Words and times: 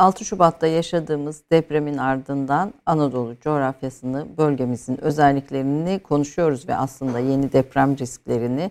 Merhabalar 0.00 0.12
efendim. 0.12 0.20
6 0.20 0.24
Şubat'ta 0.24 0.66
yaşadığımız 0.66 1.42
depremin 1.52 1.96
ardından 1.96 2.74
Anadolu 2.86 3.36
coğrafyasını, 3.40 4.26
bölgemizin 4.38 5.00
özelliklerini 5.04 5.98
konuşuyoruz 5.98 6.68
ve 6.68 6.76
aslında 6.76 7.18
yeni 7.18 7.52
deprem 7.52 7.98
risklerini 7.98 8.70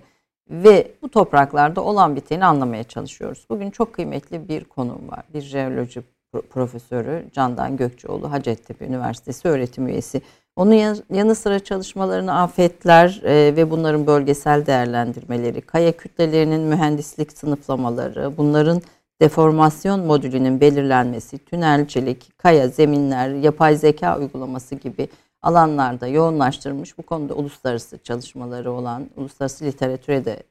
ve 0.49 0.91
bu 1.01 1.09
topraklarda 1.09 1.81
olan 1.81 2.15
biteni 2.15 2.45
anlamaya 2.45 2.83
çalışıyoruz. 2.83 3.45
Bugün 3.49 3.71
çok 3.71 3.93
kıymetli 3.93 4.49
bir 4.49 4.63
konum 4.63 5.09
var. 5.09 5.23
Bir 5.33 5.41
jeoloji 5.41 6.01
profesörü 6.49 7.25
Candan 7.33 7.77
Gökçeoğlu 7.77 8.31
Hacettepe 8.31 8.85
Üniversitesi 8.85 9.47
öğretim 9.47 9.87
üyesi. 9.87 10.21
Onun 10.55 10.73
yanı 11.13 11.35
sıra 11.35 11.59
çalışmalarını 11.59 12.41
afetler 12.41 13.21
e, 13.23 13.55
ve 13.55 13.71
bunların 13.71 14.07
bölgesel 14.07 14.65
değerlendirmeleri, 14.65 15.61
kaya 15.61 15.91
kütlelerinin 15.91 16.61
mühendislik 16.61 17.31
sınıflamaları, 17.31 18.37
bunların 18.37 18.81
deformasyon 19.21 19.99
modülünün 19.99 20.61
belirlenmesi, 20.61 21.37
tünelcilik, 21.37 22.37
kaya 22.37 22.67
zeminler, 22.67 23.29
yapay 23.29 23.75
zeka 23.75 24.19
uygulaması 24.19 24.75
gibi 24.75 25.07
alanlarda 25.41 26.07
yoğunlaştırmış. 26.07 26.97
Bu 26.97 27.03
konuda 27.03 27.33
uluslararası 27.33 27.97
çalışmaları 28.03 28.71
olan, 28.71 29.09
uluslararası 29.15 29.65
literatüre 29.65 30.25
de 30.25 30.43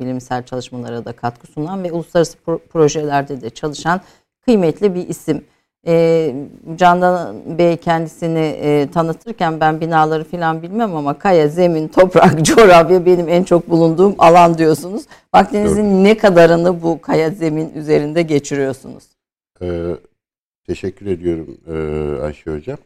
bilimsel 0.00 0.42
çalışmalara 0.42 1.04
da 1.04 1.12
katkı 1.12 1.46
sunan 1.46 1.84
ve 1.84 1.92
uluslararası 1.92 2.38
projelerde 2.72 3.40
de 3.40 3.50
çalışan 3.50 4.00
kıymetli 4.44 4.94
bir 4.94 5.08
isim. 5.08 5.44
E, 5.86 6.34
Candan 6.76 7.58
Bey 7.58 7.76
kendisini 7.76 8.38
e, 8.38 8.90
tanıtırken 8.90 9.60
ben 9.60 9.80
binaları 9.80 10.24
falan 10.24 10.62
bilmem 10.62 10.96
ama 10.96 11.18
kaya, 11.18 11.48
zemin, 11.48 11.88
toprak, 11.88 12.42
coğrafya 12.44 13.06
benim 13.06 13.28
en 13.28 13.44
çok 13.44 13.70
bulunduğum 13.70 14.14
alan 14.18 14.58
diyorsunuz. 14.58 15.02
Vaktinizin 15.34 15.84
evet. 15.84 16.02
ne 16.02 16.16
kadarını 16.16 16.82
bu 16.82 17.00
kaya, 17.00 17.30
zemin 17.30 17.74
üzerinde 17.74 18.22
geçiriyorsunuz? 18.22 19.04
Ee, 19.62 19.96
teşekkür 20.66 21.06
ediyorum 21.06 21.56
e, 21.66 22.22
Ayşe 22.22 22.50
Hocam. 22.50 22.78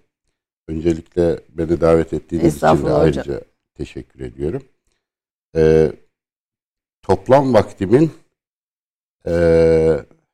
Öncelikle 0.68 1.40
beni 1.48 1.80
davet 1.80 2.12
ettiğiniz 2.12 2.56
için 2.56 2.86
de 2.86 2.90
ayrıca 2.90 3.22
hocam. 3.22 3.40
teşekkür 3.74 4.20
ediyorum. 4.20 4.62
Ee, 5.56 5.92
toplam 7.02 7.54
vaktimin 7.54 8.10
e, 9.26 9.32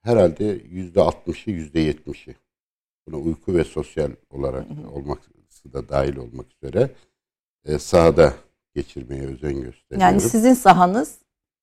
herhalde 0.03 0.59
yüzde 0.71 1.01
altmışı, 1.01 1.51
yüzde 1.51 1.81
yetmişi 1.81 2.35
buna 3.13 3.21
uyku 3.21 3.55
ve 3.55 3.65
sosyal 3.65 4.11
olarak 4.31 4.67
olması 4.95 5.31
da 5.73 5.89
dahil 5.89 6.17
olmak 6.17 6.47
üzere 6.55 6.91
e, 7.65 7.79
sahada 7.79 8.33
geçirmeye 8.75 9.23
özen 9.23 9.55
gösteriyorum. 9.55 10.01
Yani 10.01 10.21
sizin 10.21 10.55
sahanız? 10.55 11.15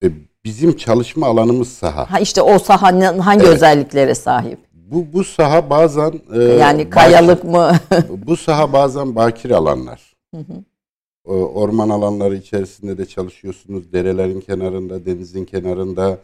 E, 0.04 0.12
bizim 0.44 0.78
çalışma 0.78 1.28
alanımız 1.28 1.70
saha. 1.70 2.12
Ha 2.12 2.20
işte 2.20 2.42
o 2.42 2.60
saha 2.60 2.88
hangi 3.26 3.44
evet. 3.46 3.56
özelliklere 3.56 4.16
sahip? 4.16 4.60
Bu 4.74 5.14
bu 5.14 5.24
saha 5.24 5.70
bazen 5.70 6.22
e, 6.34 6.44
yani 6.44 6.90
kayalık 6.90 7.44
bakir, 7.44 7.50
mı? 7.50 7.72
bu 8.28 8.38
saha 8.38 8.74
bazen 8.74 9.16
bakir 9.16 9.52
alanlar. 9.52 10.14
Hı 10.36 10.42
hı. 10.42 10.64
Orman 11.34 11.90
alanları 11.90 12.36
içerisinde 12.36 12.98
de 12.98 13.06
çalışıyorsunuz. 13.06 13.94
Derelerin 13.94 14.42
kenarında, 14.42 15.06
denizin 15.06 15.46
kenarında, 15.46 16.18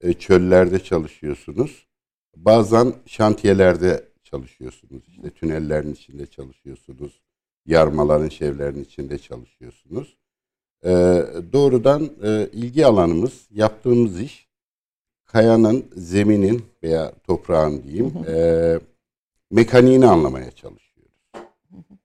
e, 0.00 0.12
çöllerde 0.12 0.78
çalışıyorsunuz. 0.78 1.86
Bazen 2.36 2.92
şantiyelerde 3.06 4.04
çalışıyorsunuz. 4.34 5.02
İşte 5.08 5.30
tünellerin 5.30 5.92
içinde 5.92 6.26
çalışıyorsunuz. 6.26 7.20
Yarmaların, 7.66 8.28
şevlerin 8.28 8.84
içinde 8.84 9.18
çalışıyorsunuz. 9.18 10.16
Ee, 10.84 10.90
doğrudan 11.52 12.10
e, 12.22 12.48
ilgi 12.52 12.86
alanımız, 12.86 13.48
yaptığımız 13.50 14.20
iş 14.20 14.48
kayanın, 15.24 15.86
zeminin 15.96 16.64
veya 16.82 17.12
toprağın 17.26 17.82
diyeyim 17.82 18.12
e, 18.28 18.78
mekaniğini 19.50 20.06
anlamaya 20.06 20.50
çalışıyoruz. 20.50 21.12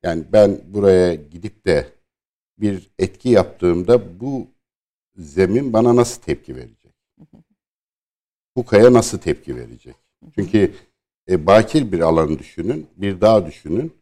Yani 0.04 0.24
ben 0.34 0.62
buraya 0.68 1.16
gidip 1.16 1.66
de 1.66 1.88
bir 2.58 2.90
etki 3.00 3.30
yaptığımda 3.30 4.20
bu 4.20 4.48
zemin 5.18 5.74
bana 5.74 5.96
nasıl 5.96 6.22
tepki 6.22 6.56
verecek? 6.56 6.94
Bu 8.56 8.66
kaya 8.66 8.94
nasıl 8.94 9.18
tepki 9.18 9.56
verecek? 9.56 9.96
Çünkü 10.36 10.74
e, 11.30 11.46
bakir 11.48 11.92
bir 11.92 12.00
alanı 12.00 12.40
düşünün, 12.40 12.88
bir 12.98 13.22
dağ 13.22 13.46
düşünün. 13.46 13.94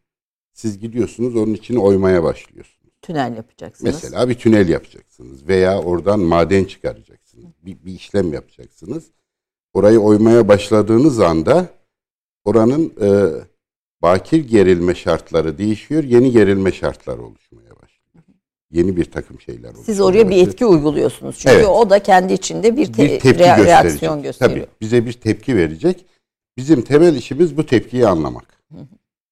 Siz 0.53 0.79
gidiyorsunuz 0.79 1.35
onun 1.35 1.53
içini 1.53 1.79
oymaya 1.79 2.23
başlıyorsunuz. 2.23 2.93
Tünel 3.01 3.35
yapacaksınız. 3.35 3.93
Mesela 3.93 4.29
bir 4.29 4.35
tünel 4.35 4.69
yapacaksınız 4.69 5.47
veya 5.47 5.81
oradan 5.81 6.19
maden 6.19 6.63
çıkaracaksınız. 6.63 7.45
Bir, 7.65 7.77
bir 7.85 7.93
işlem 7.93 8.33
yapacaksınız. 8.33 9.03
Orayı 9.73 9.99
oymaya 9.99 10.47
başladığınız 10.47 11.19
anda 11.19 11.69
oranın 12.45 12.93
e, 13.01 13.07
bakir 14.01 14.47
gerilme 14.47 14.95
şartları 14.95 15.57
değişiyor, 15.57 16.03
yeni 16.03 16.31
gerilme 16.31 16.71
şartları 16.71 17.21
oluşmaya 17.21 17.69
başlıyor. 17.69 18.23
Yeni 18.71 18.97
bir 18.97 19.05
takım 19.05 19.41
şeyler 19.41 19.69
oluyor. 19.69 19.85
Siz 19.85 20.01
oraya 20.01 20.29
bir 20.29 20.47
etki 20.47 20.65
uyguluyorsunuz. 20.65 21.37
Çünkü 21.39 21.55
evet. 21.55 21.67
o 21.67 21.89
da 21.89 22.03
kendi 22.03 22.33
içinde 22.33 22.77
bir, 22.77 22.93
te- 22.93 23.03
bir 23.03 23.19
tepki 23.19 23.43
re- 23.43 23.65
reaksiyon 23.65 24.21
gösteriyor. 24.21 24.65
Tabii 24.65 24.75
bize 24.81 25.05
bir 25.05 25.13
tepki 25.13 25.55
verecek 25.55 26.05
Bizim 26.57 26.81
temel 26.81 27.15
işimiz 27.15 27.57
bu 27.57 27.65
tepkiyi 27.65 28.07
anlamak. 28.07 28.63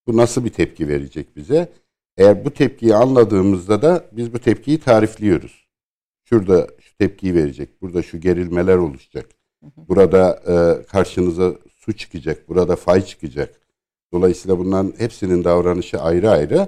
Bu 0.08 0.18
nasıl 0.18 0.46
bir 0.46 0.50
tepki 0.50 0.88
verecek 0.88 1.36
bize? 1.36 1.70
Eğer 2.18 2.46
bu 2.46 2.52
tepkiyi 2.52 2.96
anladığımızda 2.96 3.82
da 3.82 4.06
biz 4.12 4.34
bu 4.34 4.40
tepkiyi 4.40 4.80
tarifliyoruz. 4.80 5.68
Şurada 6.30 6.68
şu 6.80 6.98
tepkiyi 6.98 7.36
verecek, 7.36 7.82
burada 7.82 8.04
şu 8.04 8.20
gerilmeler 8.20 8.78
oluşacak. 8.78 9.30
Burada 9.62 10.44
e, 10.48 10.86
karşınıza 10.86 11.54
su 11.76 11.94
çıkacak, 11.94 12.50
burada 12.50 12.76
fay 12.76 13.06
çıkacak. 13.06 13.62
Dolayısıyla 14.14 14.58
bunların 14.58 14.94
hepsinin 14.98 15.44
davranışı 15.44 16.02
ayrı 16.02 16.30
ayrı. 16.30 16.68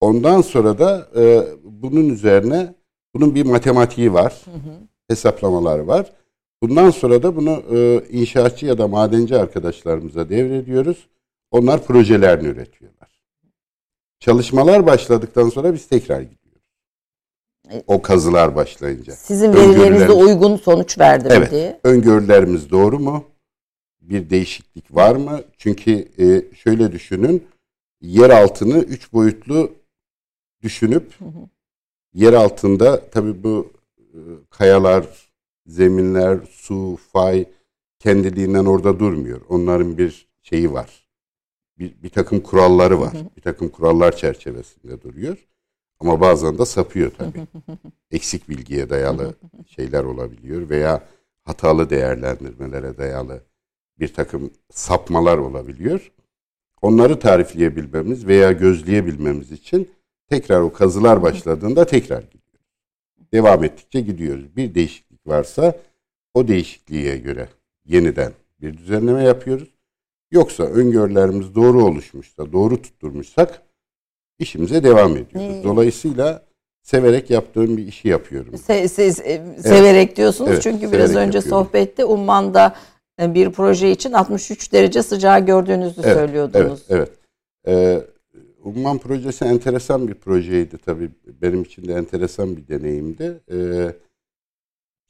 Ondan 0.00 0.40
sonra 0.40 0.78
da 0.78 1.08
e, 1.16 1.46
bunun 1.64 2.08
üzerine 2.08 2.74
bunun 3.14 3.34
bir 3.34 3.46
matematiği 3.46 4.12
var, 4.12 4.44
hesaplamaları 5.08 5.86
var. 5.86 6.12
Bundan 6.68 6.90
sonra 6.90 7.22
da 7.22 7.36
bunu 7.36 7.62
e, 7.74 8.02
inşaatçı 8.10 8.66
ya 8.66 8.78
da 8.78 8.88
madenci 8.88 9.36
arkadaşlarımıza 9.36 10.28
devrediyoruz. 10.28 11.08
Onlar 11.50 11.84
projelerini 11.84 12.46
üretiyorlar. 12.46 13.22
Çalışmalar 14.20 14.86
başladıktan 14.86 15.48
sonra 15.48 15.74
biz 15.74 15.86
tekrar 15.86 16.20
gidiyoruz. 16.20 16.62
E, 17.70 17.82
o 17.86 18.02
kazılar 18.02 18.56
başlayınca. 18.56 19.12
Sizin 19.12 19.54
verilerinizde 19.54 20.12
uygun 20.12 20.56
sonuç 20.56 20.98
verdi 20.98 21.28
evet, 21.30 21.50
diye. 21.50 21.80
Öngörülerimiz 21.84 22.70
doğru 22.70 22.98
mu? 22.98 23.24
Bir 24.00 24.30
değişiklik 24.30 24.94
var 24.94 25.16
mı? 25.16 25.40
Çünkü 25.58 26.08
e, 26.18 26.54
şöyle 26.54 26.92
düşünün. 26.92 27.46
Yer 28.00 28.30
altını 28.30 28.78
üç 28.78 29.12
boyutlu 29.12 29.72
düşünüp 30.62 31.20
hı 31.20 31.24
hı. 31.24 31.48
yer 32.14 32.32
altında 32.32 33.10
tabii 33.10 33.42
bu 33.42 33.72
e, 33.98 34.18
kayalar, 34.50 35.25
zeminler, 35.66 36.38
su, 36.50 36.98
fay 37.12 37.44
kendiliğinden 37.98 38.64
orada 38.64 38.98
durmuyor. 38.98 39.40
Onların 39.48 39.98
bir 39.98 40.28
şeyi 40.42 40.72
var. 40.72 41.08
Bir, 41.78 42.02
bir 42.02 42.08
takım 42.08 42.40
kuralları 42.40 43.00
var. 43.00 43.12
Bir 43.36 43.42
takım 43.42 43.68
kurallar 43.68 44.16
çerçevesinde 44.16 45.02
duruyor. 45.02 45.46
Ama 46.00 46.20
bazen 46.20 46.58
de 46.58 46.64
sapıyor 46.64 47.10
tabii. 47.18 47.46
Eksik 48.10 48.48
bilgiye 48.48 48.90
dayalı 48.90 49.34
şeyler 49.66 50.04
olabiliyor 50.04 50.70
veya 50.70 51.08
hatalı 51.44 51.90
değerlendirmelere 51.90 52.98
dayalı 52.98 53.42
bir 53.98 54.14
takım 54.14 54.50
sapmalar 54.70 55.38
olabiliyor. 55.38 56.12
Onları 56.82 57.18
tarifleyebilmemiz 57.18 58.26
veya 58.26 58.52
gözleyebilmemiz 58.52 59.52
için 59.52 59.90
tekrar 60.28 60.60
o 60.60 60.72
kazılar 60.72 61.22
başladığında 61.22 61.86
tekrar 61.86 62.22
gidiyoruz. 62.22 62.46
Devam 63.32 63.64
ettikçe 63.64 64.00
gidiyoruz. 64.00 64.56
Bir 64.56 64.74
değişik 64.74 65.05
varsa 65.28 65.74
o 66.34 66.48
değişikliğe 66.48 67.16
göre 67.16 67.48
yeniden 67.84 68.32
bir 68.60 68.78
düzenleme 68.78 69.22
yapıyoruz. 69.22 69.68
Yoksa 70.30 70.64
öngörülerimiz 70.64 71.54
doğru 71.54 71.84
oluşmuşsa, 71.84 72.52
doğru 72.52 72.82
tutturmuşsak 72.82 73.62
işimize 74.38 74.82
devam 74.82 75.16
ediyoruz. 75.16 75.64
Dolayısıyla 75.64 76.42
severek 76.82 77.30
yaptığım 77.30 77.76
bir 77.76 77.86
işi 77.86 78.08
yapıyorum. 78.08 78.58
Se, 78.58 78.88
siz 78.88 79.20
e, 79.20 79.42
severek 79.60 80.06
evet. 80.06 80.16
diyorsunuz 80.16 80.50
evet, 80.50 80.62
çünkü 80.62 80.92
biraz 80.92 81.16
önce 81.16 81.38
yapıyorum. 81.38 81.50
sohbette 81.64 82.04
Umman'da 82.04 82.76
e, 83.20 83.34
bir 83.34 83.50
proje 83.50 83.90
için 83.90 84.12
63 84.12 84.72
derece 84.72 85.02
sıcağı 85.02 85.46
gördüğünüzü 85.46 86.00
evet, 86.04 86.16
söylüyordunuz. 86.16 86.84
Evet, 86.88 87.08
evet. 87.08 87.12
Ee, 87.68 88.02
Umman 88.64 88.98
projesi 88.98 89.44
enteresan 89.44 90.08
bir 90.08 90.14
projeydi 90.14 90.78
tabii. 90.78 91.10
Benim 91.42 91.62
için 91.62 91.88
de 91.88 91.94
enteresan 91.94 92.56
bir 92.56 92.68
deneyimdi. 92.68 93.40
Ee, 93.52 93.92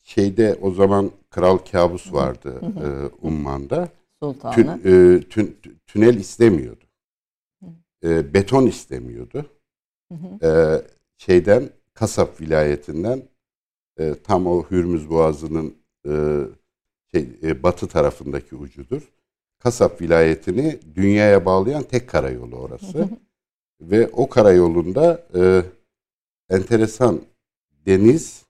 şeyde 0.06 0.58
o 0.60 0.70
zaman 0.70 1.10
Kral 1.30 1.58
Kabus 1.58 2.12
vardı 2.12 2.60
e, 2.62 2.86
Umman'da. 3.26 3.88
Tün, 4.52 4.66
e, 4.68 5.20
tün, 5.20 5.58
tünel 5.86 6.16
istemiyordu. 6.16 6.84
E, 8.04 8.34
beton 8.34 8.66
istemiyordu. 8.66 9.46
E, 10.42 10.82
şeyden 11.18 11.70
Kasap 11.94 12.40
vilayetinden 12.40 13.22
e, 13.98 14.14
tam 14.14 14.46
o 14.46 14.70
Hürmüz 14.70 15.10
Boğazı'nın 15.10 15.74
e, 16.08 16.12
şey, 17.12 17.28
e, 17.42 17.62
batı 17.62 17.88
tarafındaki 17.88 18.56
ucudur. 18.56 19.12
Kasap 19.58 20.00
vilayetini 20.00 20.78
dünyaya 20.94 21.44
bağlayan 21.46 21.82
tek 21.82 22.08
karayolu 22.08 22.56
orası. 22.56 23.08
Ve 23.80 24.08
o 24.08 24.28
karayolunda 24.28 25.26
e, 25.34 25.62
enteresan 26.50 27.20
deniz, 27.86 28.45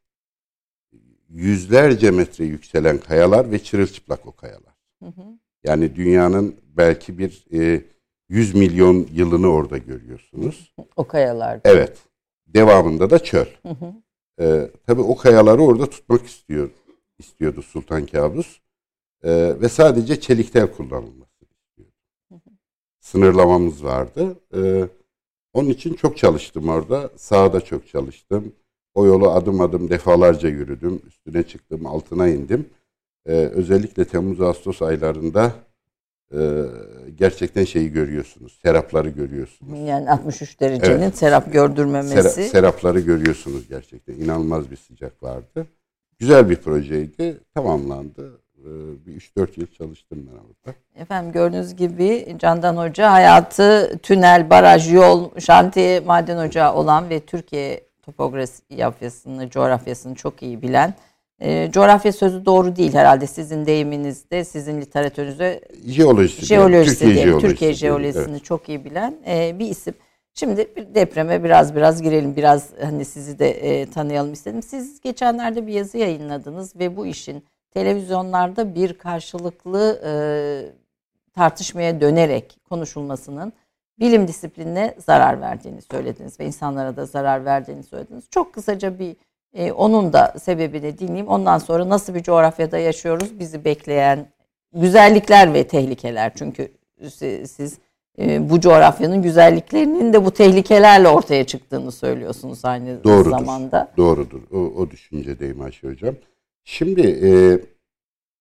yüzlerce 1.36 2.10
metre 2.10 2.44
yükselen 2.44 2.98
kayalar 2.98 3.50
ve 3.50 3.58
çırılçıplak 3.58 4.26
o 4.26 4.32
kayalar. 4.32 4.74
Yani 5.64 5.96
dünyanın 5.96 6.56
belki 6.76 7.18
bir 7.18 7.44
e, 7.52 7.84
100 8.28 8.54
milyon 8.54 9.06
yılını 9.12 9.48
orada 9.48 9.78
görüyorsunuz. 9.78 10.74
O 10.96 11.06
kayalarda. 11.06 11.70
Evet. 11.70 11.98
Devamında 12.46 13.10
da 13.10 13.18
çöl. 13.18 13.46
Hı 13.62 13.68
hı. 13.68 13.94
Ee, 14.40 14.70
tabii 14.86 15.00
o 15.00 15.16
kayaları 15.16 15.62
orada 15.62 15.90
tutmak 15.90 16.26
istiyor 16.26 16.70
istiyordu 17.18 17.62
Sultan 17.62 18.06
Kabus. 18.06 18.60
Ee, 19.24 19.54
ve 19.60 19.68
sadece 19.68 20.20
çeliktel 20.20 20.72
kullanılması 20.72 21.44
istiyordu. 21.50 21.92
Sınırlamamız 23.00 23.84
vardı. 23.84 24.36
Ee, 24.56 24.88
onun 25.52 25.68
için 25.68 25.94
çok 25.94 26.16
çalıştım 26.16 26.68
orada. 26.68 27.10
Sahada 27.16 27.60
çok 27.60 27.88
çalıştım. 27.88 28.52
O 28.96 29.06
yolu 29.06 29.30
adım 29.30 29.60
adım 29.60 29.90
defalarca 29.90 30.48
yürüdüm. 30.48 31.02
Üstüne 31.06 31.42
çıktım, 31.42 31.86
altına 31.86 32.28
indim. 32.28 32.66
Ee, 33.26 33.32
özellikle 33.32 34.04
Temmuz-Ağustos 34.04 34.82
aylarında 34.82 35.52
e, 36.32 36.62
gerçekten 37.14 37.64
şeyi 37.64 37.92
görüyorsunuz. 37.92 38.58
Serapları 38.62 39.08
görüyorsunuz. 39.08 39.78
Yani 39.88 40.10
63 40.10 40.60
derecenin 40.60 41.02
evet. 41.02 41.18
serap 41.18 41.52
gördürmemesi. 41.52 42.30
Sera, 42.30 42.48
serapları 42.48 43.00
görüyorsunuz 43.00 43.68
gerçekten. 43.68 44.14
İnanılmaz 44.14 44.70
bir 44.70 44.76
sıcak 44.76 45.22
vardı. 45.22 45.66
Güzel 46.18 46.50
bir 46.50 46.56
projeydi. 46.56 47.40
Tamamlandı. 47.54 48.40
Ee, 48.58 49.06
bir 49.06 49.20
3-4 49.20 49.60
yıl 49.60 49.66
çalıştım 49.66 50.28
ben 50.32 50.38
orada. 50.38 50.78
Efendim 50.94 51.32
gördüğünüz 51.32 51.76
gibi 51.76 52.36
Candan 52.38 52.76
Hoca 52.76 53.12
hayatı 53.12 53.98
tünel, 54.02 54.50
baraj, 54.50 54.94
yol, 54.94 55.30
şantiye, 55.38 56.00
maden 56.00 56.48
ocağı 56.48 56.74
olan 56.74 57.10
ve 57.10 57.20
Türkiye 57.20 57.85
topografyasını, 58.06 59.50
coğrafyasını 59.50 60.14
çok 60.14 60.42
iyi 60.42 60.62
bilen 60.62 60.94
e, 61.40 61.70
coğrafya 61.72 62.12
sözü 62.12 62.44
doğru 62.44 62.76
değil 62.76 62.94
herhalde 62.94 63.26
sizin 63.26 63.66
deyiminizde, 63.66 64.44
sizin 64.44 64.80
literatürünüzde. 64.80 65.60
Jeolojisi. 65.86 66.46
Jeolojisi 66.46 66.98
Türkiye, 66.98 67.14
diyelim, 67.14 67.30
jeolojisi, 67.30 67.48
Türkiye 67.48 67.72
jeolojisini 67.74 68.30
evet. 68.30 68.44
çok 68.44 68.68
iyi 68.68 68.84
bilen 68.84 69.14
e, 69.26 69.58
bir 69.58 69.66
isim. 69.66 69.94
Şimdi 70.34 70.68
bir 70.76 70.94
depreme 70.94 71.44
biraz 71.44 71.76
biraz 71.76 72.02
girelim. 72.02 72.36
Biraz 72.36 72.70
hani 72.82 73.04
sizi 73.04 73.38
de 73.38 73.50
e, 73.50 73.90
tanıyalım 73.90 74.32
istedim. 74.32 74.62
Siz 74.62 75.00
geçenlerde 75.00 75.66
bir 75.66 75.72
yazı 75.72 75.98
yayınladınız 75.98 76.76
ve 76.76 76.96
bu 76.96 77.06
işin 77.06 77.44
televizyonlarda 77.74 78.74
bir 78.74 78.92
karşılıklı 78.98 80.02
e, 80.04 80.12
tartışmaya 81.34 82.00
dönerek 82.00 82.58
konuşulmasının 82.68 83.52
bilim 84.00 84.28
disiplinine 84.28 84.94
zarar 84.98 85.40
verdiğini 85.40 85.82
söylediniz 85.82 86.40
ve 86.40 86.46
insanlara 86.46 86.96
da 86.96 87.06
zarar 87.06 87.44
verdiğini 87.44 87.82
söylediniz. 87.82 88.24
Çok 88.30 88.54
kısaca 88.54 88.98
bir 88.98 89.16
e, 89.54 89.72
onun 89.72 90.12
da 90.12 90.34
sebebini 90.42 90.98
dinleyeyim. 90.98 91.28
Ondan 91.28 91.58
sonra 91.58 91.88
nasıl 91.88 92.14
bir 92.14 92.22
coğrafyada 92.22 92.78
yaşıyoruz? 92.78 93.38
Bizi 93.38 93.64
bekleyen 93.64 94.26
güzellikler 94.74 95.54
ve 95.54 95.66
tehlikeler. 95.66 96.32
Çünkü 96.34 96.72
siz 97.46 97.78
e, 98.18 98.50
bu 98.50 98.60
coğrafyanın 98.60 99.22
güzelliklerinin 99.22 100.12
de 100.12 100.24
bu 100.24 100.30
tehlikelerle 100.30 101.08
ortaya 101.08 101.44
çıktığını 101.44 101.92
söylüyorsunuz 101.92 102.64
aynı 102.64 103.04
Doğrudur. 103.04 103.30
zamanda. 103.30 103.92
Doğrudur. 103.96 104.42
O, 104.52 104.58
o 104.58 104.90
düşüncedeyim 104.90 105.60
Ayşe 105.60 105.88
Hocam. 105.88 106.14
Şimdi 106.64 107.00
e, 107.22 107.30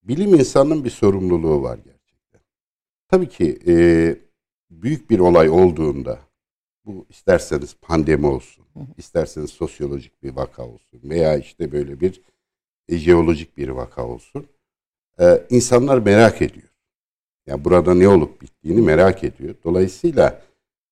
bilim 0.04 0.36
insanının 0.36 0.84
bir 0.84 0.90
sorumluluğu 0.90 1.64
var 1.64 1.78
gerçekten. 1.86 2.42
Tabii 3.08 3.30
ki 3.30 3.60
e, 3.68 3.76
büyük 4.70 5.10
bir 5.10 5.20
olay 5.20 5.50
olduğunda 5.50 6.20
bu 6.86 7.06
isterseniz 7.10 7.76
pandemi 7.82 8.28
olsun, 8.28 8.66
isterseniz 8.98 9.50
sosyolojik 9.50 10.24
bir 10.24 10.36
vaka 10.36 10.64
olsun 10.64 11.00
veya 11.04 11.38
işte 11.38 11.72
böyle 11.72 12.00
bir 12.00 12.22
e, 12.90 12.98
jeolojik 12.98 13.58
bir 13.58 13.70
vaka 13.70 14.08
olsun. 14.08 14.48
Ee, 15.20 15.44
insanlar 15.50 15.98
merak 15.98 16.42
ediyor. 16.42 16.68
Yani 17.48 17.66
burada 17.66 17.94
ne 17.94 18.08
olup 18.08 18.42
bittiğini 18.42 18.82
merak 18.82 19.24
ediyor. 19.24 19.56
Dolayısıyla 19.64 20.42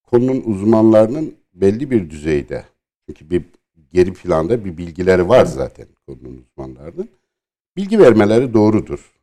konunun 0.04 0.44
uzmanlarının 0.46 1.36
belli 1.54 1.92
bir 1.92 2.10
düzeyde 2.10 2.66
çünkü 3.06 3.30
bir 3.30 3.44
geri 3.92 4.14
planda 4.14 4.66
bir 4.66 4.78
bilgileri 4.78 5.30
var 5.30 5.46
zaten 5.46 5.88
konunun 6.08 6.46
uzmanlarının. 6.46 7.10
Bilgi 7.78 8.00
vermeleri 8.00 8.54
doğrudur. 8.54 9.14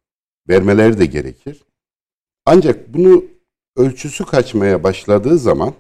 Vermeleri 0.49 0.99
de 0.99 1.07
gerekir. 1.07 1.65
Ancak 2.47 2.95
bunu 2.95 3.25
ölçüsü 3.81 4.25
kaçmaya 4.25 4.83
başladığı 4.85 5.39
zaman 5.39 5.75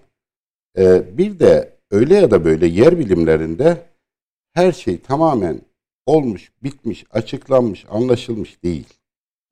e, 0.78 1.18
bir 1.18 1.38
de 1.38 1.76
öyle 1.90 2.14
ya 2.14 2.30
da 2.30 2.44
böyle 2.44 2.66
yer 2.66 2.98
bilimlerinde 2.98 3.76
her 4.52 4.72
şey 4.72 5.00
tamamen 5.00 5.60
olmuş, 6.06 6.52
bitmiş, 6.62 7.04
açıklanmış, 7.10 7.86
anlaşılmış 7.90 8.62
değil. 8.64 8.86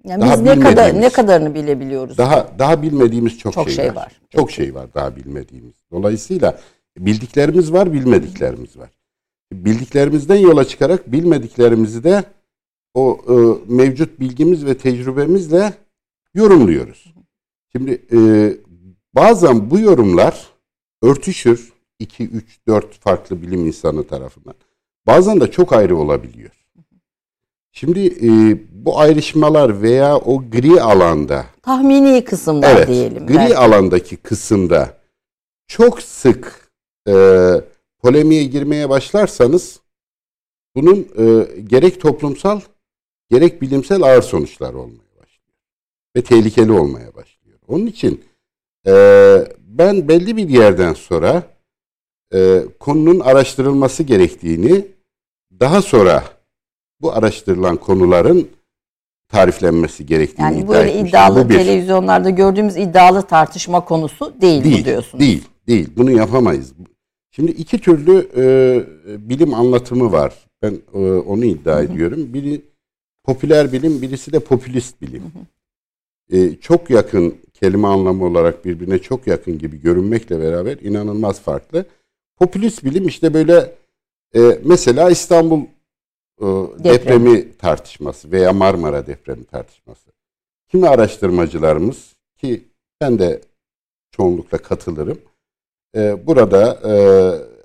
Yani 0.04 0.22
daha 0.22 0.34
biz 0.34 0.40
ne 0.40 0.60
kadar 0.60 1.00
ne 1.00 1.08
kadarını 1.08 1.54
bilebiliyoruz? 1.54 2.18
Daha 2.18 2.58
daha 2.58 2.82
bilmediğimiz 2.82 3.38
çok, 3.38 3.52
çok 3.52 3.66
şey, 3.70 3.76
şey 3.76 3.88
var. 3.88 3.96
var. 3.96 4.20
Çok 4.30 4.50
şey 4.50 4.74
var 4.74 4.86
daha 4.94 5.16
bilmediğimiz. 5.16 5.74
Dolayısıyla 5.90 6.60
bildiklerimiz 6.98 7.72
var, 7.72 7.92
bilmediklerimiz 7.92 8.76
var. 8.76 8.90
Bildiklerimizden 9.52 10.36
yola 10.36 10.64
çıkarak 10.64 11.12
bilmediklerimizi 11.12 12.04
de 12.04 12.24
o 12.94 13.18
e, 13.28 13.34
mevcut 13.72 14.20
bilgimiz 14.20 14.66
ve 14.66 14.78
tecrübemizle 14.78 15.72
yorumluyoruz. 16.34 17.14
Şimdi 17.73 18.03
e, 18.12 18.19
bazen 19.15 19.70
bu 19.70 19.81
yorumlar 19.81 20.49
örtüşür, 21.03 21.72
2, 21.98 22.25
3, 22.25 22.58
4 22.67 22.98
farklı 22.98 23.43
bilim 23.43 23.67
insanı 23.67 24.06
tarafından. 24.06 24.55
Bazen 25.06 25.41
de 25.41 25.51
çok 25.51 25.72
ayrı 25.72 25.96
olabiliyor. 25.96 26.51
Şimdi 27.72 28.06
e, 28.06 28.58
bu 28.84 28.98
ayrışmalar 28.98 29.82
veya 29.82 30.17
o 30.17 30.51
gri 30.51 30.82
alanda 30.82 31.46
tahmini 31.63 32.25
kısımda 32.25 32.70
evet, 32.70 32.89
diyelim. 32.89 33.27
Gri 33.27 33.37
belki. 33.37 33.56
alandaki 33.56 34.17
kısımda 34.17 34.98
çok 35.67 36.03
sık 36.03 36.70
e, 37.08 37.15
polemiğe 37.98 38.44
girmeye 38.44 38.89
başlarsanız 38.89 39.81
bunun 40.77 41.08
e, 41.19 41.46
gerek 41.60 42.01
toplumsal 42.01 42.60
gerek 43.31 43.63
bilimsel 43.63 44.03
ağır 44.03 44.22
sonuçlar 44.22 44.75
olmaya 44.75 45.10
başlıyor. 45.20 45.58
Ve 46.17 46.22
tehlikeli 46.22 46.72
olmaya 46.72 47.15
başlıyor. 47.15 47.37
Onun 47.69 47.87
için 47.87 48.25
e, 48.87 48.93
ben 49.60 50.08
belli 50.08 50.37
bir 50.37 50.48
yerden 50.48 50.93
sonra 50.93 51.43
e, 52.34 52.63
konunun 52.81 53.20
araştırılması 53.20 54.03
gerektiğini 54.03 54.87
daha 55.60 55.82
sonra 55.82 56.25
bu 57.01 57.13
araştırılan 57.13 57.77
konuların 57.77 58.48
tariflenmesi 59.29 60.06
gerektiğini 60.06 60.44
yani 60.44 60.58
iddia 60.58 60.69
böyle 60.69 61.01
iddialı 61.01 61.44
bu 61.44 61.48
bir. 61.48 61.55
televizyonlarda 61.55 62.31
gördüğümüz 62.31 62.77
iddialı 62.77 63.22
tartışma 63.22 63.84
konusu 63.84 64.34
değil, 64.41 64.65
değil 64.65 64.81
bu 64.81 64.84
diyorsunuz. 64.84 65.20
Değil, 65.20 65.44
değil. 65.67 65.91
Bunu 65.96 66.10
yapamayız. 66.10 66.72
Şimdi 67.31 67.51
iki 67.51 67.79
türlü 67.79 68.29
e, 68.37 69.29
bilim 69.31 69.55
anlatımı 69.55 70.13
var. 70.13 70.34
Ben 70.63 70.79
e, 70.94 70.98
onu 70.98 71.44
iddia 71.44 71.77
Hı-hı. 71.77 71.84
ediyorum. 71.84 72.34
Biri 72.34 72.63
popüler 73.25 73.72
bilim, 73.72 74.03
birisi 74.03 74.32
de 74.32 74.39
popülist 74.39 75.03
bilim. 75.03 75.22
E, 76.32 76.55
çok 76.55 76.91
yakın 76.91 77.34
kelime 77.60 77.88
anlamı 77.88 78.24
olarak 78.24 78.65
birbirine 78.65 78.98
çok 78.98 79.27
yakın 79.27 79.58
gibi 79.58 79.81
görünmekle 79.81 80.41
beraber 80.41 80.77
inanılmaz 80.79 81.41
farklı. 81.41 81.84
Popülist 82.36 82.84
bilim 82.84 83.06
işte 83.06 83.34
böyle 83.34 83.74
e, 84.34 84.41
mesela 84.65 85.10
İstanbul 85.10 85.60
e, 86.41 86.44
Deprem. 86.44 86.84
depremi 86.84 87.56
tartışması 87.56 88.32
veya 88.32 88.53
Marmara 88.53 89.06
depremi 89.06 89.44
tartışması. 89.44 90.10
Kimi 90.69 90.88
araştırmacılarımız 90.88 92.17
ki 92.36 92.65
ben 93.00 93.19
de 93.19 93.41
çoğunlukla 94.10 94.58
katılırım. 94.58 95.19
E, 95.96 96.27
burada 96.27 96.81
e, 96.84 96.93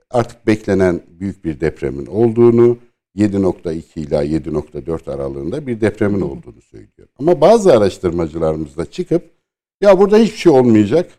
artık 0.10 0.48
beklenen 0.48 1.02
büyük 1.08 1.46
bir 1.46 1.60
depremin 1.60 2.06
olduğunu, 2.06 2.78
7.2 3.16 4.00
ila 4.00 4.24
7.4 4.24 5.12
aralığında 5.12 5.68
bir 5.68 5.82
depremin 5.82 6.22
olduğunu 6.22 6.62
söylüyor. 6.62 7.08
Ama 7.20 7.42
bazı 7.42 7.74
araştırmacılarımız 7.74 8.78
da 8.78 8.86
çıkıp 8.86 9.43
ya 9.84 10.00
burada 10.00 10.18
hiçbir 10.18 10.38
şey 10.38 10.52
olmayacak. 10.52 11.12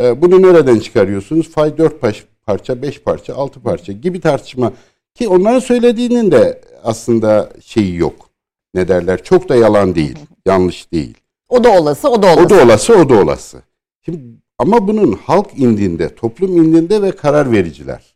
E, 0.00 0.22
bunu 0.22 0.42
nereden 0.42 0.78
çıkarıyorsunuz? 0.78 1.50
Fay 1.50 1.78
4 1.78 2.00
parça, 2.46 2.82
5 2.82 3.00
parça, 3.02 3.34
6 3.34 3.60
parça 3.62 3.92
gibi 3.92 4.20
tartışma. 4.20 4.72
Ki 5.14 5.28
onların 5.28 5.58
söylediğinin 5.58 6.30
de 6.30 6.60
aslında 6.84 7.52
şeyi 7.60 7.96
yok. 7.96 8.30
Ne 8.74 8.88
derler? 8.88 9.22
Çok 9.22 9.48
da 9.48 9.56
yalan 9.56 9.94
değil. 9.94 10.18
yanlış 10.46 10.92
değil. 10.92 11.14
O 11.48 11.64
da 11.64 11.70
olası, 11.70 12.08
o 12.08 12.22
da 12.22 12.26
olası. 12.26 12.46
O 12.46 12.50
da 12.50 12.64
olası, 12.64 12.96
o 12.96 13.08
da 13.08 13.14
olası. 13.22 13.62
Şimdi 14.04 14.20
ama 14.58 14.88
bunun 14.88 15.12
halk 15.12 15.50
indinde, 15.56 16.14
toplum 16.14 16.56
indinde 16.56 17.02
ve 17.02 17.12
karar 17.12 17.52
vericiler. 17.52 18.14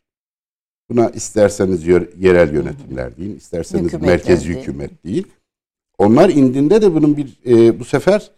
Buna 0.89 1.09
isterseniz 1.09 1.87
yerel 2.19 2.53
yönetimler 2.53 3.17
deyin, 3.17 3.35
isterseniz 3.35 3.85
Hükümetler 3.85 4.09
merkez 4.09 4.47
değil. 4.47 4.59
hükümet 4.59 5.03
değil. 5.03 5.27
Onlar 5.97 6.29
indinde 6.29 6.81
de 6.81 6.93
bunun 6.95 7.17
bir 7.17 7.37
e, 7.45 7.79
bu 7.79 7.85
sefer 7.85 8.31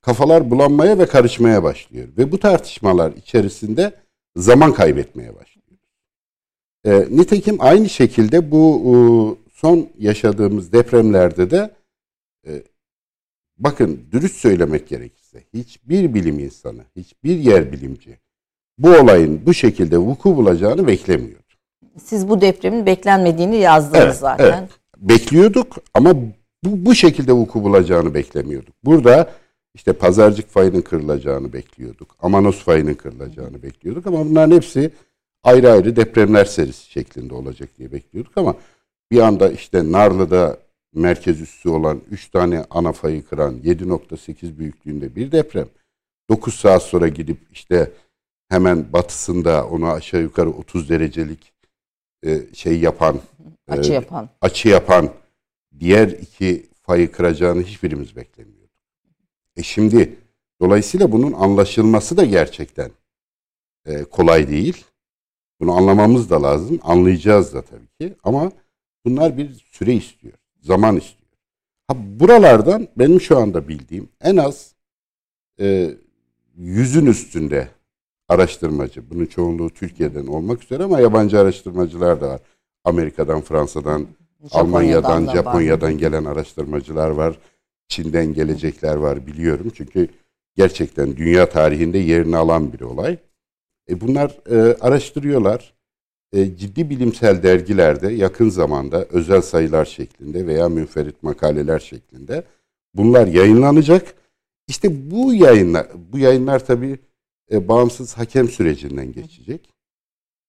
kafalar 0.00 0.50
bulanmaya 0.50 0.98
ve 0.98 1.06
karışmaya 1.06 1.62
başlıyor. 1.62 2.08
Ve 2.18 2.32
bu 2.32 2.40
tartışmalar 2.40 3.12
içerisinde 3.12 3.92
zaman 4.36 4.74
kaybetmeye 4.74 5.34
başlıyor. 5.36 5.66
E, 6.84 7.16
nitekim 7.16 7.56
aynı 7.58 7.88
şekilde 7.88 8.50
bu 8.50 8.82
e, 8.84 8.94
son 9.52 9.88
yaşadığımız 9.98 10.72
depremlerde 10.72 11.50
de 11.50 11.70
e, 12.46 12.62
bakın 13.58 14.00
dürüst 14.12 14.36
söylemek 14.36 14.88
gerekirse 14.88 15.42
hiçbir 15.54 16.14
bilim 16.14 16.38
insanı, 16.38 16.82
hiçbir 16.96 17.36
yer 17.36 17.72
bilimci 17.72 18.18
bu 18.78 18.88
olayın 18.88 19.40
bu 19.46 19.54
şekilde 19.54 19.98
vuku 19.98 20.36
bulacağını 20.36 20.86
beklemiyordu. 20.86 21.42
Siz 22.04 22.28
bu 22.28 22.40
depremin 22.40 22.86
beklenmediğini 22.86 23.56
yazdınız 23.56 24.04
Evet, 24.04 24.16
zaten. 24.16 24.58
evet. 24.58 24.70
Bekliyorduk 24.98 25.76
ama 25.94 26.14
bu, 26.64 26.86
bu 26.86 26.94
şekilde 26.94 27.32
vuku 27.32 27.62
bulacağını 27.64 28.14
beklemiyorduk. 28.14 28.74
Burada 28.84 29.30
işte 29.76 29.92
pazarcık 29.92 30.48
fayının 30.48 30.80
kırılacağını 30.80 31.52
bekliyorduk. 31.52 32.16
Amanos 32.22 32.58
fayının 32.58 32.94
kırılacağını 32.94 33.62
bekliyorduk 33.62 34.06
ama 34.06 34.24
bunların 34.24 34.56
hepsi 34.56 34.90
ayrı 35.42 35.72
ayrı 35.72 35.96
depremler 35.96 36.44
serisi 36.44 36.90
şeklinde 36.90 37.34
olacak 37.34 37.68
diye 37.78 37.92
bekliyorduk 37.92 38.32
ama 38.36 38.54
bir 39.10 39.20
anda 39.20 39.50
işte 39.50 39.92
Narlı'da 39.92 40.58
merkez 40.94 41.40
üssü 41.40 41.68
olan 41.68 42.00
3 42.10 42.28
tane 42.30 42.64
ana 42.70 42.92
fayı 42.92 43.26
kıran 43.26 43.58
7.8 43.58 44.58
büyüklüğünde 44.58 45.16
bir 45.16 45.32
deprem. 45.32 45.68
9 46.30 46.54
saat 46.54 46.82
sonra 46.82 47.08
gidip 47.08 47.38
işte 47.52 47.92
hemen 48.48 48.92
batısında 48.92 49.66
onu 49.68 49.86
aşağı 49.86 50.22
yukarı 50.22 50.50
30 50.50 50.88
derecelik 50.90 51.52
e, 52.26 52.54
şey 52.54 52.80
yapan 52.80 53.20
Açı 53.68 53.92
e, 53.92 53.94
yapan. 53.94 54.28
açı 54.40 54.68
yapan 54.68 55.10
diğer 55.80 56.08
iki 56.08 56.66
fayı 56.82 57.12
kıracağını 57.12 57.62
hiçbirimiz 57.62 58.16
beklemiyorduk. 58.16 58.55
E 59.56 59.62
şimdi 59.62 60.16
dolayısıyla 60.60 61.12
bunun 61.12 61.32
anlaşılması 61.32 62.16
da 62.16 62.24
gerçekten 62.24 62.90
e, 63.86 64.04
kolay 64.04 64.48
değil. 64.48 64.84
Bunu 65.60 65.76
anlamamız 65.76 66.30
da 66.30 66.42
lazım. 66.42 66.78
Anlayacağız 66.82 67.54
da 67.54 67.62
tabii 67.62 67.88
ki. 68.00 68.14
Ama 68.24 68.52
bunlar 69.04 69.38
bir 69.38 69.50
süre 69.72 69.94
istiyor. 69.94 70.34
Zaman 70.60 70.96
istiyor. 70.96 71.30
Ha, 71.88 71.96
buralardan 72.20 72.88
benim 72.96 73.20
şu 73.20 73.38
anda 73.38 73.68
bildiğim 73.68 74.08
en 74.20 74.36
az 74.36 74.74
e, 75.60 75.94
yüzün 76.56 77.06
üstünde 77.06 77.68
araştırmacı. 78.28 79.10
Bunun 79.10 79.26
çoğunluğu 79.26 79.70
Türkiye'den 79.70 80.26
olmak 80.26 80.62
üzere 80.62 80.84
ama 80.84 81.00
yabancı 81.00 81.40
araştırmacılar 81.40 82.20
da 82.20 82.28
var. 82.28 82.40
Amerika'dan, 82.84 83.40
Fransa'dan, 83.40 84.06
Almanya'dan, 84.50 85.26
da 85.26 85.30
var. 85.30 85.36
Japonya'dan 85.36 85.98
gelen 85.98 86.24
araştırmacılar 86.24 87.10
var. 87.10 87.38
Çin'den 87.88 88.34
gelecekler 88.34 88.96
var 88.96 89.26
biliyorum. 89.26 89.72
Çünkü 89.74 90.08
gerçekten 90.56 91.16
dünya 91.16 91.48
tarihinde 91.48 91.98
yerini 91.98 92.36
alan 92.36 92.72
bir 92.72 92.80
olay. 92.80 93.18
E 93.90 94.00
bunlar 94.00 94.38
e, 94.50 94.76
araştırıyorlar. 94.80 95.74
E, 96.32 96.56
ciddi 96.56 96.90
bilimsel 96.90 97.42
dergilerde 97.42 98.12
yakın 98.12 98.48
zamanda 98.48 99.04
özel 99.04 99.42
sayılar 99.42 99.84
şeklinde 99.84 100.46
veya 100.46 100.68
münferit 100.68 101.22
makaleler 101.22 101.78
şeklinde 101.78 102.44
bunlar 102.94 103.26
yayınlanacak. 103.26 104.14
İşte 104.68 105.10
bu 105.10 105.34
yayınlar, 105.34 105.86
bu 106.12 106.18
yayınlar 106.18 106.66
tabii 106.66 106.98
e, 107.52 107.68
bağımsız 107.68 108.14
hakem 108.14 108.48
sürecinden 108.48 109.12
geçecek. 109.12 109.70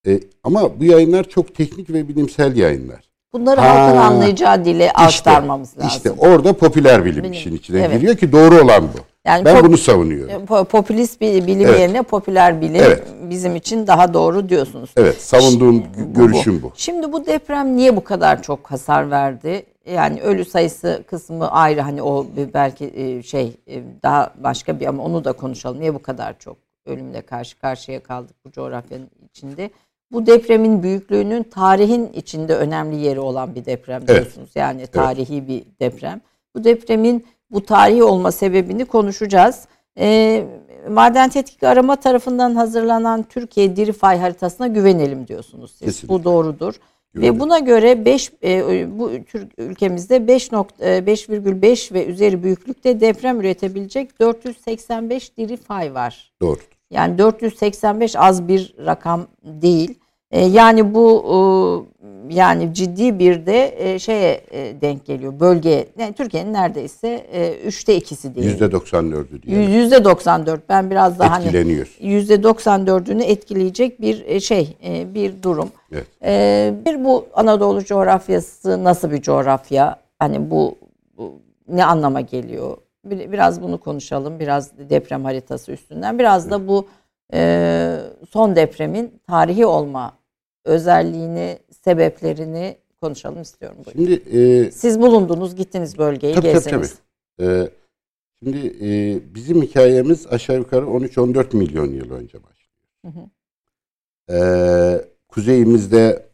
E, 0.07 0.19
ama 0.43 0.79
bu 0.79 0.83
yayınlar 0.83 1.29
çok 1.29 1.55
teknik 1.55 1.89
ve 1.89 2.07
bilimsel 2.07 2.55
yayınlar. 2.57 3.06
Bunları 3.33 3.61
Ha, 3.61 3.69
halkın 3.69 3.97
anlayacağı 3.97 4.65
dile 4.65 4.91
aktarmamız 4.91 5.77
lazım. 5.77 5.87
İşte 5.89 6.11
orada 6.11 6.53
popüler 6.53 7.05
bilim 7.05 7.23
Bilim, 7.23 7.33
işin 7.33 7.55
içine 7.55 7.79
evet. 7.81 7.91
giriyor 7.99 8.17
ki 8.17 8.31
doğru 8.31 8.61
olan 8.63 8.83
bu. 8.83 8.97
Yani 9.25 9.45
ben 9.45 9.57
pop- 9.57 9.63
bunu 9.65 9.77
savunuyorum. 9.77 10.45
po- 10.45 10.65
popülist 10.65 11.21
bir 11.21 11.47
bilim 11.47 11.67
Evet. 11.67 11.79
yerine 11.79 12.01
popüler 12.01 12.61
bilim 12.61 12.75
Evet. 12.85 13.03
bizim 13.29 13.55
için 13.55 13.87
daha 13.87 14.13
doğru 14.13 14.49
diyorsunuz. 14.49 14.89
Evet, 14.97 15.21
savunduğum 15.21 15.83
Bu- 15.97 16.13
görüşüm 16.13 16.61
bu. 16.61 16.71
Şimdi 16.75 17.11
bu 17.11 17.25
deprem 17.25 17.75
niye 17.77 17.95
bu 17.95 18.03
kadar 18.03 18.43
çok 18.43 18.71
hasar 18.71 19.11
verdi? 19.11 19.65
Yani 19.93 20.21
ölü 20.21 20.45
sayısı 20.45 21.03
kısmı 21.07 21.51
ayrı 21.51 21.81
hani 21.81 22.01
o 22.03 22.25
belki 22.53 22.93
e, 22.95 23.23
şey 23.23 23.57
e, 23.67 23.83
daha 24.03 24.33
başka 24.43 24.79
bir 24.79 24.85
ama 24.85 25.03
onu 25.03 25.23
da 25.25 25.33
konuşalım. 25.33 25.79
Niye 25.79 25.93
bu 25.93 26.01
kadar 26.01 26.39
çok 26.39 26.57
ölümle 26.85 27.21
karşı 27.21 27.59
karşıya 27.59 28.03
kaldık 28.03 28.35
bu 28.45 28.51
coğrafyanın 28.51 29.09
içinde? 29.29 29.69
Bu 30.11 30.25
depremin 30.25 30.83
büyüklüğünün 30.83 31.43
tarihin 31.43 32.09
içinde 32.13 32.55
önemli 32.55 32.95
yeri 32.95 33.19
olan 33.19 33.55
bir 33.55 33.65
deprem 33.65 34.01
Evet. 34.07 34.21
diyorsunuz. 34.21 34.49
Yani 34.55 34.87
tarihi 34.87 35.47
bir 35.47 35.63
deprem. 35.79 36.21
Bu 36.55 36.63
depremin 36.63 37.25
bu 37.51 37.65
tarihi 37.65 38.03
olma 38.03 38.31
sebebini 38.31 38.85
konuşacağız. 38.85 39.67
Ee, 39.99 40.43
Maden 40.89 41.29
Tetkik 41.29 41.63
Arama 41.63 41.95
tarafından 41.95 42.55
hazırlanan 42.55 43.23
Türkiye 43.23 43.75
Diri 43.75 43.93
Fay 43.93 44.17
haritasına 44.19 44.67
güvenelim 44.67 45.27
diyorsunuz 45.27 45.71
siz. 45.71 45.79
Kesinlikle. 45.79 46.09
Bu 46.09 46.23
doğrudur. 46.23 46.75
Güvenelim. 47.13 47.35
Ve 47.35 47.39
buna 47.39 47.59
göre 47.59 48.05
5 48.05 48.31
bu 48.99 49.11
Türk 49.27 49.59
ülkemizde 49.59 50.27
5 50.27 50.47
5,5 50.47 51.93
ve 51.93 52.05
üzeri 52.05 52.43
büyüklükte 52.43 52.99
deprem 52.99 53.39
üretebilecek 53.39 54.19
485 54.19 55.37
diri 55.37 55.57
fay 55.57 55.93
var. 55.93 56.33
Doğru. 56.41 56.59
Yani 56.91 57.17
485 57.17 58.15
az 58.15 58.47
bir 58.47 58.75
rakam 58.85 59.27
değil. 59.43 59.99
E, 60.31 60.45
yani 60.45 60.93
bu 60.93 61.23
e, 61.29 62.35
yani 62.35 62.73
ciddi 62.73 63.19
bir 63.19 63.45
de 63.45 63.75
e, 63.77 63.99
şeye 63.99 64.41
e, 64.51 64.81
denk 64.81 65.05
geliyor. 65.05 65.39
Bölgeye 65.39 65.87
yani 65.99 66.13
Türkiye'nin 66.13 66.53
neredeyse 66.53 67.07
e, 67.33 67.53
üçte 67.65 67.95
ikisi 67.95 68.35
değil. 68.35 68.47
Yüzde 68.47 68.65
94'ü 68.65 69.41
diye 69.43 69.63
Yüzde 69.63 70.03
94. 70.03 70.69
Ben 70.69 70.91
biraz 70.91 71.19
daha 71.19 71.31
hani 71.31 71.45
etkileniyor. 71.45 71.87
yüzde 72.01 72.35
94'ünü 72.35 73.23
etkileyecek 73.23 74.01
bir 74.01 74.39
şey, 74.39 74.77
e, 74.85 75.13
bir 75.13 75.43
durum. 75.43 75.69
Evet. 75.91 76.07
E, 76.23 76.73
Bir 76.85 77.03
bu 77.03 77.25
Anadolu 77.33 77.83
coğrafyası 77.85 78.83
nasıl 78.83 79.11
bir 79.11 79.21
coğrafya? 79.21 79.95
Hani 80.19 80.51
bu, 80.51 80.75
bu 81.17 81.33
ne 81.67 81.85
anlama 81.85 82.21
geliyor? 82.21 82.77
Bir- 83.09 83.31
Biraz 83.31 83.61
bunu 83.61 83.79
konuşalım. 83.79 84.39
Biraz 84.39 84.77
deprem 84.89 85.23
haritası 85.23 85.71
üstünden. 85.71 86.19
Biraz 86.19 86.49
da 86.51 86.67
bu 86.67 86.87
e, 87.33 87.99
son 88.29 88.55
depremin 88.55 89.21
tarihi 89.27 89.65
olma 89.65 90.13
özelliğini, 90.65 91.59
sebeplerini 91.83 92.77
konuşalım 93.01 93.41
istiyorum. 93.41 93.77
Buyurun. 93.85 93.91
Şimdi 94.23 94.37
e, 94.37 94.71
Siz 94.71 95.01
bulundunuz, 95.01 95.55
gittiniz 95.55 95.97
bölgeyi, 95.97 96.33
Tabii, 96.35 96.41
tabii, 96.47 96.53
gezdiniz. 96.53 96.95
Ee, 97.41 97.69
şimdi 98.39 98.57
e, 98.81 99.19
bizim 99.35 99.61
hikayemiz 99.61 100.27
aşağı 100.27 100.57
yukarı 100.57 100.85
13-14 100.85 101.55
milyon 101.57 101.91
yıl 101.91 102.11
önce 102.11 102.37
başlıyor. 102.43 102.71
Hı 103.05 103.11
hı. 103.11 103.29
Ee, 104.31 105.05
kuzeyimizde 105.27 106.29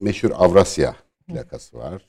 meşhur 0.00 0.30
Avrasya 0.34 0.96
plakası 1.26 1.78
var. 1.78 2.08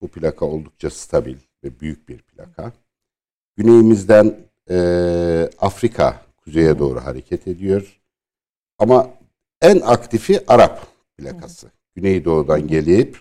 Bu 0.00 0.08
plaka 0.08 0.46
oldukça 0.46 0.90
stabil 0.90 1.36
ve 1.64 1.80
büyük 1.80 2.08
bir 2.08 2.18
plaka. 2.22 2.72
Güneyimizden 3.62 4.34
e, 4.70 4.76
Afrika 5.60 6.20
kuzeye 6.44 6.78
doğru 6.78 7.00
hareket 7.00 7.48
ediyor. 7.48 8.00
Ama 8.78 9.10
en 9.62 9.80
aktifi 9.80 10.40
Arap 10.48 10.86
plakası. 11.18 11.66
Güneydoğudan 11.96 12.66
gelip 12.68 13.16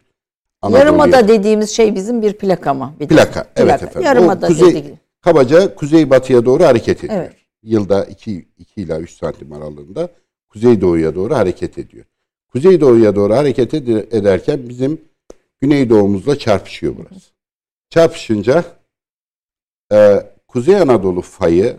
Anadolu'ya- 0.62 0.80
Yarımada 0.80 1.28
dediğimiz 1.28 1.70
şey 1.70 1.96
bizim 1.96 2.22
bir 2.22 2.34
plaka 2.34 2.74
mı? 2.74 2.94
Bir 3.00 3.08
Plaka, 3.08 3.48
evet 3.56 3.84
efendim. 3.84 4.02
Yarımada 4.02 4.48
O 4.48 4.50
kuzey- 4.50 4.76
dediği. 4.76 5.00
kabaca 5.22 5.76
kuzeybatıya 5.76 6.46
doğru 6.46 6.64
hareket 6.64 7.04
ediyor. 7.04 7.20
Evet. 7.22 7.34
Yılda 7.64 8.06
2, 8.06 8.46
2 8.58 8.82
ila 8.82 9.00
3 9.00 9.12
santim 9.18 9.54
aralığında 9.54 10.10
kuzeydoğuya 10.50 11.16
doğru 11.16 11.36
hareket 11.36 11.78
ediyor. 11.78 12.06
Kuzeydoğuya 12.52 13.16
doğru 13.16 13.34
hareket 13.36 13.74
ed- 13.74 14.18
ederken 14.18 14.70
bizim 14.70 15.02
güneydoğumuzla 15.62 16.38
çarpışıyor 16.40 16.94
burası. 16.98 17.30
Çarpışınca 17.90 18.64
e, 19.94 20.24
Kuzey 20.48 20.76
Anadolu 20.76 21.22
fayı 21.22 21.78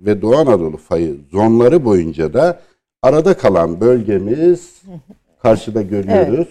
ve 0.00 0.22
Doğu 0.22 0.36
Anadolu 0.36 0.76
fayı 0.76 1.16
zonları 1.30 1.84
boyunca 1.84 2.32
da 2.32 2.60
arada 3.02 3.36
kalan 3.36 3.80
bölgemiz 3.80 4.82
karşıda 5.42 5.82
görüyoruz. 5.82 6.48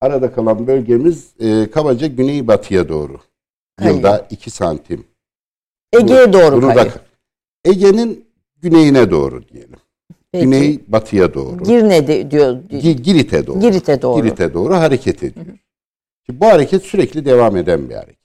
Arada 0.00 0.32
kalan 0.32 0.66
bölgemiz 0.66 1.32
e, 1.40 1.70
kabaca 1.70 2.06
güneybatıya 2.06 2.88
doğru. 2.88 3.20
Kayıyor. 3.76 3.96
Yılda 3.96 4.26
2 4.30 4.50
santim 4.50 5.04
Ege'ye 5.92 6.32
doğru 6.32 6.56
bunu 6.62 6.74
da 6.74 6.88
Ege'nin 7.64 8.24
güneyine 8.62 9.10
doğru 9.10 9.48
diyelim. 9.48 9.76
Peki. 10.32 10.44
Güney 10.44 10.80
batıya 10.88 11.34
doğru. 11.34 11.64
Girne 11.64 12.30
diyor. 12.30 12.56
Gi- 12.70 13.02
Girit'e 13.02 13.46
doğru. 13.46 13.60
Girit'e 13.60 14.02
doğru. 14.02 14.22
Girit'e 14.22 14.54
doğru 14.54 14.74
hareket 14.74 15.22
ediyor. 15.22 15.46
Şimdi 16.26 16.40
bu 16.40 16.46
hareket 16.46 16.82
sürekli 16.82 17.24
devam 17.24 17.56
eden 17.56 17.88
bir 17.90 17.94
hareket. 17.94 18.19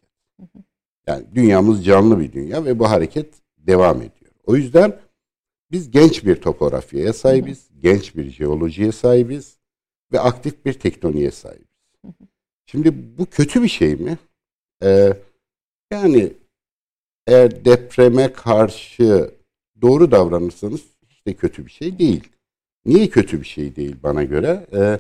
Yani 1.08 1.26
dünyamız 1.36 1.86
canlı 1.86 2.20
bir 2.20 2.32
dünya 2.34 2.66
ve 2.66 2.80
bu 2.80 2.90
hareket 2.90 3.34
devam 3.58 3.98
ediyor. 3.98 4.32
O 4.46 4.56
yüzden 4.56 5.00
biz 5.72 5.92
genç 5.92 6.26
bir 6.26 6.36
topografyaya 6.36 7.14
sahibiz, 7.14 7.70
genç 7.82 8.16
bir 8.16 8.32
jeolojiye 8.32 8.92
sahibiz 8.92 9.58
ve 10.12 10.20
aktif 10.20 10.66
bir 10.66 10.74
tektoniğe 10.74 11.32
sahibiz. 11.32 11.68
Şimdi 12.66 13.18
bu 13.18 13.26
kötü 13.26 13.64
bir 13.64 13.68
şey 13.68 13.96
mi? 13.96 14.18
Ee, 14.84 15.14
yani 15.92 16.34
eğer 17.28 17.66
depreme 17.66 18.34
karşı 18.34 19.32
doğru 19.82 20.12
davranırsanız 20.12 20.82
hiç 21.10 21.26
de 21.28 21.34
kötü 21.34 21.66
bir 21.66 21.72
şey 21.72 22.00
değil. 22.00 22.30
Niye 22.86 23.10
kötü 23.10 23.40
bir 23.42 23.46
şey 23.46 23.76
değil 23.76 23.96
bana 24.04 24.24
göre? 24.24 24.66
Ee, 24.74 25.00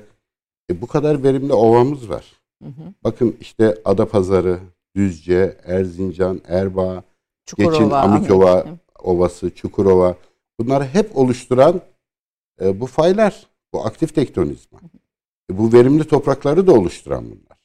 e, 0.71 0.81
bu 0.81 0.87
kadar 0.87 1.23
verimli 1.23 1.53
ovamız 1.53 2.09
var. 2.09 2.33
Hı 2.63 2.69
hı. 2.69 2.93
Bakın 3.03 3.37
işte 3.41 3.77
Adapazarı, 3.85 4.59
Düzce, 4.95 5.57
Erzincan, 5.63 6.41
Erbaa, 6.47 7.03
Çukurova, 7.45 7.71
geçin 7.71 7.89
Amikova 7.89 8.65
Ovası, 8.99 9.55
Çukurova 9.55 10.15
bunları 10.59 10.83
hep 10.83 11.17
oluşturan 11.17 11.81
e, 12.61 12.79
bu 12.79 12.85
faylar, 12.85 13.47
bu 13.73 13.85
aktif 13.85 14.15
tektonizma. 14.15 14.79
E, 15.51 15.57
bu 15.57 15.73
verimli 15.73 16.03
toprakları 16.03 16.67
da 16.67 16.73
oluşturan 16.73 17.25
bunlar. 17.25 17.57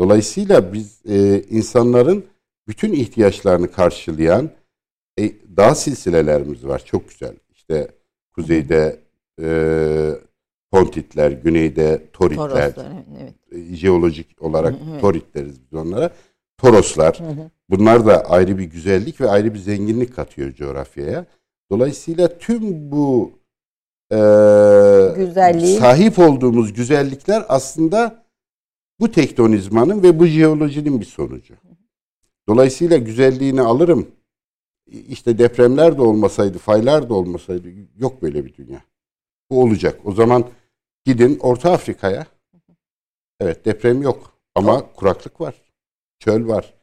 Dolayısıyla 0.00 0.72
biz 0.72 1.00
e, 1.08 1.42
insanların 1.42 2.24
bütün 2.68 2.92
ihtiyaçlarını 2.92 3.72
karşılayan 3.72 4.50
e, 5.18 5.32
dağ 5.56 5.74
silsilelerimiz 5.74 6.66
var. 6.66 6.82
Çok 6.84 7.08
güzel. 7.08 7.36
İşte 7.50 7.88
kuzeyde 8.34 9.00
e, 9.40 9.48
Pontitler, 10.70 11.30
güneyde 11.30 12.02
Toritler. 12.12 12.74
Toroslar, 12.74 12.92
evet. 13.20 13.34
E, 13.52 13.76
jeolojik 13.76 14.42
olarak 14.42 14.74
evet. 14.90 15.00
Torit 15.00 15.34
deriz 15.34 15.60
biz 15.62 15.78
onlara. 15.78 16.10
Toroslar. 16.58 17.20
Hı 17.20 17.24
hı. 17.24 17.50
Bunlar 17.70 18.06
da 18.06 18.24
ayrı 18.30 18.58
bir 18.58 18.64
güzellik 18.64 19.20
ve 19.20 19.30
ayrı 19.30 19.54
bir 19.54 19.58
zenginlik 19.58 20.16
katıyor 20.16 20.52
coğrafyaya. 20.54 21.26
Dolayısıyla 21.70 22.38
tüm 22.38 22.90
bu 22.90 23.32
e, 24.12 24.16
Güzelliği. 25.16 25.78
sahip 25.78 26.18
olduğumuz 26.18 26.72
güzellikler 26.72 27.44
aslında 27.48 28.24
bu 29.00 29.10
tektonizmanın 29.10 30.02
ve 30.02 30.18
bu 30.18 30.26
jeolojinin 30.26 31.00
bir 31.00 31.06
sonucu. 31.06 31.54
Dolayısıyla 32.48 32.96
güzelliğini 32.96 33.60
alırım. 33.60 34.08
İşte 35.08 35.38
depremler 35.38 35.98
de 35.98 36.02
olmasaydı, 36.02 36.58
faylar 36.58 37.08
da 37.08 37.14
olmasaydı 37.14 37.68
yok 37.96 38.22
böyle 38.22 38.44
bir 38.44 38.54
dünya. 38.54 38.80
Bu 39.50 39.62
olacak. 39.62 40.00
O 40.04 40.12
zaman 40.12 40.44
gidin 41.04 41.38
Orta 41.40 41.72
Afrika'ya. 41.72 42.26
Evet 43.40 43.64
deprem 43.64 44.02
yok 44.02 44.32
ama 44.54 44.92
kuraklık 44.92 45.40
var. 45.40 45.54
Çöl 46.18 46.48
var. 46.48 46.74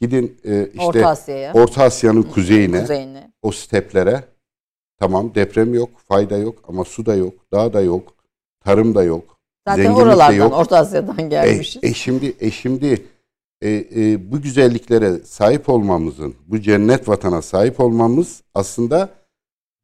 Gidin 0.00 0.40
e, 0.44 0.66
işte 0.66 0.82
Orta 0.82 1.08
Asya'ya. 1.08 1.52
Orta 1.52 1.82
Asya'nın 1.82 2.22
kuzeyine, 2.22 2.80
kuzeyine, 2.80 3.32
o 3.42 3.52
steplere. 3.52 4.24
Tamam 4.98 5.34
deprem 5.34 5.74
yok, 5.74 5.90
fayda 6.08 6.38
yok 6.38 6.58
ama 6.68 6.84
su 6.84 7.06
da 7.06 7.14
yok, 7.14 7.34
dağ 7.52 7.72
da 7.72 7.80
yok, 7.80 8.14
tarım 8.64 8.94
da 8.94 9.02
yok. 9.02 9.38
Zaten 9.68 9.92
oralardan, 9.92 10.34
yok. 10.34 10.52
Orta 10.52 10.78
Asya'dan 10.78 11.30
gelmişiz. 11.30 11.84
E, 11.84 11.88
e 11.88 11.94
şimdi, 11.94 12.36
e 12.40 12.50
şimdi 12.50 13.06
e, 13.62 13.70
e, 13.70 14.32
bu 14.32 14.40
güzelliklere 14.40 15.18
sahip 15.18 15.68
olmamızın, 15.68 16.34
bu 16.46 16.60
cennet 16.60 17.08
vatana 17.08 17.42
sahip 17.42 17.80
olmamız 17.80 18.42
aslında 18.54 19.08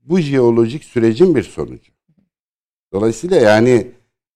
bu 0.02 0.18
jeolojik 0.18 0.84
sürecin 0.84 1.34
bir 1.34 1.42
sonucu. 1.42 1.92
Dolayısıyla 2.92 3.36
yani 3.36 3.86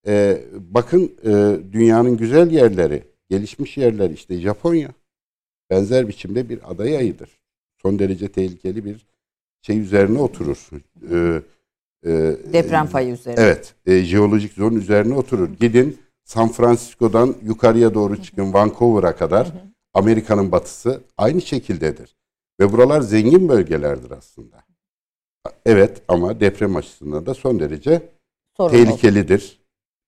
e, 0.07 0.41
bakın 0.53 1.11
e, 1.23 1.29
dünyanın 1.71 2.17
güzel 2.17 2.51
yerleri, 2.51 3.03
gelişmiş 3.31 3.77
yerler 3.77 4.09
işte 4.09 4.39
Japonya 4.39 4.89
benzer 5.69 6.07
biçimde 6.07 6.49
bir 6.49 6.71
aday 6.71 6.97
ayıdır. 6.97 7.29
Son 7.81 7.99
derece 7.99 8.31
tehlikeli 8.31 8.85
bir 8.85 9.05
şey 9.61 9.79
üzerine 9.79 10.19
oturur. 10.19 10.69
Ee, 11.11 11.41
e, 12.05 12.11
Deprem 12.53 12.85
fayı 12.85 13.13
üzerine. 13.13 13.41
Evet. 13.41 13.75
E, 13.85 13.99
jeolojik 13.99 14.53
zon 14.53 14.75
üzerine 14.75 15.13
oturur. 15.13 15.49
Gidin 15.59 15.97
San 16.23 16.51
Francisco'dan 16.51 17.35
yukarıya 17.43 17.93
doğru 17.93 18.23
çıkın 18.23 18.53
Vancouver'a 18.53 19.15
kadar 19.15 19.53
Amerika'nın 19.93 20.51
batısı 20.51 21.01
aynı 21.17 21.41
şekildedir. 21.41 22.15
Ve 22.59 22.71
buralar 22.71 23.01
zengin 23.01 23.49
bölgelerdir 23.49 24.11
aslında. 24.11 24.63
Evet 25.65 26.01
ama 26.07 26.39
deprem 26.39 26.75
açısından 26.75 27.25
da 27.25 27.33
son 27.33 27.59
derece 27.59 28.09
Sorun 28.57 28.71
tehlikelidir. 28.71 29.41
Olsun. 29.41 29.57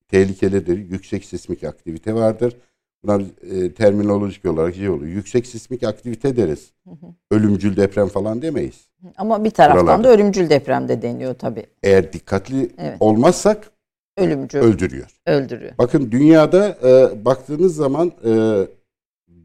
Tehlikelidir. 0.08 0.78
Yüksek 0.78 1.26
sismik 1.26 1.64
aktivite 1.64 2.14
vardır. 2.14 2.56
Bunlar 3.04 3.22
e, 3.52 3.74
terminolojik 3.74 4.46
olarak 4.46 4.76
şey 4.76 4.90
oluyor. 4.90 5.12
Yüksek 5.12 5.48
sismik 5.48 5.84
aktivite 5.84 6.38
deriz. 6.38 6.72
Hı 6.84 6.90
hı. 6.90 7.14
Ölümcül 7.32 7.78
deprem 7.78 8.08
falan 8.08 8.42
demeyiz. 8.42 8.88
Ama 9.18 9.44
bir 9.44 9.52
taraftan 9.52 9.86
Buralarda. 9.86 10.04
da 10.04 10.12
ölümcül 10.14 10.50
deprem 10.50 10.88
de 10.88 11.02
deniyor 11.02 11.34
tabii. 11.34 11.66
Eğer 11.84 12.14
dikkatli 12.14 12.70
evet. 12.78 12.98
olmazsak 13.00 13.72
ölümcül 14.18 14.60
öldürüyor. 14.60 15.20
Öldürüyor. 15.26 15.72
Bakın 15.78 16.12
dünyada 16.12 16.78
e, 16.84 17.26
baktığınız 17.26 17.76
zaman 17.76 18.12
e, 18.26 18.32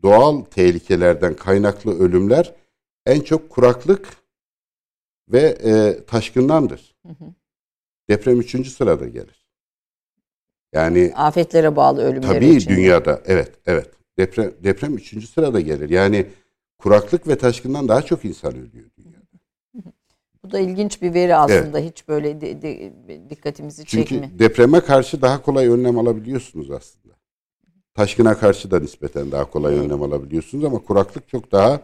doğal 0.02 0.40
tehlikelerden 0.40 1.34
kaynaklı 1.34 1.98
ölümler 1.98 2.54
en 3.06 3.20
çok 3.20 3.50
kuraklık 3.50 4.08
ve 5.28 5.58
e, 5.64 6.04
taşkındandır. 6.04 6.96
Hı 7.06 7.08
hı. 7.08 7.24
Deprem 8.10 8.40
üçüncü 8.40 8.70
sırada 8.70 9.08
gelir. 9.08 9.47
Yani 10.72 11.12
afetlere 11.16 11.76
bağlı 11.76 12.02
ölümler 12.02 12.28
tabii 12.28 12.48
için. 12.48 12.70
dünyada 12.70 13.22
evet 13.26 13.52
evet 13.66 13.90
deprem 14.18 14.52
deprem 14.64 14.96
üçüncü 14.96 15.26
sırada 15.26 15.60
gelir. 15.60 15.90
Yani 15.90 16.26
kuraklık 16.78 17.28
ve 17.28 17.38
taşkından 17.38 17.88
daha 17.88 18.02
çok 18.02 18.24
insan 18.24 18.52
ölüyor 18.52 18.90
dünyada. 18.98 19.18
Bu 20.44 20.50
da 20.50 20.58
ilginç 20.58 21.02
bir 21.02 21.14
veri 21.14 21.36
aslında. 21.36 21.80
Evet. 21.80 21.90
Hiç 21.90 22.08
böyle 22.08 22.40
de, 22.40 22.62
de, 22.62 22.92
dikkatimizi 23.30 23.84
çekmiyor. 23.84 24.24
Çünkü 24.24 24.38
depreme 24.38 24.80
karşı 24.80 25.22
daha 25.22 25.42
kolay 25.42 25.68
önlem 25.68 25.98
alabiliyorsunuz 25.98 26.70
aslında. 26.70 27.14
Taşkına 27.94 28.38
karşı 28.38 28.70
da 28.70 28.80
nispeten 28.80 29.32
daha 29.32 29.50
kolay 29.50 29.74
evet. 29.74 29.84
önlem 29.84 30.02
alabiliyorsunuz 30.02 30.64
ama 30.64 30.78
kuraklık 30.78 31.28
çok 31.28 31.52
daha 31.52 31.80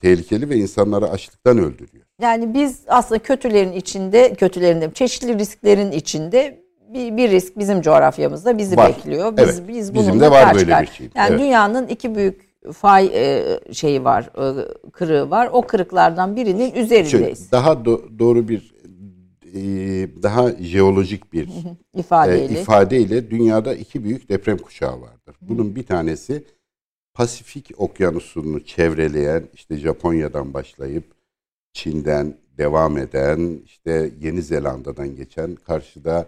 tehlikeli 0.00 0.50
ve 0.50 0.56
insanları 0.56 1.10
açlıktan 1.10 1.58
öldürüyor. 1.58 2.04
Yani 2.20 2.54
biz 2.54 2.82
aslında 2.86 3.22
kötülerin 3.22 3.72
içinde, 3.72 4.34
kötülerin 4.34 4.90
çeşitli 4.90 5.38
risklerin 5.38 5.92
içinde 5.92 6.63
bir, 6.94 7.16
bir 7.16 7.30
risk 7.30 7.58
bizim 7.58 7.82
coğrafyamızda 7.82 8.58
bizi 8.58 8.76
var. 8.76 8.88
bekliyor. 8.88 9.36
Biz 9.36 9.44
evet. 9.44 9.68
biz 9.68 9.94
bununla 9.94 10.08
Bizim 10.08 10.20
de 10.20 10.30
var 10.30 10.54
böyle 10.54 10.82
bir 10.82 10.86
şey. 10.86 11.08
Yani 11.14 11.30
evet. 11.30 11.40
dünyanın 11.40 11.86
iki 11.86 12.14
büyük 12.14 12.54
fay 12.72 13.10
e, 13.14 13.58
şeyi 13.72 14.04
var, 14.04 14.30
e, 14.38 14.68
kırığı 14.92 15.30
var. 15.30 15.50
O 15.52 15.62
kırıklardan 15.62 16.36
birinin 16.36 16.74
üzerindeyiz. 16.74 17.10
Şöyle, 17.10 17.50
daha 17.52 17.72
do- 17.72 18.18
doğru 18.18 18.48
bir 18.48 18.74
e, 19.54 19.62
daha 20.22 20.50
jeolojik 20.50 21.32
bir 21.32 21.48
ifadeyle. 21.94 22.58
E, 22.58 22.60
ifadeyle 22.60 23.30
dünyada 23.30 23.74
iki 23.74 24.04
büyük 24.04 24.28
deprem 24.28 24.58
kuşağı 24.58 25.00
vardır. 25.00 25.36
Bunun 25.40 25.76
bir 25.76 25.86
tanesi 25.86 26.44
Pasifik 27.14 27.70
Okyanusu'nu 27.76 28.64
çevreleyen 28.64 29.44
işte 29.54 29.76
Japonya'dan 29.76 30.54
başlayıp 30.54 31.04
Çin'den 31.72 32.34
devam 32.58 32.98
eden 32.98 33.60
işte 33.64 34.10
Yeni 34.20 34.42
Zelanda'dan 34.42 35.16
geçen 35.16 35.54
karşıda 35.54 36.26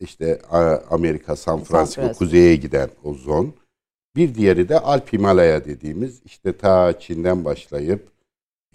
işte 0.00 0.40
Amerika, 0.90 1.36
San 1.36 1.64
Francisco, 1.64 2.02
San 2.02 2.14
kuzeye 2.14 2.56
giden 2.56 2.90
o 3.04 3.14
zon. 3.14 3.54
Bir 4.16 4.34
diğeri 4.34 4.68
de 4.68 4.78
Alp 4.80 5.12
Himalaya 5.12 5.64
dediğimiz 5.64 6.20
işte 6.24 6.56
ta 6.56 7.00
Çin'den 7.00 7.44
başlayıp 7.44 8.10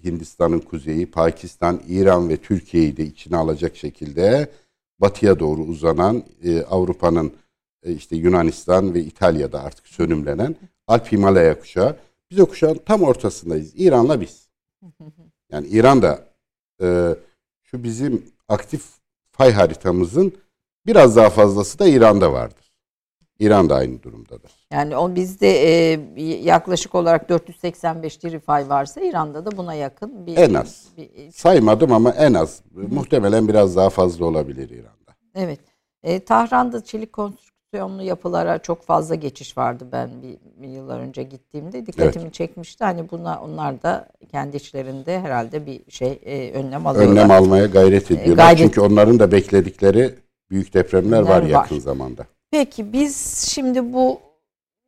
Hindistan'ın 0.04 0.60
kuzeyi, 0.60 1.12
Pakistan, 1.12 1.82
İran 1.88 2.30
ve 2.30 2.38
Türkiye'yi 2.38 2.98
de 2.98 3.04
içine 3.04 3.38
alacak 3.38 3.76
şekilde 3.76 4.50
batıya 5.00 5.40
doğru 5.40 5.62
uzanan 5.62 6.24
e, 6.44 6.62
Avrupa'nın 6.62 7.34
e, 7.84 7.94
işte 7.94 8.16
Yunanistan 8.16 8.94
ve 8.94 9.00
İtalya'da 9.02 9.64
artık 9.64 9.88
sönümlenen 9.88 10.56
Alp 10.88 11.12
Himalaya 11.12 11.60
kuşağı. 11.60 11.98
Biz 12.32 12.40
o 12.40 12.46
kuşağın 12.46 12.80
tam 12.86 13.04
ortasındayız. 13.04 13.74
İran'la 13.76 14.22
biz. 14.22 14.48
Yani 15.52 15.68
İran 15.68 16.02
da 16.02 16.28
e, 16.82 17.16
şu 17.64 17.84
bizim 17.84 18.26
aktif 18.48 18.86
fay 19.32 19.52
haritamızın 19.52 20.34
Biraz 20.86 21.16
daha 21.16 21.30
fazlası 21.30 21.80
da 21.80 21.88
İran'da 21.88 22.34
vardır. 22.34 22.72
İran 23.42 23.70
da 23.70 23.76
aynı 23.76 24.04
durumdadır. 24.04 24.52
Yani 24.72 24.98
o 24.98 25.16
bizde 25.16 25.50
e, 25.50 26.00
yaklaşık 26.24 26.96
olarak 26.96 27.30
485 27.30 28.18
Tirifay 28.18 28.70
varsa 28.70 29.02
İran'da 29.02 29.46
da 29.46 29.58
buna 29.58 29.74
yakın 29.74 30.26
bir 30.28 30.38
en 30.38 30.54
az. 30.54 30.88
Bir, 30.98 31.32
Saymadım 31.32 31.92
ama 31.92 32.12
en 32.12 32.34
az. 32.34 32.62
Hı. 32.76 32.80
Muhtemelen 32.80 33.48
biraz 33.48 33.76
daha 33.76 33.90
fazla 33.90 34.26
olabilir 34.26 34.70
İran'da. 34.70 35.12
Evet. 35.36 35.60
E, 36.04 36.20
Tahran'da 36.20 36.84
çelik 36.84 37.14
konstrüksiyonlu 37.14 38.04
yapılara 38.04 38.58
çok 38.58 38.84
fazla 38.84 39.16
geçiş 39.16 39.58
vardı 39.58 39.88
ben 39.92 40.10
bir, 40.22 40.38
bir 40.62 40.68
yıllar 40.68 41.00
önce 41.00 41.24
gittiğimde. 41.24 41.86
Dikkatimi 41.86 42.24
evet. 42.24 42.34
çekmişti. 42.34 42.84
Hani 42.84 43.12
buna 43.12 43.42
onlar 43.42 43.84
da 43.84 44.10
kendi 44.32 44.58
içlerinde 44.58 45.20
herhalde 45.20 45.66
bir 45.66 45.82
şey 45.90 46.20
e, 46.26 46.52
önlem 46.52 46.88
alıyorlar. 46.88 47.12
Önlem 47.12 47.32
almaya 47.32 47.66
gayret 47.66 48.12
e, 48.12 48.14
ediyorlar. 48.14 48.44
E, 48.44 48.46
gayret... 48.46 48.60
Çünkü 48.60 48.82
onların 48.82 49.20
da 49.20 49.32
bekledikleri 49.32 50.16
büyük 50.52 50.74
depremler 50.74 51.22
var, 51.22 51.30
var 51.30 51.44
yakın 51.44 51.80
zamanda. 51.80 52.26
Peki 52.52 52.94
biz 52.94 53.38
şimdi 53.54 53.94
bu 53.94 54.20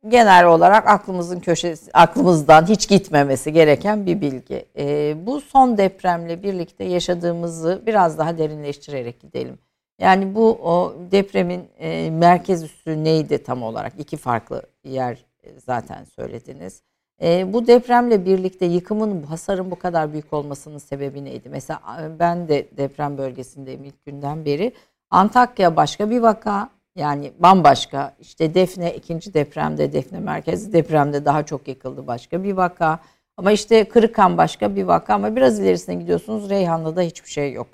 genel 0.08 0.46
olarak 0.46 0.88
aklımızın 0.88 1.40
köşesi, 1.40 1.90
aklımızdan 1.92 2.66
hiç 2.66 2.88
gitmemesi 2.88 3.52
gereken 3.52 4.06
bir 4.06 4.20
bilgi. 4.20 4.64
E, 4.78 5.14
bu 5.26 5.40
son 5.40 5.78
depremle 5.78 6.42
birlikte 6.42 6.84
yaşadığımızı 6.84 7.82
biraz 7.86 8.18
daha 8.18 8.38
derinleştirerek 8.38 9.20
gidelim. 9.20 9.58
Yani 10.00 10.34
bu 10.34 10.58
o 10.62 10.96
depremin 11.10 11.68
e, 11.78 12.10
merkez 12.10 12.62
üssü 12.62 13.04
neydi 13.04 13.42
tam 13.42 13.62
olarak? 13.62 13.92
İki 13.98 14.16
farklı 14.16 14.62
yer 14.84 15.24
e, 15.42 15.60
zaten 15.66 16.04
söylediniz. 16.04 16.82
E, 17.22 17.52
bu 17.52 17.66
depremle 17.66 18.26
birlikte 18.26 18.66
yıkımın, 18.66 19.22
hasarın 19.22 19.70
bu 19.70 19.78
kadar 19.78 20.12
büyük 20.12 20.32
olmasının 20.32 20.78
sebebi 20.78 21.24
neydi? 21.24 21.48
Mesela 21.48 21.80
ben 22.18 22.48
de 22.48 22.68
deprem 22.76 23.18
bölgesindeyim 23.18 23.84
ilk 23.84 24.04
günden 24.04 24.44
beri. 24.44 24.72
Antakya 25.14 25.76
başka 25.76 26.10
bir 26.10 26.20
vaka, 26.20 26.68
yani 26.96 27.32
bambaşka. 27.38 28.14
İşte 28.20 28.54
Defne 28.54 28.94
ikinci 28.94 29.34
depremde, 29.34 29.92
Defne 29.92 30.20
merkezi 30.20 30.72
depremde 30.72 31.24
daha 31.24 31.42
çok 31.42 31.68
yıkıldı 31.68 32.06
başka 32.06 32.44
bir 32.44 32.52
vaka. 32.52 32.98
Ama 33.36 33.52
işte 33.52 33.88
Kırıkhan 33.88 34.38
başka 34.38 34.76
bir 34.76 34.84
vaka 34.84 35.14
ama 35.14 35.36
biraz 35.36 35.60
ilerisine 35.60 35.94
gidiyorsunuz 35.94 36.50
Reyhanlı'da 36.50 37.00
hiçbir 37.00 37.30
şey 37.30 37.52
yok. 37.52 37.66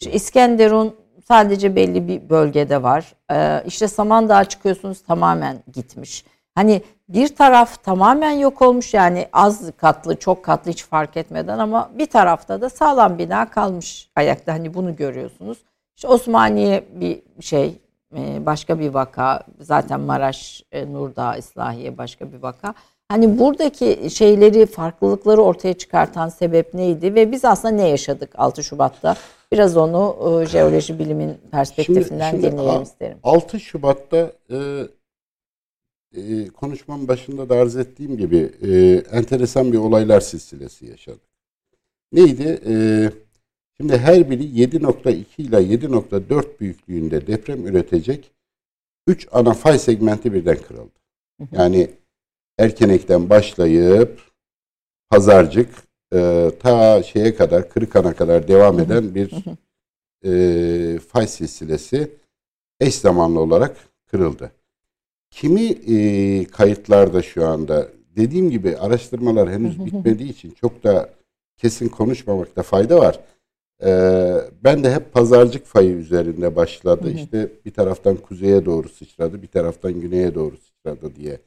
İşte 0.00 0.12
İskenderun 0.12 0.96
sadece 1.28 1.76
belli 1.76 2.08
bir 2.08 2.30
bölgede 2.30 2.82
var. 2.82 3.14
Ee, 3.32 3.62
işte 3.66 3.88
Samandağ'a 3.88 4.44
çıkıyorsunuz 4.44 5.02
tamamen 5.02 5.56
gitmiş. 5.72 6.24
Hani 6.54 6.82
bir 7.08 7.36
taraf 7.36 7.84
tamamen 7.84 8.30
yok 8.32 8.62
olmuş 8.62 8.94
yani 8.94 9.28
az 9.32 9.70
katlı 9.76 10.16
çok 10.16 10.44
katlı 10.44 10.70
hiç 10.70 10.84
fark 10.84 11.16
etmeden 11.16 11.58
ama 11.58 11.90
bir 11.94 12.06
tarafta 12.06 12.60
da 12.60 12.70
sağlam 12.70 13.18
bina 13.18 13.50
kalmış 13.50 14.10
ayakta 14.16 14.52
hani 14.52 14.74
bunu 14.74 14.96
görüyorsunuz. 14.96 15.58
İşte 16.02 16.14
Osmaniye 16.14 16.84
bir 16.94 17.22
şey 17.40 17.74
e, 18.16 18.46
başka 18.46 18.78
bir 18.78 18.88
vaka 18.88 19.42
zaten 19.60 20.00
Maraş, 20.00 20.62
e, 20.72 20.92
Nurdağ, 20.92 21.36
İslahiye 21.36 21.98
başka 21.98 22.32
bir 22.32 22.42
vaka. 22.42 22.74
Hani 23.08 23.38
buradaki 23.38 24.10
şeyleri, 24.10 24.66
farklılıkları 24.66 25.42
ortaya 25.42 25.74
çıkartan 25.74 26.28
sebep 26.28 26.74
neydi 26.74 27.14
ve 27.14 27.32
biz 27.32 27.44
aslında 27.44 27.74
ne 27.74 27.88
yaşadık 27.88 28.30
6 28.34 28.64
Şubat'ta? 28.64 29.16
Biraz 29.52 29.76
onu 29.76 30.16
e, 30.42 30.46
jeoloji 30.46 30.98
bilimin 30.98 31.34
perspektifinden 31.50 32.30
şimdi, 32.30 32.42
şimdi 32.42 32.52
dinleyelim 32.52 32.82
isterim. 32.82 33.18
6 33.22 33.60
Şubat'ta 33.60 34.32
e, 34.50 34.56
e, 36.16 36.48
konuşmam 36.48 37.08
başında 37.08 37.48
da 37.48 37.54
arz 37.54 37.76
ettiğim 37.76 38.16
gibi 38.16 38.52
e, 38.62 39.02
enteresan 39.16 39.72
bir 39.72 39.78
olaylar 39.78 40.20
silsilesi 40.20 40.86
yaşadık. 40.86 41.32
Neydi? 42.12 42.60
E, 42.66 42.74
şimdi 43.82 43.98
her 43.98 44.30
biri 44.30 44.42
7.2 44.42 45.42
ile 45.42 45.56
7.4 45.56 46.60
büyüklüğünde 46.60 47.26
deprem 47.26 47.66
üretecek 47.66 48.30
3 49.06 49.28
ana 49.32 49.54
fay 49.54 49.78
segmenti 49.78 50.32
birden 50.32 50.56
kırıldı. 50.56 51.00
Yani 51.52 51.90
Erkenek'ten 52.58 53.30
başlayıp 53.30 54.20
Pazarcık 55.10 55.68
e, 56.14 56.50
ta 56.60 57.02
şeye 57.02 57.34
kadar 57.34 57.68
Kırıkan'a 57.68 58.14
kadar 58.14 58.48
devam 58.48 58.80
eden 58.80 59.14
bir 59.14 59.34
e, 60.24 60.98
fay 60.98 61.26
silsilesi 61.26 62.10
eş 62.80 62.94
zamanlı 62.94 63.40
olarak 63.40 63.76
kırıldı. 64.10 64.52
Kimi 65.30 65.64
e, 65.66 66.44
kayıtlarda 66.44 67.22
şu 67.22 67.46
anda 67.46 67.88
dediğim 68.16 68.50
gibi 68.50 68.76
araştırmalar 68.76 69.50
henüz 69.50 69.84
bitmediği 69.84 70.30
için 70.30 70.50
çok 70.50 70.84
da 70.84 71.10
kesin 71.56 71.88
konuşmamakta 71.88 72.62
fayda 72.62 72.98
var. 72.98 73.20
Ee, 73.82 74.34
ben 74.64 74.84
de 74.84 74.94
hep 74.94 75.12
pazarcık 75.12 75.66
fayı 75.66 75.90
üzerinde 75.90 76.56
başladı. 76.56 77.04
Hı 77.04 77.08
hı. 77.08 77.14
İşte 77.14 77.50
bir 77.64 77.70
taraftan 77.70 78.16
kuzeye 78.16 78.64
doğru 78.64 78.88
sıçradı, 78.88 79.42
bir 79.42 79.46
taraftan 79.46 80.00
güneye 80.00 80.34
doğru 80.34 80.56
sıçradı 80.56 81.16
diye 81.16 81.38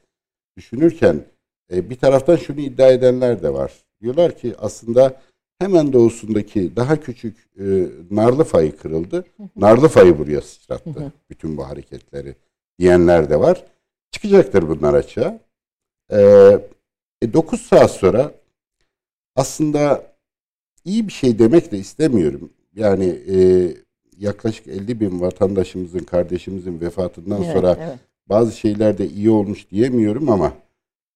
düşünürken 0.56 1.24
e, 1.72 1.90
bir 1.90 1.96
taraftan 1.96 2.36
şunu 2.36 2.60
iddia 2.60 2.88
edenler 2.88 3.42
de 3.42 3.52
var. 3.52 3.72
Diyorlar 4.02 4.38
ki 4.38 4.54
aslında 4.58 5.20
hemen 5.58 5.92
doğusundaki 5.92 6.76
daha 6.76 7.00
küçük 7.00 7.36
e, 7.58 7.86
Narlı 8.10 8.44
fayı 8.44 8.76
kırıldı. 8.76 9.24
Narlı 9.56 9.88
fayı 9.88 10.18
buraya 10.18 10.40
sıçrattı 10.40 11.12
bütün 11.30 11.56
bu 11.56 11.68
hareketleri 11.68 12.34
diyenler 12.78 13.30
de 13.30 13.40
var. 13.40 13.64
Çıkacaktır 14.10 14.68
bunlar 14.68 14.94
açığa. 14.94 15.40
E, 16.10 16.20
e, 17.22 17.32
9 17.32 17.60
saat 17.60 17.90
sonra 17.90 18.32
aslında 19.36 20.15
iyi 20.86 21.08
bir 21.08 21.12
şey 21.12 21.38
demek 21.38 21.72
de 21.72 21.78
istemiyorum. 21.78 22.50
Yani 22.76 23.04
e, 23.04 23.68
yaklaşık 24.18 24.66
50 24.66 25.00
bin 25.00 25.20
vatandaşımızın, 25.20 25.98
kardeşimizin 25.98 26.80
vefatından 26.80 27.42
evet, 27.42 27.52
sonra 27.52 27.76
evet. 27.80 27.98
bazı 28.28 28.56
şeyler 28.56 28.98
de 28.98 29.08
iyi 29.08 29.30
olmuş 29.30 29.70
diyemiyorum 29.70 30.28
ama 30.30 30.52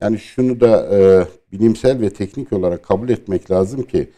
yani 0.01 0.19
şunu 0.19 0.61
da 0.61 0.97
e, 0.97 1.27
bilimsel 1.53 2.01
ve 2.01 2.11
teknik 2.11 2.53
olarak 2.53 2.83
kabul 2.83 3.09
etmek 3.09 3.51
lazım 3.51 3.83
ki 3.83 4.11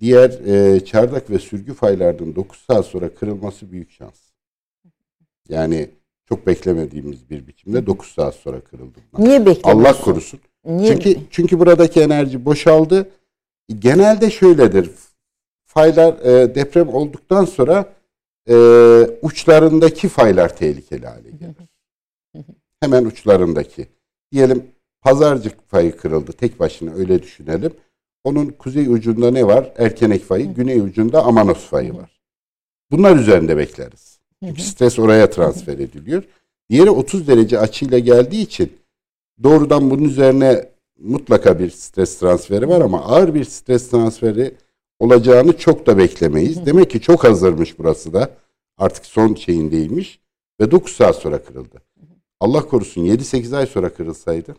diğer 0.00 0.30
e, 0.46 0.80
çardak 0.84 1.30
ve 1.30 1.38
sürgü 1.38 1.74
faylarının 1.74 2.36
9 2.36 2.58
saat 2.58 2.86
sonra 2.86 3.14
kırılması 3.14 3.72
büyük 3.72 3.90
şans. 3.90 4.20
Yani 5.48 5.88
çok 6.28 6.46
beklemediğimiz 6.46 7.30
bir 7.30 7.46
biçimde 7.46 7.86
9 7.86 8.08
saat 8.08 8.34
sonra 8.34 8.60
kırıldı. 8.60 8.98
Niye 9.18 9.46
beklemiyorsun? 9.46 9.62
Allah 9.80 10.00
korusun. 10.00 10.40
Niye? 10.64 10.88
Çünkü 10.88 11.20
çünkü 11.30 11.58
buradaki 11.58 12.00
enerji 12.00 12.44
boşaldı. 12.44 13.10
Genelde 13.78 14.30
şöyledir. 14.30 14.90
Faylar 15.64 16.12
e, 16.12 16.54
deprem 16.54 16.88
olduktan 16.88 17.44
sonra 17.44 17.92
e, 18.48 18.54
uçlarındaki 19.22 20.08
faylar 20.08 20.56
tehlikeli 20.56 21.06
hale 21.06 21.30
gelir. 21.30 21.56
Hemen 22.80 23.04
uçlarındaki. 23.04 23.88
Diyelim 24.32 24.72
Pazarcık 25.02 25.68
fayı 25.68 25.96
kırıldı. 25.96 26.32
Tek 26.32 26.60
başına 26.60 26.94
öyle 26.94 27.22
düşünelim. 27.22 27.72
Onun 28.24 28.46
kuzey 28.46 28.86
ucunda 28.86 29.30
ne 29.30 29.46
var? 29.46 29.72
Erkenek 29.76 30.24
fayı. 30.24 30.54
Güney 30.54 30.80
ucunda 30.80 31.24
Amanos 31.24 31.64
fayı 31.66 31.94
var. 31.94 32.20
Bunlar 32.90 33.16
üzerinde 33.16 33.56
bekleriz. 33.56 34.18
Çünkü 34.44 34.62
stres 34.62 34.98
oraya 34.98 35.30
transfer 35.30 35.78
ediliyor. 35.78 36.22
Diğeri 36.70 36.90
30 36.90 37.28
derece 37.28 37.58
açıyla 37.58 37.98
geldiği 37.98 38.42
için 38.42 38.72
doğrudan 39.42 39.90
bunun 39.90 40.04
üzerine 40.04 40.71
mutlaka 41.02 41.58
bir 41.58 41.70
stres 41.70 42.18
transferi 42.18 42.68
var 42.68 42.80
ama 42.80 43.04
ağır 43.04 43.34
bir 43.34 43.44
stres 43.44 43.90
transferi 43.90 44.54
olacağını 44.98 45.56
çok 45.58 45.86
da 45.86 45.98
beklemeyiz. 45.98 46.66
Demek 46.66 46.90
ki 46.90 47.00
çok 47.00 47.24
hazırmış 47.24 47.78
burası 47.78 48.12
da. 48.12 48.30
Artık 48.78 49.06
son 49.06 49.34
şeyin 49.34 49.70
değilmiş 49.70 50.20
ve 50.60 50.70
9 50.70 50.92
saat 50.92 51.16
sonra 51.16 51.42
kırıldı. 51.44 51.82
Allah 52.40 52.68
korusun 52.68 53.04
7-8 53.04 53.56
ay 53.56 53.66
sonra 53.66 53.94
kırılsaydı 53.94 54.56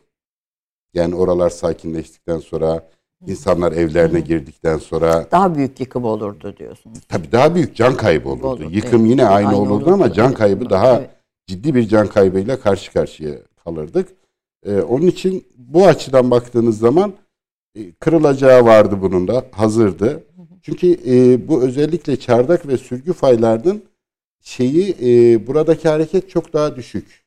yani 0.93 1.15
oralar 1.15 1.49
sakinleştikten 1.49 2.39
sonra 2.39 2.89
insanlar 3.27 3.71
evlerine 3.71 4.19
girdikten 4.19 4.77
sonra 4.77 5.27
daha 5.31 5.55
büyük 5.55 5.79
yıkım 5.79 6.03
olurdu 6.03 6.55
diyorsunuz. 6.57 6.99
Tabii 7.09 7.31
daha 7.31 7.55
büyük 7.55 7.75
can 7.75 7.97
kaybı 7.97 8.29
olurdu. 8.29 8.47
Olur, 8.47 8.71
Yıkım 8.71 9.01
evet. 9.01 9.11
yine 9.11 9.25
aynı, 9.25 9.47
aynı 9.47 9.57
olurdu, 9.57 9.73
olurdu 9.73 9.93
ama 9.93 10.13
can 10.13 10.33
kaybı 10.33 10.69
daha 10.69 10.99
evet. 10.99 11.09
ciddi 11.47 11.75
bir 11.75 11.87
can 11.87 12.07
kaybıyla 12.07 12.59
karşı 12.59 12.93
karşıya 12.93 13.35
kalırdık. 13.63 14.09
Ee, 14.65 14.81
onun 14.81 15.07
için 15.07 15.45
bu 15.57 15.87
açıdan 15.87 16.31
baktığınız 16.31 16.77
zaman 16.79 17.13
e, 17.75 17.91
kırılacağı 17.91 18.65
vardı 18.65 18.97
bunun 19.01 19.27
da 19.27 19.45
hazırdı. 19.51 20.23
Çünkü 20.61 20.97
e, 21.07 21.47
bu 21.47 21.63
özellikle 21.63 22.19
çardak 22.19 22.67
ve 22.67 22.77
sürgü 22.77 23.13
faylarının 23.13 23.83
şeyi 24.41 24.95
e, 25.01 25.47
buradaki 25.47 25.89
hareket 25.89 26.29
çok 26.29 26.53
daha 26.53 26.75
düşük. 26.75 27.23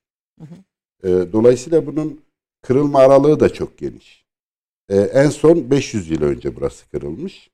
E, 1.04 1.08
dolayısıyla 1.08 1.86
bunun 1.86 2.20
kırılma 2.62 2.98
aralığı 2.98 3.40
da 3.40 3.48
çok 3.48 3.78
geniş. 3.78 4.26
E, 4.88 4.96
en 4.96 5.30
son 5.30 5.70
500 5.70 6.10
yıl 6.10 6.22
önce 6.22 6.56
burası 6.56 6.90
kırılmış. 6.90 7.50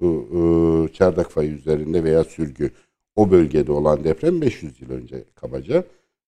Bu 0.00 0.28
e, 0.32 0.92
çardak 0.92 1.30
fayı 1.30 1.50
üzerinde 1.50 2.04
veya 2.04 2.24
sürgü 2.24 2.70
o 3.16 3.30
bölgede 3.30 3.72
olan 3.72 4.04
deprem 4.04 4.40
500 4.40 4.80
yıl 4.80 4.90
önce 4.90 5.24
kabaca. 5.34 5.84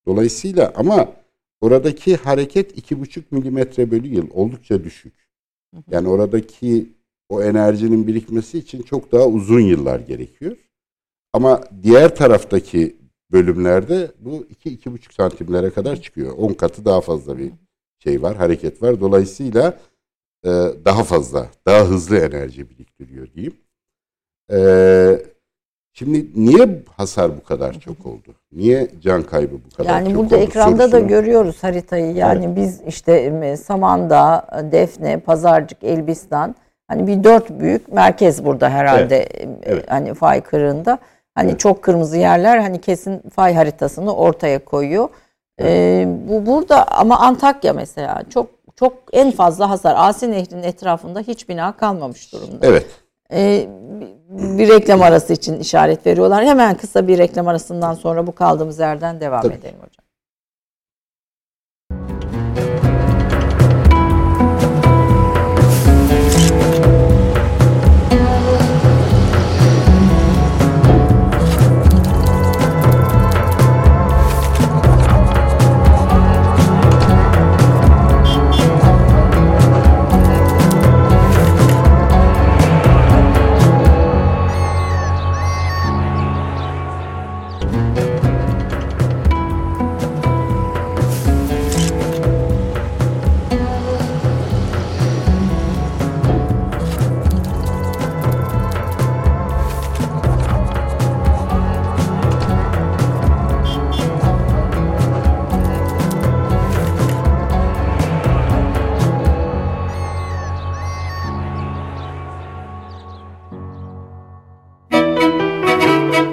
Dolayısıyla 0.07 0.73
ama 0.77 1.13
oradaki 1.61 2.17
hareket 2.17 2.79
2,5 2.79 3.23
milimetre 3.31 3.91
bölü 3.91 4.09
yıl 4.09 4.31
oldukça 4.31 4.85
düşük. 4.85 5.15
Yani 5.91 6.09
oradaki 6.09 6.93
o 7.29 7.43
enerjinin 7.43 8.07
birikmesi 8.07 8.59
için 8.59 8.83
çok 8.83 9.13
daha 9.13 9.27
uzun 9.27 9.61
yıllar 9.61 10.01
gerekiyor. 10.01 10.57
Ama 11.33 11.61
diğer 11.83 12.17
taraftaki 12.17 12.97
bölümlerde 13.33 14.13
bu 14.19 14.47
2-2,5 14.65 15.15
santimlere 15.15 15.71
kadar 15.71 16.03
çıkıyor. 16.03 16.33
10 16.39 16.53
katı 16.53 16.85
daha 16.85 17.01
fazla 17.01 17.39
bir 17.39 17.53
şey 17.99 18.23
var, 18.23 18.37
hareket 18.37 18.83
var. 18.83 19.01
Dolayısıyla 19.01 19.79
e, 20.45 20.49
daha 20.85 21.05
fazla, 21.05 21.51
daha 21.67 21.85
hızlı 21.89 22.17
enerji 22.17 22.71
biriktiriyor 22.71 23.33
diyeyim. 23.33 23.57
E, 24.53 24.59
şimdi 25.99 26.27
niye 26.35 26.83
hasar 26.97 27.37
bu 27.37 27.45
kadar 27.45 27.73
çok 27.73 28.07
oldu? 28.07 28.35
Niye 28.53 28.89
can 29.01 29.23
kaybı 29.23 29.55
bu 29.71 29.77
kadar 29.77 29.91
yani 29.91 30.05
çok 30.05 30.19
oldu? 30.19 30.23
Yani 30.23 30.31
burada 30.31 30.37
ekranda 30.45 30.77
sorusunu... 30.77 30.93
da 30.93 31.01
görüyoruz 31.01 31.63
haritayı. 31.63 32.15
Yani 32.15 32.45
evet. 32.45 32.57
biz 32.57 32.81
işte 32.89 33.57
Samandağ, 33.57 34.47
Defne, 34.73 35.21
Pazarcık, 35.21 35.85
Elbistan 35.85 36.55
hani 36.89 37.07
bir 37.07 37.25
dört 37.25 37.51
büyük 37.51 37.93
merkez 37.93 38.45
burada 38.45 38.71
herhalde 38.71 39.17
evet. 39.17 39.59
Evet. 39.63 39.85
hani 39.89 40.15
fay 40.15 40.41
kırığında. 40.41 40.99
Hani 41.35 41.51
evet. 41.51 41.61
çok 41.61 41.83
kırmızı 41.83 42.17
yerler 42.17 42.59
hani 42.59 42.81
kesin 42.81 43.23
fay 43.35 43.55
haritasını 43.55 44.15
ortaya 44.15 44.65
koyuyor. 44.65 45.09
Ee, 45.61 46.09
bu 46.29 46.47
burada 46.47 46.87
ama 46.89 47.19
Antakya 47.19 47.73
mesela 47.73 48.23
çok 48.31 48.47
çok 48.77 48.93
en 49.13 49.31
fazla 49.31 49.71
hasar. 49.71 49.95
Asi 49.99 50.31
Nehri'nin 50.31 50.63
etrafında 50.63 51.21
hiç 51.21 51.49
bina 51.49 51.77
kalmamış 51.77 52.33
durumda. 52.33 52.67
Evet. 52.67 52.87
Ee, 53.33 53.69
bir 54.31 54.69
reklam 54.69 55.03
arası 55.03 55.33
için 55.33 55.61
işaret 55.61 56.07
veriyorlar. 56.07 56.45
Hemen 56.45 56.75
kısa 56.77 57.09
bir 57.09 57.19
reklam 57.19 57.49
arasından 57.49 57.95
sonra 57.95 58.27
bu 58.27 58.33
kaldığımız 58.33 58.79
yerden 58.79 59.21
devam 59.21 59.43
Tabii. 59.43 59.55
edelim 59.55 59.77
hocam. 59.77 60.06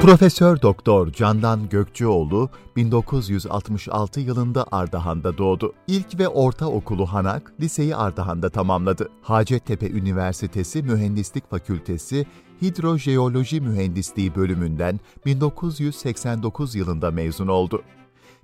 Profesör 0.04 0.62
Doktor 0.62 1.12
Candan 1.12 1.70
Gökçeoğlu 1.70 2.50
1966 2.76 4.20
yılında 4.20 4.66
Ardahan'da 4.72 5.38
doğdu. 5.38 5.74
İlk 5.88 6.20
ve 6.20 6.28
orta 6.28 6.66
okulu 6.66 7.06
Hanak, 7.06 7.54
liseyi 7.60 7.96
Ardahan'da 7.96 8.50
tamamladı. 8.50 9.10
Hacettepe 9.22 9.90
Üniversitesi 9.90 10.84
Mühendislik 10.84 11.50
Fakültesi 11.50 12.26
Hidrojeoloji 12.62 13.62
Mühendisliği 13.62 14.36
bölümünden 14.36 15.00
1989 15.26 16.76
yılında 16.76 17.12
mezun 17.12 17.48
oldu. 17.48 17.84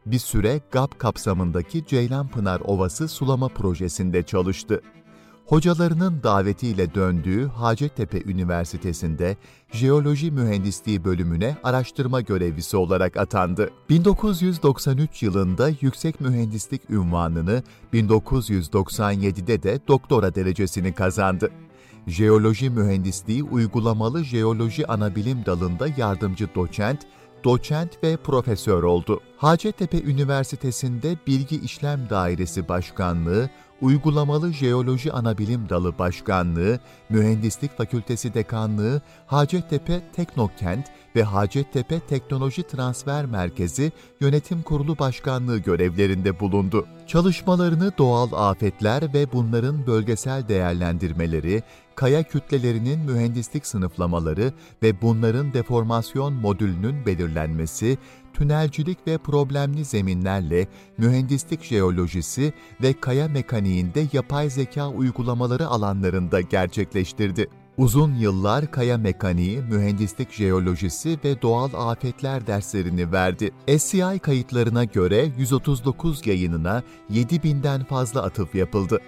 Bir 0.05 0.19
süre 0.19 0.61
GAP 0.71 0.99
kapsamındaki 0.99 1.85
Ceylanpınar 1.85 2.61
Ovası 2.65 3.07
sulama 3.07 3.47
projesinde 3.47 4.23
çalıştı 4.23 4.81
hocalarının 5.49 6.23
davetiyle 6.23 6.95
döndüğü 6.95 7.47
Hacettepe 7.47 8.21
Üniversitesi'nde 8.23 9.37
Jeoloji 9.71 10.31
Mühendisliği 10.31 11.05
bölümüne 11.05 11.57
araştırma 11.63 12.21
görevlisi 12.21 12.77
olarak 12.77 13.17
atandı. 13.17 13.69
1993 13.89 15.23
yılında 15.23 15.69
yüksek 15.81 16.21
mühendislik 16.21 16.89
ünvanını, 16.89 17.63
1997'de 17.93 19.63
de 19.63 19.79
doktora 19.87 20.35
derecesini 20.35 20.93
kazandı. 20.93 21.51
Jeoloji 22.07 22.69
Mühendisliği 22.69 23.43
Uygulamalı 23.43 24.23
Jeoloji 24.23 24.87
Anabilim 24.87 25.45
Dalı'nda 25.45 25.87
yardımcı 25.97 26.47
doçent, 26.55 26.99
doçent 27.43 28.03
ve 28.03 28.17
profesör 28.17 28.83
oldu. 28.83 29.21
Hacettepe 29.37 30.01
Üniversitesi'nde 30.01 31.17
Bilgi 31.27 31.59
İşlem 31.59 32.09
Dairesi 32.09 32.67
Başkanlığı, 32.67 33.49
Uygulamalı 33.81 34.53
Jeoloji 34.53 35.13
Anabilim 35.13 35.69
Dalı 35.69 35.97
Başkanlığı, 35.99 36.79
Mühendislik 37.09 37.77
Fakültesi 37.77 38.33
Dekanlığı, 38.33 39.01
Hacettepe 39.27 40.01
Teknokent 40.13 40.87
ve 41.15 41.23
Hacettepe 41.23 41.99
Teknoloji 41.99 42.63
Transfer 42.63 43.25
Merkezi 43.25 43.91
Yönetim 44.21 44.61
Kurulu 44.61 44.99
Başkanlığı 44.99 45.57
görevlerinde 45.57 46.39
bulundu. 46.39 46.85
Çalışmalarını 47.07 47.91
doğal 47.97 48.29
afetler 48.33 49.13
ve 49.13 49.31
bunların 49.33 49.87
bölgesel 49.87 50.47
değerlendirmeleri, 50.47 51.63
kaya 51.95 52.23
kütlelerinin 52.23 52.99
mühendislik 52.99 53.65
sınıflamaları 53.65 54.53
ve 54.83 55.01
bunların 55.01 55.53
deformasyon 55.53 56.33
modülünün 56.33 57.05
belirlenmesi, 57.05 57.97
tünelcilik 58.33 59.07
ve 59.07 59.17
problemli 59.17 59.85
zeminlerle 59.85 60.67
mühendislik 60.97 61.63
jeolojisi 61.63 62.53
ve 62.81 62.93
kaya 62.93 63.27
mekaniğinde 63.27 64.07
yapay 64.13 64.49
zeka 64.49 64.89
uygulamaları 64.89 65.67
alanlarında 65.67 66.41
gerçekleştirdi. 66.41 67.47
Uzun 67.77 68.15
yıllar 68.15 68.71
kaya 68.71 68.97
mekaniği, 68.97 69.61
mühendislik 69.61 70.31
jeolojisi 70.31 71.19
ve 71.23 71.41
doğal 71.41 71.69
afetler 71.73 72.47
derslerini 72.47 73.11
verdi. 73.11 73.51
SCI 73.77 74.19
kayıtlarına 74.19 74.83
göre 74.83 75.31
139 75.37 76.27
yayınına 76.27 76.83
7000'den 77.11 77.83
fazla 77.83 78.23
atıf 78.23 78.55
yapıldı. 78.55 78.99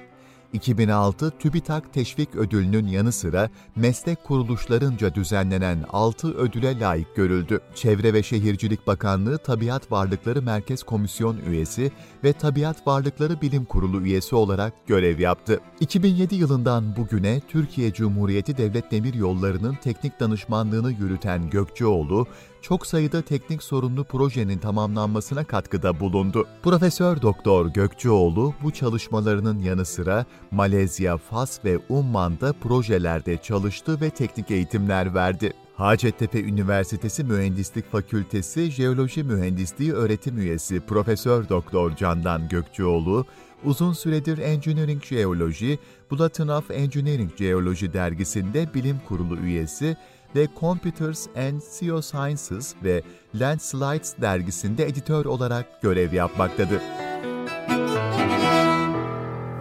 2006 0.53 1.31
TÜBİTAK 1.39 1.93
Teşvik 1.93 2.35
Ödülü'nün 2.35 2.87
yanı 2.87 3.11
sıra 3.11 3.49
meslek 3.75 4.23
kuruluşlarınca 4.23 5.15
düzenlenen 5.15 5.85
6 5.89 6.33
ödüle 6.33 6.79
layık 6.79 7.15
görüldü. 7.15 7.59
Çevre 7.75 8.13
ve 8.13 8.23
Şehircilik 8.23 8.87
Bakanlığı 8.87 9.37
Tabiat 9.37 9.91
Varlıkları 9.91 10.41
Merkez 10.41 10.83
Komisyon 10.83 11.37
üyesi 11.49 11.91
ve 12.23 12.33
Tabiat 12.33 12.87
Varlıkları 12.87 13.41
Bilim 13.41 13.65
Kurulu 13.65 14.01
üyesi 14.01 14.35
olarak 14.35 14.73
görev 14.87 15.19
yaptı. 15.19 15.59
2007 15.79 16.35
yılından 16.35 16.95
bugüne 16.95 17.41
Türkiye 17.47 17.93
Cumhuriyeti 17.93 18.57
Devlet 18.57 18.91
Demir 18.91 19.13
Yolları'nın 19.13 19.75
teknik 19.83 20.19
danışmanlığını 20.19 20.91
yürüten 20.91 21.49
Gökçeoğlu, 21.49 22.27
çok 22.61 22.87
sayıda 22.87 23.21
teknik 23.21 23.63
sorunlu 23.63 24.03
projenin 24.03 24.57
tamamlanmasına 24.57 25.43
katkıda 25.43 25.99
bulundu. 25.99 26.47
Profesör 26.63 27.21
Doktor 27.21 27.65
Gökçeoğlu 27.65 28.53
bu 28.63 28.71
çalışmalarının 28.71 29.59
yanı 29.59 29.85
sıra 29.85 30.25
Malezya, 30.51 31.17
Fas 31.17 31.65
ve 31.65 31.79
Umman'da 31.89 32.53
projelerde 32.53 33.37
çalıştı 33.37 34.01
ve 34.01 34.09
teknik 34.09 34.51
eğitimler 34.51 35.13
verdi. 35.13 35.53
Hacettepe 35.75 36.41
Üniversitesi 36.41 37.23
Mühendislik 37.23 37.91
Fakültesi 37.91 38.71
Jeoloji 38.71 39.23
Mühendisliği 39.23 39.93
öğretim 39.93 40.37
üyesi 40.37 40.79
Profesör 40.79 41.49
Doktor 41.49 41.95
Candan 41.95 42.49
Gökçeoğlu, 42.49 43.25
uzun 43.63 43.93
süredir 43.93 44.37
Engineering 44.37 45.03
Geology, 45.09 45.73
Bulletin 46.11 46.47
of 46.47 46.71
Engineering 46.71 47.35
Geology 47.37 47.85
dergisinde 47.93 48.73
bilim 48.73 49.01
kurulu 49.07 49.37
üyesi 49.37 49.97
ve 50.35 50.47
Computers 50.59 51.27
and 51.27 51.61
Geosciences 51.81 52.75
ve 52.83 53.01
Landslides 53.35 54.21
dergisinde 54.21 54.85
editör 54.85 55.25
olarak 55.25 55.81
görev 55.81 56.13
yapmaktadır. 56.13 56.81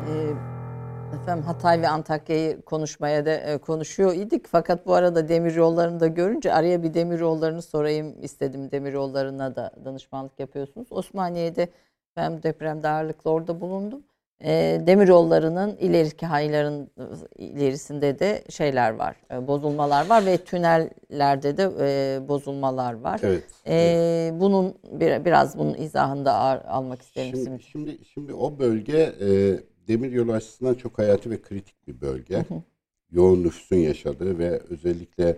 Ee, 0.09 0.35
efendim 1.15 1.45
Hatay 1.45 1.83
ve 1.83 1.89
Antakya'yı 1.89 2.63
konuşmaya 2.63 3.27
da 3.27 3.31
e, 3.31 3.59
konuşuyor 3.59 4.15
idik. 4.15 4.47
Fakat 4.47 4.87
bu 4.87 4.95
arada 4.95 5.29
demir 5.29 5.55
yollarını 5.55 6.01
da 6.01 6.07
görünce 6.07 6.55
araya 6.55 6.83
bir 6.83 6.95
demir 6.95 7.21
yollarını 7.21 7.63
sorayım 7.63 8.23
istedim. 8.23 8.71
Demir 8.71 8.93
yollarına 8.93 9.57
da 9.57 9.71
danışmanlık 9.85 10.41
yapıyorsunuz. 10.41 10.89
Osmaniye'de 10.91 11.69
ben 12.17 12.43
depremde 12.43 12.89
ağırlıklı 12.89 13.31
orada 13.31 13.61
bulundum 13.61 14.03
e, 14.45 14.83
demir 14.87 15.09
yollarının 15.09 15.77
ileriki 15.77 16.27
hayların 16.27 16.91
ilerisinde 17.39 18.19
de 18.19 18.45
şeyler 18.49 18.91
var, 18.91 19.17
e, 19.33 19.47
bozulmalar 19.47 20.09
var 20.09 20.27
ve 20.27 20.37
tünellerde 20.37 21.57
de 21.57 21.71
e, 21.81 22.29
bozulmalar 22.29 22.93
var. 22.93 23.21
Evet. 23.23 23.45
E, 23.65 23.75
evet. 23.75 24.41
Bunun 24.41 24.75
bir, 24.93 25.25
biraz 25.25 25.59
bunun 25.59 25.75
izahını 25.75 26.25
da 26.25 26.35
almak 26.69 27.03
isterim. 27.03 27.37
Şimdi, 27.45 27.63
şimdi, 27.63 27.99
şimdi 28.05 28.35
o 28.35 28.59
bölge 28.59 29.13
e, 29.21 29.29
demir 29.89 30.13
yolu 30.13 30.33
açısından 30.33 30.75
çok 30.75 30.99
hayati 30.99 31.31
ve 31.31 31.43
kritik 31.43 31.89
bir 31.89 32.01
bölge. 32.01 32.37
Hı 32.37 32.55
hı. 32.55 32.63
Yoğun 33.11 33.43
nüfusun 33.43 33.77
yaşadığı 33.77 34.39
ve 34.39 34.61
özellikle 34.71 35.37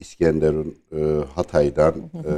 İskenderun, 0.00 0.78
e, 0.92 1.00
Hatay'dan 1.34 1.94
e, 2.14 2.34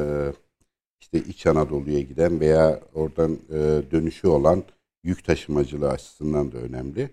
işte 1.01 1.19
İç 1.19 1.47
Anadolu'ya 1.47 2.01
giden 2.01 2.41
veya 2.41 2.81
oradan 2.95 3.39
e, 3.51 3.59
dönüşü 3.91 4.29
olan 4.29 4.63
yük 5.07 5.25
taşımacılığı 5.25 5.91
açısından 5.91 6.53
da 6.53 6.59
önemli. 6.59 7.11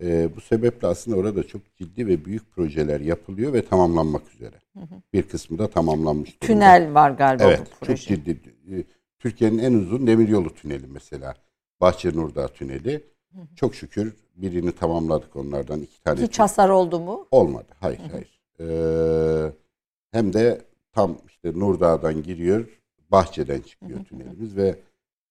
E, 0.00 0.36
bu 0.36 0.40
sebeple 0.40 0.88
aslında 0.88 1.16
orada 1.16 1.46
çok 1.46 1.76
ciddi 1.76 2.06
ve 2.06 2.24
büyük 2.24 2.52
projeler 2.52 3.00
yapılıyor 3.00 3.52
ve 3.52 3.64
tamamlanmak 3.64 4.34
üzere. 4.34 4.56
Hı 4.72 4.80
hı. 4.80 4.94
Bir 5.12 5.22
kısmı 5.22 5.58
da 5.58 5.70
tamamlanmış 5.70 6.42
durumda. 6.42 6.46
Tünel 6.46 6.94
var 6.94 7.10
galiba 7.10 7.44
evet, 7.44 7.60
bu 7.60 7.86
proje. 7.86 7.96
Çok 7.96 8.08
ciddi. 8.08 8.40
E, 8.70 8.84
Türkiye'nin 9.18 9.58
en 9.58 9.72
uzun 9.72 10.06
demiryolu 10.06 10.54
tüneli 10.54 10.86
mesela. 10.86 11.34
Bahçenurdağ 11.80 12.48
Tüneli. 12.48 13.04
Hı 13.34 13.40
hı. 13.40 13.46
Çok 13.56 13.74
şükür 13.74 14.16
birini 14.36 14.72
tamamladık 14.72 15.36
onlardan. 15.36 15.80
iki 15.80 16.02
tane. 16.02 16.22
Hiç 16.22 16.38
hasar 16.38 16.68
oldu 16.68 17.00
mu? 17.00 17.26
Olmadı. 17.30 17.68
Hayır, 17.80 17.98
hı 17.98 18.02
hı. 18.02 18.08
hayır. 18.12 18.40
Ee, 18.60 19.52
hem 20.10 20.32
de 20.32 20.62
tam 20.92 21.18
işte 21.26 21.58
Nurdağ'dan 21.58 22.22
giriyor, 22.22 22.80
Bahçe'den 23.10 23.60
çıkıyor 23.60 23.98
hı 23.98 24.02
hı. 24.02 24.06
tünelimiz 24.06 24.56
ve 24.56 24.78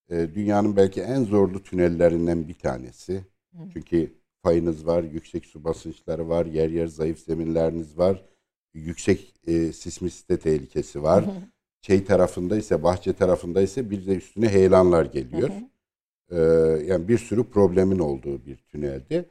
e, 0.09 0.35
dünyanın 0.35 0.75
belki 0.75 1.01
en 1.01 1.23
zorlu 1.23 1.63
tünellerinden 1.63 2.47
bir 2.47 2.53
tanesi. 2.53 3.25
Hı. 3.53 3.63
Çünkü 3.73 4.13
fayınız 4.43 4.87
var, 4.87 5.03
yüksek 5.03 5.45
su 5.45 5.63
basınçları 5.63 6.29
var, 6.29 6.45
yer 6.45 6.69
yer 6.69 6.87
zayıf 6.87 7.19
zeminleriniz 7.19 7.97
var, 7.97 8.25
yüksek 8.73 9.33
e, 9.47 9.73
sismisite 9.73 10.37
tehlikesi 10.37 11.03
var. 11.03 11.25
Hı 11.25 11.29
hı. 11.29 11.35
Şey 11.81 12.05
tarafında 12.05 12.57
ise, 12.57 12.83
bahçe 12.83 13.13
tarafında 13.13 13.61
ise 13.61 13.89
bir 13.89 14.05
de 14.05 14.15
üstüne 14.15 14.49
heyelanlar 14.49 15.05
geliyor. 15.05 15.49
Hı 15.49 15.53
hı. 15.53 15.63
E, 16.31 16.39
yani 16.85 17.07
bir 17.07 17.17
sürü 17.17 17.43
problemin 17.43 17.99
olduğu 17.99 18.45
bir 18.45 18.57
tüneldi. 18.57 19.25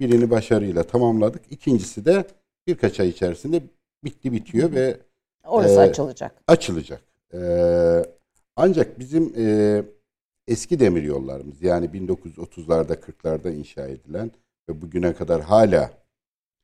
Birini 0.00 0.30
başarıyla 0.30 0.82
tamamladık. 0.82 1.42
İkincisi 1.50 2.04
de 2.04 2.24
birkaç 2.66 3.00
ay 3.00 3.08
içerisinde 3.08 3.62
bitti 4.04 4.32
bitiyor 4.32 4.72
ve 4.72 5.00
orası 5.44 5.74
e, 5.74 5.78
açılacak. 5.78 6.42
Açılacak. 6.46 7.02
E, 7.34 7.40
ancak 8.56 8.98
bizim 8.98 9.32
e, 9.36 9.82
eski 10.48 10.80
demir 10.80 11.02
yollarımız 11.02 11.62
yani 11.62 11.86
1930'larda 11.86 12.94
40'larda 12.94 13.54
inşa 13.54 13.86
edilen 13.88 14.30
ve 14.68 14.82
bugüne 14.82 15.14
kadar 15.14 15.42
hala 15.42 15.92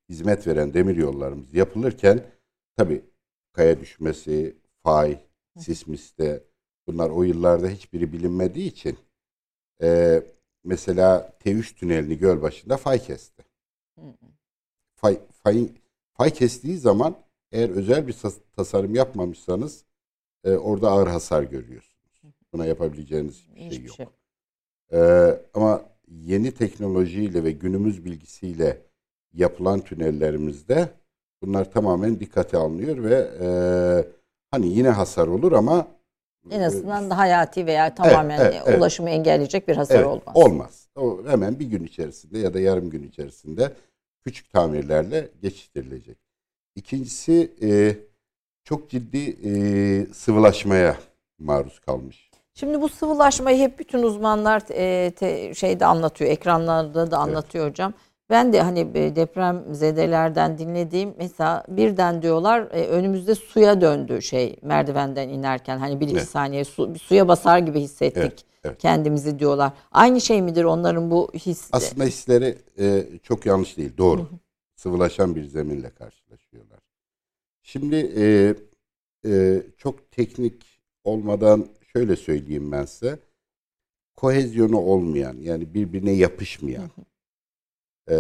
hizmet 0.09 0.47
veren 0.47 0.75
demir 0.75 0.97
yollarımız 0.97 1.55
yapılırken 1.55 2.25
tabi 2.77 3.05
kaya 3.53 3.81
düşmesi, 3.81 4.57
fay, 4.83 5.18
sismiste 5.59 6.44
bunlar 6.87 7.11
o 7.11 7.23
yıllarda 7.23 7.68
hiçbiri 7.68 8.12
bilinmediği 8.12 8.68
için 8.68 8.99
e, 9.83 10.23
mesela 10.64 11.33
T3 11.44 11.75
tünelini 11.75 12.18
göl 12.18 12.42
başında 12.42 12.77
fay 12.77 13.03
kesti. 13.03 13.44
Fay, 14.97 15.20
fay, 15.42 15.68
fay 16.12 16.31
kestiği 16.31 16.79
zaman 16.79 17.16
eğer 17.53 17.70
özel 17.70 18.07
bir 18.07 18.16
tasarım 18.57 18.94
yapmamışsanız 18.94 19.85
e, 20.44 20.51
orada 20.51 20.90
ağır 20.90 21.09
hasar 21.09 21.42
görüyorsunuz. 21.42 21.93
Buna 22.55 22.67
yapabileceğiniz 22.67 23.47
bir 23.57 23.71
şey 23.71 23.85
yok. 23.85 23.97
Şey. 23.97 24.07
E, 24.93 25.01
ama 25.55 25.83
yeni 26.09 26.53
teknolojiyle 26.53 27.45
ve 27.45 27.51
günümüz 27.51 28.05
bilgisiyle 28.05 28.79
yapılan 29.33 29.81
tünellerimizde 29.81 30.88
bunlar 31.43 31.73
tamamen 31.73 32.21
dikkate 32.21 32.57
alınıyor 32.57 33.05
ve 33.05 33.31
e, 33.40 33.49
hani 34.51 34.67
yine 34.67 34.88
hasar 34.88 35.27
olur 35.27 35.53
ama 35.53 35.87
en 36.51 36.61
azından 36.61 37.11
da 37.11 37.19
hayati 37.19 37.67
veya 37.67 37.95
tamamen 37.95 38.40
evet, 38.40 38.62
evet, 38.67 38.79
ulaşımı 38.79 39.11
engelleyecek 39.11 39.69
bir 39.69 39.77
hasar 39.77 39.97
evet, 39.97 40.07
olmaz. 40.07 40.35
Olmaz. 40.35 40.88
O 40.97 41.21
hemen 41.27 41.59
bir 41.59 41.67
gün 41.67 41.85
içerisinde 41.85 42.38
ya 42.38 42.55
da 42.55 42.61
yarım 42.61 42.90
gün 42.90 43.03
içerisinde 43.09 43.73
küçük 44.25 44.51
tamirlerle 44.53 45.29
geçiştirilecek. 45.43 46.17
İkincisi 46.77 47.53
e, 47.62 47.97
çok 48.64 48.90
ciddi 48.90 49.37
e, 49.45 49.53
sıvılaşmaya 50.12 50.97
maruz 51.38 51.81
kalmış. 51.81 52.31
Şimdi 52.55 52.81
bu 52.81 52.88
sıvılaşmayı 52.88 53.59
hep 53.59 53.79
bütün 53.79 54.03
uzmanlar 54.03 54.62
e, 54.71 55.11
te, 55.11 55.55
şeyde 55.55 55.87
anlatıyor, 55.87 56.31
ekranlarda 56.31 57.11
da 57.11 57.19
anlatıyor 57.19 57.64
evet. 57.64 57.73
hocam. 57.73 57.95
Ben 58.31 58.53
de 58.53 58.62
hani 58.62 58.81
e, 58.81 59.17
deprem 59.17 59.75
zedelerden 59.75 60.59
dinlediğim 60.59 61.14
mesela 61.19 61.64
birden 61.69 62.23
diyorlar 62.23 62.61
e, 62.61 62.87
önümüzde 62.87 63.35
suya 63.35 63.81
döndü 63.81 64.23
şey 64.23 64.57
merdivenden 64.62 65.29
inerken 65.29 65.79
hani 65.79 66.01
bir 66.01 66.07
iki 66.07 66.17
evet. 66.17 66.29
saniye 66.29 66.64
su, 66.64 66.95
suya 66.99 67.29
basar 67.29 67.59
gibi 67.59 67.81
hissettik 67.81 68.23
evet, 68.23 68.45
evet. 68.64 68.79
kendimizi 68.79 69.38
diyorlar. 69.38 69.73
Aynı 69.93 70.21
şey 70.21 70.43
midir 70.43 70.64
onların 70.64 71.11
bu 71.11 71.31
hissi? 71.35 71.69
Aslında 71.73 72.05
hisleri 72.05 72.59
e, 72.79 73.05
çok 73.23 73.47
yanlış 73.47 73.77
değil 73.77 73.93
doğru. 73.99 74.21
Hı 74.21 74.25
hı. 74.25 74.38
Sıvılaşan 74.77 75.35
bir 75.35 75.45
zeminle 75.45 75.90
karşılaşıyorlar. 75.90 76.79
Şimdi 77.62 77.97
e, 78.17 78.55
e, 79.31 79.62
çok 79.79 80.11
teknik 80.11 80.81
olmadan 81.05 81.67
şöyle 81.96 82.16
söyleyeyim 82.16 82.72
ben 82.72 82.85
size. 82.85 83.18
Kohezyonu 84.16 84.78
olmayan 84.78 85.37
yani 85.40 85.74
birbirine 85.74 86.12
yapışmayan 86.12 86.83
hı 86.83 87.00
hı 87.00 87.04
e, 88.11 88.16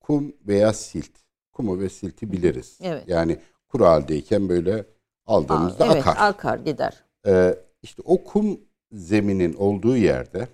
kum 0.00 0.32
veya 0.46 0.72
silt. 0.72 1.10
Kumu 1.52 1.80
ve 1.80 1.88
silti 1.88 2.32
biliriz. 2.32 2.78
Evet. 2.82 3.08
Yani 3.08 3.38
kuru 3.68 3.84
haldeyken 3.84 4.48
böyle 4.48 4.84
aldığımızda 5.26 5.84
Aa, 5.84 5.92
evet, 5.92 6.06
akar. 6.06 6.28
akar 6.28 6.58
gider. 6.58 7.04
E, 7.26 7.58
işte 7.82 8.02
o 8.04 8.24
kum 8.24 8.60
zeminin 8.92 9.54
olduğu 9.54 9.96
yerde 9.96 10.48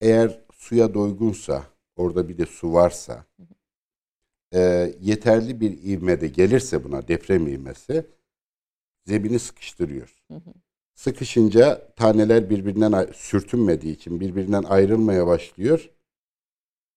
eğer 0.00 0.40
suya 0.52 0.94
doygunsa, 0.94 1.64
orada 1.96 2.28
bir 2.28 2.38
de 2.38 2.46
su 2.46 2.72
varsa, 2.72 3.24
e, 4.54 4.92
yeterli 5.00 5.60
bir 5.60 5.82
ivmede 5.82 6.28
gelirse 6.28 6.84
buna 6.84 7.08
deprem 7.08 7.46
ivmesi, 7.46 8.06
zemini 9.06 9.38
sıkıştırıyor. 9.38 10.22
Sıkışınca 10.94 11.92
taneler 11.96 12.50
birbirinden 12.50 13.08
sürtünmediği 13.14 13.96
için 13.96 14.20
birbirinden 14.20 14.62
ayrılmaya 14.62 15.26
başlıyor 15.26 15.90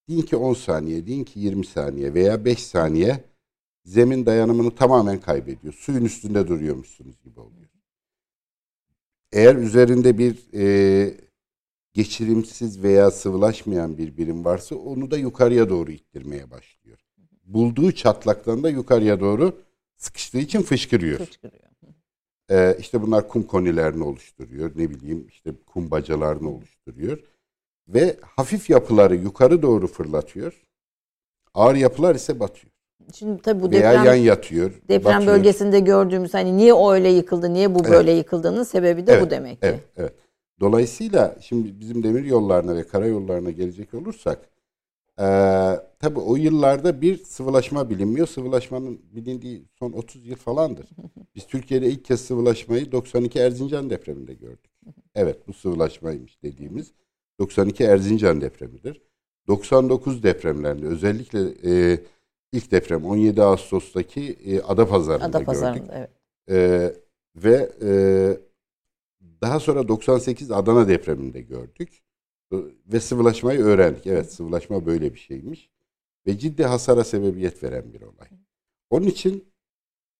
Deyin 0.09 0.21
ki 0.21 0.35
10 0.35 0.53
saniye, 0.53 1.07
deyin 1.07 1.23
ki 1.23 1.39
20 1.39 1.65
saniye 1.65 2.13
veya 2.13 2.45
5 2.45 2.63
saniye 2.63 3.23
zemin 3.83 4.25
dayanımını 4.25 4.75
tamamen 4.75 5.19
kaybediyor. 5.19 5.73
Suyun 5.73 6.05
üstünde 6.05 6.47
duruyormuşsunuz 6.47 7.15
gibi 7.23 7.39
oluyor. 7.39 7.69
Eğer 9.31 9.55
üzerinde 9.55 10.17
bir 10.17 10.53
e, 10.53 11.17
geçirimsiz 11.93 12.83
veya 12.83 13.11
sıvılaşmayan 13.11 13.97
bir 13.97 14.17
birim 14.17 14.45
varsa 14.45 14.75
onu 14.75 15.11
da 15.11 15.17
yukarıya 15.17 15.69
doğru 15.69 15.91
ittirmeye 15.91 16.51
başlıyor. 16.51 16.99
Bulduğu 17.43 17.91
çatlaktan 17.91 18.63
da 18.63 18.69
yukarıya 18.69 19.19
doğru 19.19 19.61
sıkıştığı 19.97 20.37
için 20.39 20.61
fışkırıyor. 20.61 21.17
Fışkırıyor. 21.19 21.63
Ee, 22.51 22.77
işte 22.79 23.01
bunlar 23.01 23.27
kum 23.27 23.43
konilerini 23.43 24.03
oluşturuyor. 24.03 24.71
Ne 24.75 24.89
bileyim 24.89 25.27
işte 25.29 25.51
kum 25.65 25.91
bacalarını 25.91 26.49
oluşturuyor 26.49 27.19
ve 27.87 28.17
hafif 28.21 28.69
yapıları 28.69 29.15
yukarı 29.15 29.61
doğru 29.61 29.87
fırlatıyor. 29.87 30.61
Ağır 31.53 31.75
yapılar 31.75 32.15
ise 32.15 32.39
batıyor. 32.39 32.71
Şimdi 33.13 33.41
tabii 33.41 33.61
bu 33.61 33.71
Veya 33.71 33.91
deprem, 33.91 34.05
yan 34.05 34.15
yatıyor. 34.15 34.71
Deprem 34.89 35.15
batıyor. 35.15 35.33
bölgesinde 35.33 35.79
gördüğümüz 35.79 36.33
hani 36.33 36.57
niye 36.57 36.73
öyle 36.91 37.09
yıkıldı, 37.09 37.53
niye 37.53 37.75
bu 37.75 37.79
evet. 37.79 37.91
böyle 37.91 38.11
yıkıldığının 38.11 38.63
sebebi 38.63 39.07
de 39.07 39.11
evet, 39.13 39.25
bu 39.25 39.29
demek 39.29 39.61
ki. 39.61 39.67
Evet, 39.67 39.83
evet. 39.97 40.13
Dolayısıyla 40.59 41.35
şimdi 41.41 41.79
bizim 41.79 42.03
demir 42.03 42.23
yollarına 42.23 42.75
ve 42.75 42.87
karayollarına 42.87 43.51
gelecek 43.51 43.93
olursak 43.93 44.49
tabii 45.99 46.19
o 46.19 46.35
yıllarda 46.35 47.01
bir 47.01 47.17
sıvılaşma 47.17 47.89
bilinmiyor. 47.89 48.27
Sıvılaşmanın 48.27 49.01
bilindiği 49.15 49.65
son 49.79 49.91
30 49.91 50.27
yıl 50.27 50.35
falandır. 50.35 50.89
Biz 51.35 51.47
Türkiye'de 51.47 51.87
ilk 51.87 52.05
kez 52.05 52.21
sıvılaşmayı 52.21 52.91
92 52.91 53.39
Erzincan 53.39 53.89
depreminde 53.89 54.33
gördük. 54.33 54.71
Evet 55.15 55.47
bu 55.47 55.53
sıvılaşmaymış 55.53 56.43
dediğimiz. 56.43 56.91
92 57.39 57.83
Erzincan 57.83 58.41
depremidir. 58.41 59.01
99 59.47 60.23
depremlerinde 60.23 60.85
özellikle 60.85 61.39
e, 61.63 61.99
ilk 62.51 62.71
deprem 62.71 63.05
17 63.05 63.41
Ağustos'taki 63.41 64.37
e, 64.45 64.61
Adapazarı'nda, 64.61 65.25
Adapazarı'nda 65.25 65.77
gördük. 65.77 65.91
Evet. 65.93 66.09
E, 66.49 66.93
ve 67.35 67.71
e, 67.81 67.91
daha 69.41 69.59
sonra 69.59 69.87
98 69.87 70.51
Adana 70.51 70.87
depreminde 70.87 71.41
gördük. 71.41 72.01
Ve 72.87 72.99
sıvılaşmayı 72.99 73.59
öğrendik. 73.59 74.07
Evet 74.07 74.33
sıvılaşma 74.33 74.85
böyle 74.85 75.13
bir 75.13 75.19
şeymiş. 75.19 75.69
Ve 76.27 76.37
ciddi 76.37 76.63
hasara 76.63 77.03
sebebiyet 77.03 77.63
veren 77.63 77.93
bir 77.93 78.01
olay. 78.01 78.27
Onun 78.89 79.07
için 79.07 79.53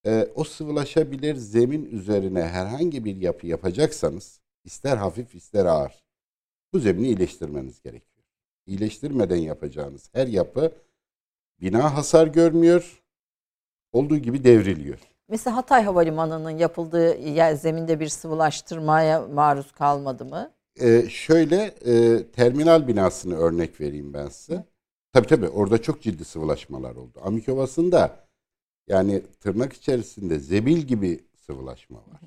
e, 0.05 0.27
o 0.35 0.43
sıvılaşabilir 0.43 1.35
zemin 1.35 1.85
üzerine 1.85 2.43
herhangi 2.43 3.05
bir 3.05 3.15
yapı 3.15 3.47
yapacaksanız 3.47 4.41
ister 4.63 4.97
hafif 4.97 5.35
ister 5.35 5.65
ağır 5.65 6.05
bu 6.73 6.79
zemini 6.79 7.07
iyileştirmeniz 7.07 7.81
gerekiyor. 7.81 8.25
İyileştirmeden 8.65 9.35
yapacağınız 9.35 10.09
her 10.13 10.27
yapı 10.27 10.71
bina 11.61 11.95
hasar 11.97 12.27
görmüyor, 12.27 13.03
olduğu 13.91 14.17
gibi 14.17 14.43
devriliyor. 14.43 14.99
Mesela 15.27 15.55
Hatay 15.55 15.83
Havalimanı'nın 15.83 16.49
yapıldığı 16.49 17.17
yer 17.17 17.53
zeminde 17.53 17.99
bir 17.99 18.07
sıvılaştırmaya 18.07 19.21
maruz 19.21 19.71
kalmadı 19.71 20.25
mı? 20.25 20.54
Ee, 20.81 21.09
şöyle 21.09 21.75
e, 21.85 22.23
terminal 22.31 22.87
binasını 22.87 23.35
örnek 23.37 23.81
vereyim 23.81 24.13
ben 24.13 24.27
size. 24.29 24.65
Tabii 25.13 25.27
tabii 25.27 25.47
orada 25.49 25.81
çok 25.81 26.01
ciddi 26.01 26.25
sıvılaşmalar 26.25 26.95
oldu. 26.95 27.19
Amikovası'nda 27.21 28.27
yani 28.87 29.21
tırnak 29.39 29.73
içerisinde 29.73 30.39
zebil 30.39 30.77
gibi 30.77 31.19
sıvılaşma 31.35 31.97
var. 31.97 32.21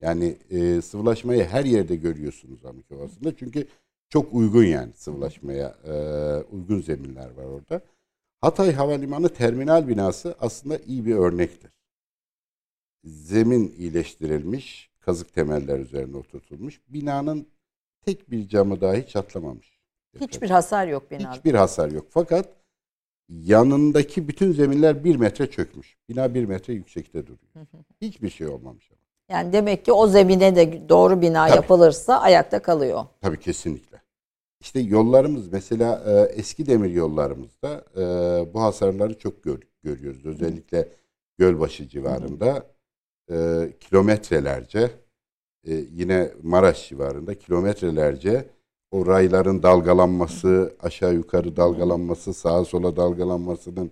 Yani 0.00 0.36
e, 0.50 0.82
sıvılaşmayı 0.82 1.44
her 1.44 1.64
yerde 1.64 1.96
görüyorsunuz 1.96 2.64
Amik 2.64 2.92
Ovası'nda. 2.92 3.36
Çünkü 3.36 3.68
çok 4.08 4.34
uygun 4.34 4.64
yani 4.64 4.92
sıvılaşmaya 4.92 5.76
e, 5.84 5.94
uygun 6.52 6.80
zeminler 6.80 7.30
var 7.30 7.44
orada. 7.44 7.80
Hatay 8.40 8.72
Havalimanı 8.72 9.28
terminal 9.28 9.88
binası 9.88 10.36
aslında 10.40 10.78
iyi 10.78 11.06
bir 11.06 11.14
örnektir. 11.14 11.70
Zemin 13.04 13.74
iyileştirilmiş, 13.78 14.90
kazık 15.00 15.34
temeller 15.34 15.78
üzerine 15.78 16.16
oturtulmuş. 16.16 16.80
Binanın 16.88 17.46
tek 18.06 18.30
bir 18.30 18.48
camı 18.48 18.80
dahi 18.80 19.06
çatlamamış. 19.06 19.78
Hiçbir 20.20 20.50
hasar 20.50 20.86
yok 20.86 21.10
binada. 21.10 21.32
Hiçbir 21.32 21.54
hasar 21.54 21.90
yok. 21.90 22.06
Fakat 22.10 22.48
yanındaki 23.28 24.28
bütün 24.28 24.52
zeminler 24.52 25.04
bir 25.04 25.16
metre 25.16 25.50
çökmüş. 25.50 25.96
Bina 26.08 26.34
bir 26.34 26.44
metre 26.44 26.72
yüksekte 26.72 27.22
duruyor. 27.26 27.66
Hiçbir 28.00 28.30
şey 28.30 28.46
olmamış. 28.46 28.90
Yani 29.30 29.52
demek 29.52 29.84
ki 29.84 29.92
o 29.92 30.06
zemine 30.06 30.56
de 30.56 30.88
doğru 30.88 31.20
bina 31.22 31.46
Tabii. 31.46 31.56
yapılırsa 31.56 32.20
ayakta 32.20 32.62
kalıyor. 32.62 33.04
Tabii 33.20 33.40
kesinlikle. 33.40 34.02
İşte 34.60 34.80
yollarımız 34.80 35.52
mesela 35.52 36.02
e, 36.06 36.32
eski 36.32 36.66
demir 36.66 36.90
yollarımızda 36.90 37.84
e, 37.96 38.02
bu 38.54 38.62
hasarları 38.62 39.18
çok 39.18 39.42
gör, 39.42 39.58
görüyoruz. 39.82 40.26
Özellikle 40.26 40.88
Gölbaşı 41.38 41.88
civarında 41.88 42.66
e, 43.30 43.68
kilometrelerce 43.80 44.90
e, 45.66 45.74
yine 45.74 46.30
Maraş 46.42 46.88
civarında 46.88 47.34
kilometrelerce 47.38 48.48
o 48.90 49.06
rayların 49.06 49.62
dalgalanması, 49.62 50.76
aşağı 50.80 51.14
yukarı 51.14 51.56
dalgalanması, 51.56 52.34
sağa 52.34 52.64
sola 52.64 52.96
dalgalanmasının 52.96 53.90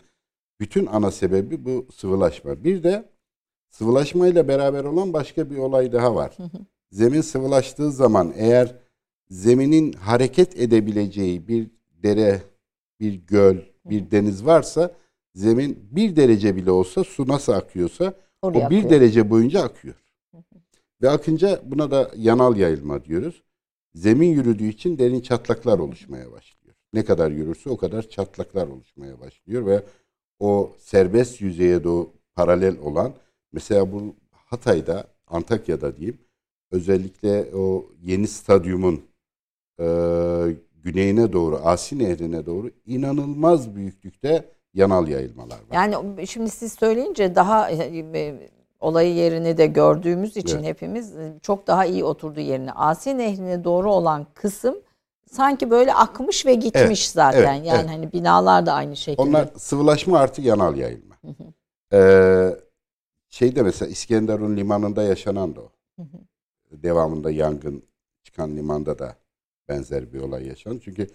bütün 0.61 0.87
ana 0.87 1.11
sebebi 1.11 1.64
bu 1.64 1.87
sıvılaşma. 1.97 2.64
Bir 2.64 2.83
de 2.83 3.09
sıvılaşmayla 3.70 4.49
beraber 4.49 4.85
olan 4.85 5.12
başka 5.12 5.51
bir 5.51 5.57
olay 5.57 5.93
daha 5.93 6.14
var. 6.14 6.37
Zemin 6.93 7.20
sıvılaştığı 7.20 7.93
zaman 7.93 8.33
eğer 8.37 8.77
zeminin 9.31 9.93
hareket 9.93 10.61
edebileceği 10.61 11.49
bir 11.49 11.70
dere, 12.03 12.43
bir 13.01 13.14
göl, 13.14 13.57
bir 13.85 14.11
deniz 14.11 14.47
varsa 14.47 14.95
zemin 15.35 15.89
bir 15.91 16.16
derece 16.16 16.57
bile 16.57 16.70
olsa 16.70 17.05
su 17.05 17.29
nasıl 17.29 17.53
akıyorsa 17.53 18.14
Oraya 18.43 18.66
o 18.66 18.70
bir 18.70 18.77
akıyor. 18.77 18.91
derece 18.91 19.31
boyunca 19.31 19.62
akıyor. 19.62 20.03
Ve 21.05 21.11
akınca 21.11 21.61
buna 21.64 21.90
da 21.90 22.11
yanal 22.16 22.57
yayılma 22.57 23.05
diyoruz. 23.05 23.42
Zemin 23.94 24.28
yürüdüğü 24.28 24.68
için 24.68 24.98
derin 24.98 25.20
çatlaklar 25.20 25.78
oluşmaya 25.78 26.32
başlıyor. 26.32 26.76
Ne 26.92 27.05
kadar 27.05 27.30
yürürse 27.30 27.70
o 27.70 27.76
kadar 27.76 28.09
çatlaklar 28.09 28.66
oluşmaya 28.66 29.20
başlıyor 29.20 29.66
ve 29.66 29.82
o 30.40 30.72
serbest 30.78 31.40
yüzeye 31.40 31.84
doğru 31.84 32.11
paralel 32.34 32.78
olan 32.78 33.12
mesela 33.52 33.92
bu 33.92 34.14
Hatay'da, 34.30 35.05
Antakya'da 35.26 35.96
diyeyim 35.96 36.18
özellikle 36.70 37.55
o 37.55 37.86
yeni 38.02 38.28
stadyumun 38.28 39.02
e, 39.80 39.86
güneyine 40.84 41.32
doğru, 41.32 41.57
Asi 41.64 41.98
Nehri'ne 41.98 42.46
doğru 42.46 42.70
inanılmaz 42.86 43.74
büyüklükte 43.74 44.44
yanal 44.74 45.09
yayılmalar 45.09 45.57
var. 45.57 45.74
Yani 45.74 46.26
şimdi 46.26 46.50
siz 46.50 46.72
söyleyince 46.72 47.34
daha 47.34 47.70
e, 47.70 48.02
olayı 48.85 49.14
yerini 49.14 49.59
de 49.59 49.66
gördüğümüz 49.66 50.37
için 50.37 50.57
evet. 50.57 50.66
hepimiz 50.66 51.16
e, 51.16 51.35
çok 51.43 51.66
daha 51.66 51.85
iyi 51.85 52.05
oturdu 52.05 52.41
yerine. 52.41 52.72
Asi 52.72 53.18
Nehri'ne 53.18 53.64
doğru 53.64 53.93
olan 53.93 54.26
kısım 54.35 54.76
sanki 55.30 55.70
böyle 55.70 55.95
akmış 55.95 56.47
ve 56.47 56.55
gitmiş 56.55 57.05
evet, 57.07 57.12
zaten. 57.12 57.55
Evet, 57.55 57.66
yani 57.66 57.80
evet. 57.80 57.91
hani 57.91 58.12
binalar 58.12 58.66
da 58.66 58.72
aynı 58.72 58.97
şekilde. 58.97 59.22
Onlar 59.22 59.49
sıvılaşma 59.57 60.18
artı 60.18 60.43
yanal 60.43 60.76
yayılma. 60.76 61.14
Ee, 61.93 62.51
şeyde 63.28 63.62
mesela 63.62 63.91
İskenderun 63.91 64.57
limanında 64.57 65.03
yaşanan 65.03 65.57
da 65.57 65.61
o. 65.61 65.70
Devamında 66.72 67.30
yangın 67.30 67.82
çıkan 68.22 68.57
limanda 68.57 68.99
da 68.99 69.16
benzer 69.68 70.12
bir 70.12 70.20
olay 70.20 70.47
yaşandı. 70.47 70.80
Çünkü 70.85 71.07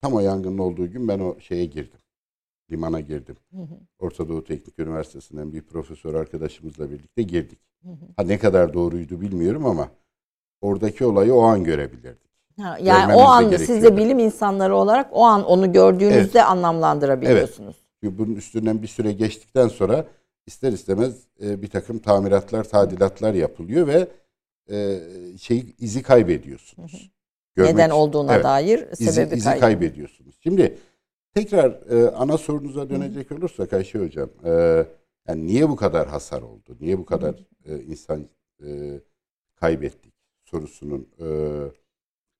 tam 0.00 0.14
o 0.14 0.20
yangının 0.20 0.58
olduğu 0.58 0.90
gün 0.90 1.08
ben 1.08 1.18
o 1.18 1.40
şeye 1.40 1.64
girdim. 1.64 2.00
Limana 2.70 3.00
girdim. 3.00 3.36
Hı 3.50 3.62
hı. 3.62 3.78
Orta 3.98 4.28
Doğu 4.28 4.44
Teknik 4.44 4.78
Üniversitesi'nden 4.78 5.52
bir 5.52 5.62
profesör 5.62 6.14
arkadaşımızla 6.14 6.90
birlikte 6.90 7.22
girdik. 7.22 7.58
Hı 7.82 7.88
hı. 7.88 7.94
Ha 8.16 8.22
ne 8.22 8.38
kadar 8.38 8.74
doğruydu 8.74 9.20
bilmiyorum 9.20 9.66
ama 9.66 9.88
oradaki 10.60 11.04
olayı 11.04 11.34
o 11.34 11.40
an 11.40 11.64
görebilirdik. 11.64 12.28
Ha, 12.60 12.78
yani 12.82 13.00
Görmemiz 13.00 13.16
o 13.16 13.20
an 13.20 13.56
siz 13.56 13.82
de 13.82 13.96
bilim 13.96 14.18
insanları 14.18 14.76
olarak 14.76 15.08
o 15.12 15.24
an 15.24 15.44
onu 15.44 15.72
gördüğünüzde 15.72 16.38
evet. 16.38 16.48
anlamlandırabiliyorsunuz. 16.48 17.76
Evet. 18.02 18.18
Bunun 18.18 18.34
üstünden 18.34 18.82
bir 18.82 18.86
süre 18.86 19.12
geçtikten 19.12 19.68
sonra 19.68 20.06
ister 20.46 20.72
istemez 20.72 21.14
e, 21.42 21.62
bir 21.62 21.70
takım 21.70 21.98
tamiratlar, 21.98 22.64
tadilatlar 22.64 23.34
yapılıyor 23.34 23.86
ve 23.86 24.08
şey 25.38 25.74
izi 25.78 26.02
kaybediyorsunuz. 26.02 26.92
Hı 26.92 26.96
hı. 26.96 27.10
Görmek, 27.54 27.74
Neden 27.74 27.90
olduğuna 27.90 28.34
evet, 28.34 28.44
dair 28.44 28.78
sebebi 28.78 29.34
izi, 29.34 29.36
izi 29.36 29.60
kaybediyorsunuz. 29.60 30.38
Şimdi 30.42 30.78
tekrar 31.42 31.70
e, 31.90 32.10
ana 32.10 32.38
sorunuza 32.38 32.90
dönecek 32.90 33.32
olursak 33.32 33.72
Ayşe 33.72 33.98
Hocam, 33.98 34.28
e, 34.44 34.84
yani 35.28 35.46
niye 35.46 35.68
bu 35.68 35.76
kadar 35.76 36.08
hasar 36.08 36.42
oldu? 36.42 36.76
Niye 36.80 36.98
bu 36.98 37.04
kadar 37.04 37.34
e, 37.64 37.80
insan 37.80 38.28
e, 38.66 39.00
kaybettik 39.54 40.14
sorusunun 40.44 41.08
e, 41.20 41.26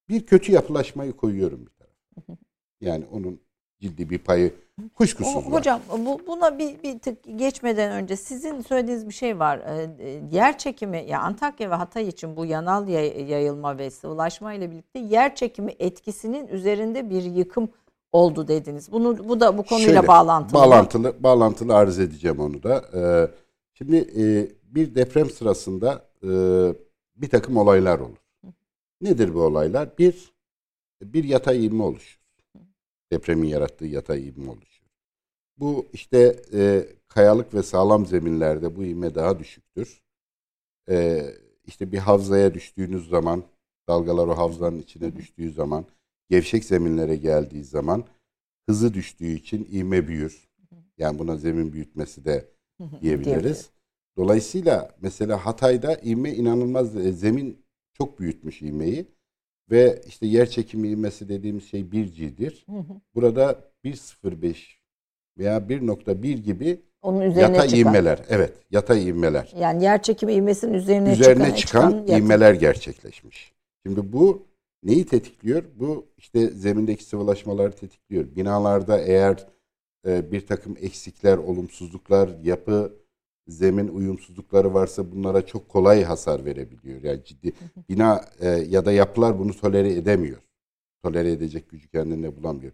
bir 0.08 0.26
kötü 0.26 0.52
yapılaşmayı 0.52 1.12
koyuyorum 1.12 1.66
bir 1.66 1.70
tarafa. 1.70 2.42
Yani 2.80 3.04
onun 3.12 3.40
ciddi 3.80 4.10
bir 4.10 4.18
payı 4.18 4.52
kuşkusuz 4.94 5.36
o, 5.36 5.50
var. 5.50 5.58
Hocam 5.58 5.80
bu, 5.98 6.20
buna 6.26 6.58
bir, 6.58 6.82
bir 6.82 6.98
tık 6.98 7.38
geçmeden 7.38 7.92
önce 7.92 8.16
sizin 8.16 8.60
söylediğiniz 8.60 9.08
bir 9.08 9.14
şey 9.14 9.38
var. 9.38 9.58
Ee, 9.58 10.20
yer 10.30 10.58
çekimi 10.58 11.04
ya 11.08 11.20
Antakya 11.20 11.70
ve 11.70 11.74
Hatay 11.74 12.08
için 12.08 12.36
bu 12.36 12.46
yanal 12.46 12.88
yayılma 13.28 13.78
ve 13.78 13.90
sıvılaşma 13.90 14.54
ile 14.54 14.70
birlikte 14.70 14.98
yer 14.98 15.34
çekimi 15.34 15.74
etkisinin 15.78 16.48
üzerinde 16.48 17.10
bir 17.10 17.22
yıkım 17.22 17.68
oldu 18.12 18.48
dediniz. 18.48 18.92
Bunu 18.92 19.28
bu 19.28 19.40
da 19.40 19.58
bu 19.58 19.62
konuyla 19.62 19.92
Şöyle, 19.92 20.06
bağlantılı. 20.06 20.54
Bağlantılı 20.54 21.22
bağlantılı 21.22 21.74
arz 21.74 21.98
edeceğim 21.98 22.40
onu 22.40 22.62
da. 22.62 22.84
Ee, 22.94 23.30
şimdi 23.74 23.96
e, 23.96 24.48
bir 24.62 24.94
deprem 24.94 25.30
sırasında 25.30 26.08
e, 26.22 26.28
bir 27.16 27.28
takım 27.30 27.56
olaylar 27.56 27.98
olur. 27.98 28.18
Nedir 29.00 29.34
bu 29.34 29.42
olaylar? 29.42 29.98
Bir 29.98 30.32
bir 31.02 31.24
yatay 31.24 31.66
ivme 31.66 31.82
oluşur 31.82 32.18
depremin 33.12 33.48
yarattığı 33.48 33.86
yatay 33.86 34.28
ivme 34.28 34.50
oluşuyor. 34.50 34.90
Bu 35.56 35.86
işte 35.92 36.42
e, 36.52 36.86
kayalık 37.08 37.54
ve 37.54 37.62
sağlam 37.62 38.06
zeminlerde 38.06 38.76
bu 38.76 38.84
ivme 38.84 39.14
daha 39.14 39.38
düşüktür. 39.38 40.02
E, 40.88 41.26
işte 41.66 41.92
bir 41.92 41.98
havzaya 41.98 42.54
düştüğünüz 42.54 43.08
zaman, 43.08 43.42
dalgalar 43.88 44.26
o 44.26 44.36
havzanın 44.36 44.78
içine 44.78 45.16
düştüğü 45.16 45.52
zaman, 45.52 45.84
gevşek 46.30 46.64
zeminlere 46.64 47.16
geldiği 47.16 47.64
zaman 47.64 48.04
hızı 48.68 48.94
düştüğü 48.94 49.32
için 49.32 49.68
ivme 49.72 50.08
büyür. 50.08 50.48
Yani 50.98 51.18
buna 51.18 51.36
zemin 51.36 51.72
büyütmesi 51.72 52.24
de 52.24 52.48
diyebiliriz. 53.02 53.70
Dolayısıyla 54.16 54.90
mesela 55.00 55.46
Hatay'da 55.46 55.96
ivme 56.04 56.32
inanılmaz 56.32 56.96
e, 56.96 57.12
zemin 57.12 57.64
çok 57.92 58.20
büyütmüş 58.20 58.62
ivmeyi. 58.62 59.06
Ve 59.70 60.02
işte 60.06 60.26
yer 60.26 60.50
çekimi 60.50 60.88
ivmesi 60.88 61.28
dediğimiz 61.28 61.68
şey 61.70 61.80
1G'dir. 61.80 62.66
Burada 63.14 63.60
1.05 63.84 64.56
veya 65.38 65.58
1.1 65.58 66.32
gibi 66.32 66.80
Onun 67.02 67.20
üzerine 67.20 67.56
yatay 67.56 67.68
çıkan. 67.68 67.80
ivmeler. 67.80 68.20
Evet, 68.28 68.52
yatay 68.70 69.08
ivmeler. 69.08 69.52
Yani 69.58 69.84
yer 69.84 70.02
çekimi 70.02 70.32
ivmesinin 70.34 70.72
üzerine, 70.72 71.12
üzerine 71.12 71.56
çıkan, 71.56 71.56
çıkan, 71.56 71.90
çıkan 72.06 72.20
ivmeler 72.20 72.54
gerçekleşmiş. 72.54 73.52
Şimdi 73.86 74.12
bu 74.12 74.46
neyi 74.82 75.06
tetikliyor? 75.06 75.64
Bu 75.74 76.06
işte 76.16 76.46
zemindeki 76.46 77.04
sıvılaşmaları 77.04 77.72
tetikliyor. 77.72 78.36
Binalarda 78.36 79.00
eğer 79.00 79.46
e, 80.06 80.32
bir 80.32 80.46
takım 80.46 80.76
eksikler, 80.80 81.38
olumsuzluklar, 81.38 82.28
yapı 82.42 82.98
zemin 83.48 83.88
uyumsuzlukları 83.88 84.74
varsa 84.74 85.12
bunlara 85.12 85.46
çok 85.46 85.68
kolay 85.68 86.04
hasar 86.04 86.44
verebiliyor. 86.44 87.02
Yani 87.02 87.24
ciddi 87.24 87.52
bina 87.88 88.24
e, 88.40 88.48
ya 88.48 88.84
da 88.84 88.92
yapılar 88.92 89.38
bunu 89.38 89.56
tolere 89.56 89.92
edemiyor. 89.92 90.38
Tolere 91.02 91.32
edecek 91.32 91.70
gücü 91.70 91.88
kendinde 91.88 92.36
bulamıyor. 92.36 92.72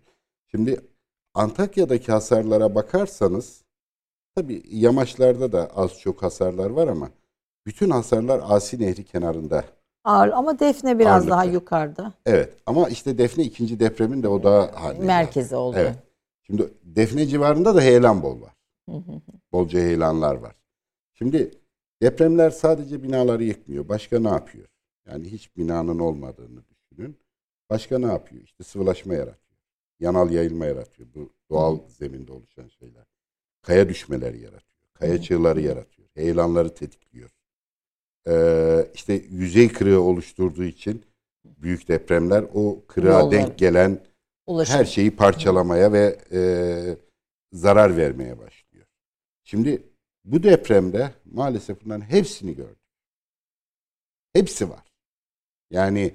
Şimdi 0.50 0.80
Antakya'daki 1.34 2.12
hasarlara 2.12 2.74
bakarsanız 2.74 3.64
tabi 4.36 4.62
yamaçlarda 4.70 5.52
da 5.52 5.66
az 5.76 6.00
çok 6.00 6.22
hasarlar 6.22 6.70
var 6.70 6.88
ama 6.88 7.10
bütün 7.66 7.90
hasarlar 7.90 8.40
Asi 8.44 8.80
Nehri 8.80 9.04
kenarında. 9.04 9.64
Ağır 10.04 10.28
ama 10.28 10.58
Defne 10.58 10.98
biraz 10.98 11.12
ağırlıklı. 11.12 11.30
daha 11.30 11.44
yukarıda. 11.44 12.12
Evet 12.26 12.54
ama 12.66 12.88
işte 12.88 13.18
Defne 13.18 13.44
ikinci 13.44 13.80
depremin 13.80 14.22
de 14.22 14.28
o 14.28 14.42
daha 14.42 14.92
merkezi 15.00 15.56
oldu. 15.56 15.76
Evet. 15.78 15.96
Şimdi 16.42 16.68
Defne 16.82 17.26
civarında 17.26 17.74
da 17.74 17.80
heyelan 17.80 18.22
bol 18.22 18.40
var. 18.40 18.54
Bolca 19.52 19.78
heyelanlar 19.80 20.34
var. 20.34 20.54
Şimdi 21.14 21.50
depremler 22.02 22.50
sadece 22.50 23.02
binaları 23.02 23.44
yıkmıyor. 23.44 23.88
Başka 23.88 24.20
ne 24.20 24.28
yapıyor? 24.28 24.68
Yani 25.08 25.32
hiç 25.32 25.56
binanın 25.56 25.98
olmadığını 25.98 26.60
düşünün. 26.68 27.16
Başka 27.70 27.98
ne 27.98 28.06
yapıyor? 28.06 28.42
İşte 28.42 28.64
sıvılaşma 28.64 29.14
yaratıyor. 29.14 29.58
Yanal 30.00 30.30
yayılma 30.30 30.66
yaratıyor. 30.66 31.08
Bu 31.14 31.32
doğal 31.50 31.78
zeminde 31.88 32.32
oluşan 32.32 32.68
şeyler. 32.68 33.04
Kaya 33.62 33.88
düşmeleri 33.88 34.40
yaratıyor. 34.40 34.74
Kaya 34.94 35.22
çığları 35.22 35.60
yaratıyor. 35.60 36.08
Heyelanları 36.14 36.74
tetikliyor. 36.74 37.30
Ee, 38.28 38.86
işte 38.94 39.12
yüzey 39.30 39.72
kırığı 39.72 40.00
oluşturduğu 40.00 40.64
için 40.64 41.04
büyük 41.44 41.88
depremler 41.88 42.44
o 42.54 42.84
kırığa 42.86 43.20
Yollar. 43.20 43.30
denk 43.32 43.58
gelen 43.58 44.00
Ulaşım. 44.46 44.76
her 44.76 44.84
şeyi 44.84 45.16
parçalamaya 45.16 45.92
ve 45.92 46.18
e, 46.32 46.40
zarar 47.52 47.96
vermeye 47.96 48.38
başlıyor. 48.38 48.86
Şimdi 49.44 49.82
bu 50.24 50.42
depremde 50.42 51.10
maalesef 51.24 51.84
bunların 51.84 52.00
hepsini 52.10 52.54
gördük. 52.54 52.78
Hepsi 54.32 54.70
var. 54.70 54.92
Yani 55.70 56.14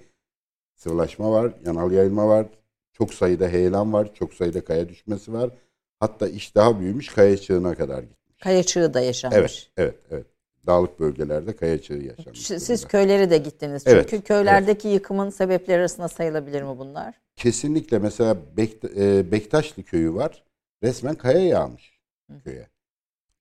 sıvılaşma 0.76 1.32
var, 1.32 1.54
yanal 1.66 1.92
yayılma 1.92 2.28
var, 2.28 2.48
çok 2.94 3.14
sayıda 3.14 3.48
heyelan 3.48 3.94
var, 3.94 4.14
çok 4.14 4.34
sayıda 4.34 4.64
kaya 4.64 4.90
düşmesi 4.90 5.34
var. 5.34 5.52
Hatta 6.00 6.28
iş 6.28 6.56
daha 6.56 6.80
büyümüş 6.80 7.08
kaya 7.10 7.38
çığına 7.38 7.76
kadar 7.76 8.04
gitmiş. 8.04 8.44
Kaya 8.44 8.64
çığı 8.64 8.94
da 8.94 9.00
yaşanmış. 9.02 9.40
Evet, 9.40 9.72
evet, 9.78 9.96
evet. 10.12 10.28
Dağlık 10.68 11.00
bölgelerde 11.00 11.56
kaya 11.56 11.82
çığı 11.82 11.94
yaşanmış. 11.94 12.40
Siz 12.40 12.70
durumda. 12.70 12.88
köylere 12.88 13.30
de 13.30 13.38
gittiniz. 13.38 13.84
Çünkü 13.84 14.16
evet, 14.16 14.28
köylerdeki 14.28 14.88
evet. 14.88 14.96
yıkımın 14.96 15.30
sebepleri 15.30 15.80
arasında 15.80 16.08
sayılabilir 16.08 16.62
mi 16.62 16.78
bunlar? 16.78 17.16
Kesinlikle. 17.36 18.00
Mesela 18.00 18.38
Bek, 18.58 18.84
e, 18.98 19.32
Bektaşlı 19.32 19.84
köyü 19.84 20.14
var. 20.14 20.44
Resmen 20.84 21.16
kaya 21.16 21.48
yağmış 21.48 22.00
Hı. 22.32 22.40
köye. 22.44 22.68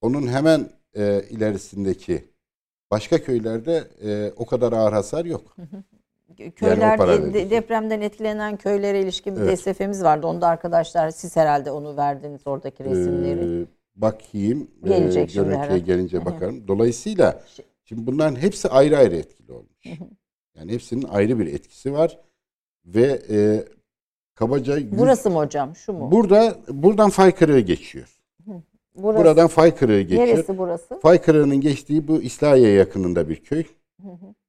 Onun 0.00 0.28
hemen 0.28 0.70
e, 0.94 1.22
ilerisindeki 1.30 2.24
başka 2.90 3.22
köylerde 3.22 3.84
e, 4.04 4.32
o 4.36 4.46
kadar 4.46 4.72
ağır 4.72 4.92
hasar 4.92 5.24
yok. 5.24 5.56
Köyler 6.56 6.98
yani 6.98 7.34
de, 7.34 7.50
depremden 7.50 8.00
etkilenen 8.00 8.56
köylere 8.56 9.00
ilişkin 9.00 9.36
bir 9.36 9.40
evet. 9.40 9.58
DSF'miz 9.58 10.04
vardı. 10.04 10.26
Onda 10.26 10.46
arkadaşlar 10.48 11.10
siz 11.10 11.36
herhalde 11.36 11.70
onu 11.70 11.96
verdiniz 11.96 12.40
oradaki 12.46 12.84
resimleri. 12.84 13.62
Ee, 13.62 13.66
bakayım. 13.98 14.70
Gelecek 14.84 15.30
e, 15.30 15.34
görüntüye 15.34 15.78
gelince 15.78 16.24
bakarım. 16.24 16.68
Dolayısıyla 16.68 17.42
şimdi 17.84 18.06
bunların 18.06 18.36
hepsi 18.36 18.68
ayrı 18.68 18.96
ayrı 18.98 19.16
etkili 19.16 19.52
olmuş. 19.52 19.86
Yani 20.54 20.72
hepsinin 20.72 21.02
ayrı 21.02 21.38
bir 21.38 21.46
etkisi 21.46 21.92
var 21.92 22.18
ve 22.86 23.22
e, 23.30 23.64
kabaca 24.34 24.76
yüz, 24.76 24.98
Burası 24.98 25.30
mı 25.30 25.36
hocam? 25.36 25.76
Şu 25.76 25.92
mu? 25.92 26.12
Burada 26.12 26.56
buradan 26.68 27.10
fay 27.10 27.34
kırığı 27.34 27.60
geçiyor. 27.60 28.18
Burası. 28.94 29.18
Buradan 29.18 29.46
fay 29.46 29.74
kırığı 29.74 30.00
geçiyor. 30.00 30.26
Neresi 30.26 30.58
burası? 30.58 31.00
Fay 31.00 31.22
kırığının 31.22 31.60
geçtiği 31.60 32.08
bu 32.08 32.22
İslahiye 32.22 32.70
yakınında 32.70 33.28
bir 33.28 33.36
köy. 33.36 33.64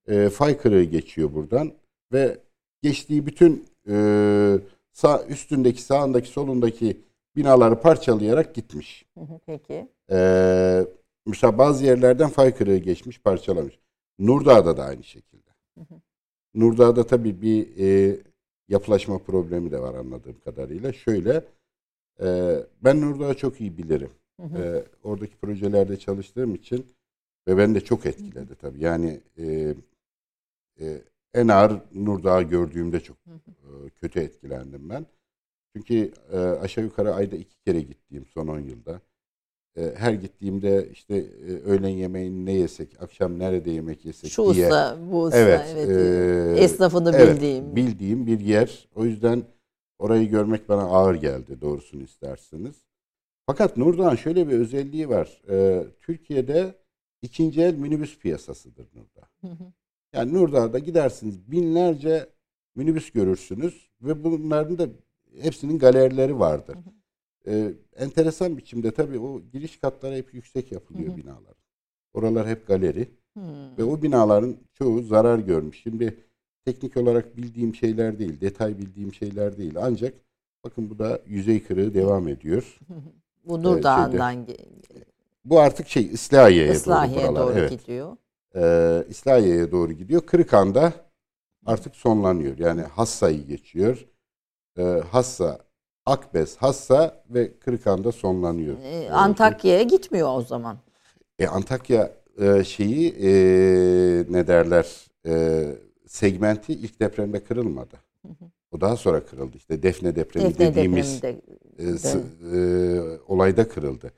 E, 0.08 0.30
fay 0.30 0.58
kırığı 0.58 0.84
geçiyor 0.84 1.34
buradan 1.34 1.72
ve 2.14 2.38
geçtiği 2.82 3.26
bütün 3.26 3.66
e, 3.90 3.96
sağ 4.92 5.24
üstündeki, 5.30 5.82
sağındaki, 5.82 6.30
solundaki 6.30 6.98
binaları 7.36 7.82
parçalayarak 7.82 8.56
gitmiş. 8.56 9.06
Peki. 9.46 9.88
E, 10.12 10.86
mesela 11.26 11.58
bazı 11.58 11.86
yerlerden 11.86 12.30
fay 12.30 12.56
kırığı 12.56 12.78
geçmiş, 12.78 13.22
parçalamış. 13.22 13.80
Nurdağ'da 14.20 14.78
da 14.78 14.84
aynı 14.84 15.04
şekilde. 15.04 15.50
Nurdağ'da 16.54 17.08
tabii 17.08 17.42
bir 17.42 17.68
e, 17.78 18.18
yapılaşma 18.68 19.18
problemi 19.18 19.72
de 19.72 19.82
var 19.82 19.96
anladığım 19.96 20.40
kadarıyla. 20.40 20.94
Şöyle, 20.94 21.44
e, 22.22 22.56
ben 22.82 23.02
Nurdağ'ı 23.02 23.34
çok 23.34 23.62
iyi 23.62 23.78
bilirim. 23.78 24.12
E, 24.40 24.84
oradaki 25.04 25.38
projelerde 25.38 26.00
çalıştığım 26.00 26.56
için 26.56 26.86
ve 27.48 27.58
ben 27.58 27.76
de 27.76 27.82
çok 27.82 28.06
etkiledi 28.06 28.56
tabii. 28.56 28.84
Yani 28.84 29.20
e, 29.38 29.76
e, 30.80 31.02
en 31.34 31.48
ağır 31.48 31.82
Nurdağ'ı 31.94 32.44
gördüğümde 32.44 33.00
çok 33.00 33.18
e, 33.28 33.90
kötü 34.02 34.20
etkilendim 34.20 34.90
ben. 34.90 35.06
Çünkü 35.76 36.12
e, 36.32 36.38
aşağı 36.38 36.84
yukarı 36.84 37.14
ayda 37.14 37.36
iki 37.36 37.56
kere 37.66 37.82
gittiğim 37.82 38.26
son 38.26 38.48
10 38.48 38.60
yılda. 38.60 39.02
E, 39.78 39.94
her 39.96 40.14
gittiğimde 40.14 40.90
işte 40.92 41.16
e, 41.18 41.52
öğlen 41.52 41.90
yemeğini 41.90 42.46
ne 42.46 42.54
yesek, 42.54 43.02
akşam 43.02 43.40
nerede 43.40 43.72
yemek 43.72 44.06
yesek 44.06 44.32
Şu 44.32 44.54
diye. 44.54 44.66
usta, 44.66 44.98
bu 45.12 45.24
usta. 45.24 45.38
Evet, 45.40 45.76
Evet. 45.78 46.58
e, 46.60 46.64
Esnafını 46.64 47.12
evet, 47.16 47.36
bildiğim. 47.36 47.76
bildiğim 47.76 48.28
bir 48.28 48.40
yer. 48.40 48.88
O 48.96 49.06
yüzden 49.06 49.44
orayı 50.00 50.30
görmek 50.30 50.70
bana 50.70 50.82
ağır 50.82 51.16
geldi 51.16 51.62
doğrusunu 51.62 52.02
isterseniz. 52.04 52.76
Fakat 53.46 53.78
Nurdağ'ın 53.78 54.16
şöyle 54.16 54.48
bir 54.48 54.54
özelliği 54.54 55.10
var. 55.10 55.42
E, 55.50 55.84
Türkiye'de 56.02 56.76
ikinci 57.22 57.62
el 57.62 57.74
minibüs 57.74 58.20
piyasasıdır 58.20 58.88
Nurdağ. 58.96 59.30
Yani 60.14 60.34
Nurdağ'da 60.34 60.80
gidersiniz 60.80 61.52
binlerce 61.52 62.30
minibüs 62.76 63.12
görürsünüz 63.12 63.90
ve 64.02 64.24
bunların 64.24 64.78
da 64.78 64.88
hepsinin 65.42 65.80
galerileri 65.80 66.40
vardır. 66.40 66.78
Ee, 67.48 67.74
enteresan 67.96 68.58
biçimde 68.58 68.92
tabii 68.92 69.20
o 69.20 69.42
giriş 69.54 69.78
katları 69.78 70.16
hep 70.16 70.34
yüksek 70.34 70.72
yapılıyor 70.72 71.18
binalar. 71.18 71.56
Oralar 72.14 72.48
hep 72.48 72.68
galeri 72.68 73.08
ve 73.78 73.84
o 73.84 74.02
binaların 74.02 74.56
çoğu 74.74 75.02
zarar 75.02 75.40
görmüş. 75.40 75.84
Şimdi 75.84 76.18
teknik 76.66 76.98
olarak 76.98 77.38
bildiğim 77.38 77.76
şeyler 77.76 78.20
değil, 78.20 78.42
detay 78.42 78.78
bildiğim 78.78 79.14
şeyler 79.14 79.58
değil. 79.58 79.74
Ancak 79.82 80.14
bakın 80.64 80.90
bu 80.90 81.00
da 81.00 81.22
yüzey 81.28 81.64
kırığı 81.64 81.94
devam 81.94 82.28
ediyor. 82.28 82.80
Bu 83.46 83.64
Nurdağ'dan 83.64 84.36
ge- 84.46 84.58
Bu 85.46 85.60
artık 85.60 85.88
şey 85.88 86.04
İslahiye'ye 86.06 86.68
doğru 86.68 86.76
Islahiye 86.78 87.28
buralar. 87.28 87.48
doğru 87.48 87.60
evet. 87.60 87.72
gidiyor. 87.72 88.18
Ee, 88.56 89.04
İslahiye'ye 89.10 89.72
doğru 89.72 89.92
gidiyor. 89.94 90.22
Kırıkan'da 90.22 90.94
artık 91.66 91.96
sonlanıyor. 91.96 92.58
Yani 92.58 92.82
Hassa'yı 92.82 93.48
geçiyor. 93.48 94.06
Ee, 94.80 94.84
Hassa, 95.12 95.60
Akbez, 96.06 96.58
Hassa 96.58 97.24
ve 97.30 97.60
Kırıkan'da 97.60 98.12
sonlanıyor. 98.12 98.78
Ee, 98.84 98.90
Ee, 98.90 99.10
Antakya'ya 99.10 99.84
gitmiyor 99.84 100.30
o 100.38 100.42
zaman. 100.42 100.78
E, 101.40 101.48
Antakya 101.48 102.12
e, 102.42 102.64
şeyi 102.64 103.10
e, 103.10 103.32
ne 104.30 104.48
derler 104.48 105.08
e, 105.28 105.66
segmenti 106.08 106.74
ilk 106.74 107.00
depremde 107.00 107.44
kırılmadı. 107.44 107.96
O 108.72 108.82
daha 108.82 108.98
sonra 108.98 109.26
kırıldı. 109.26 109.58
İşte 109.58 109.84
Defne 109.84 110.16
depremi 110.16 110.50
Defne 110.50 110.68
dediğimiz 110.68 111.22
depreminde 111.22 111.42
e, 112.54 112.58
e, 112.58 113.20
olayda 113.28 113.68
kırıldı. 113.70 114.12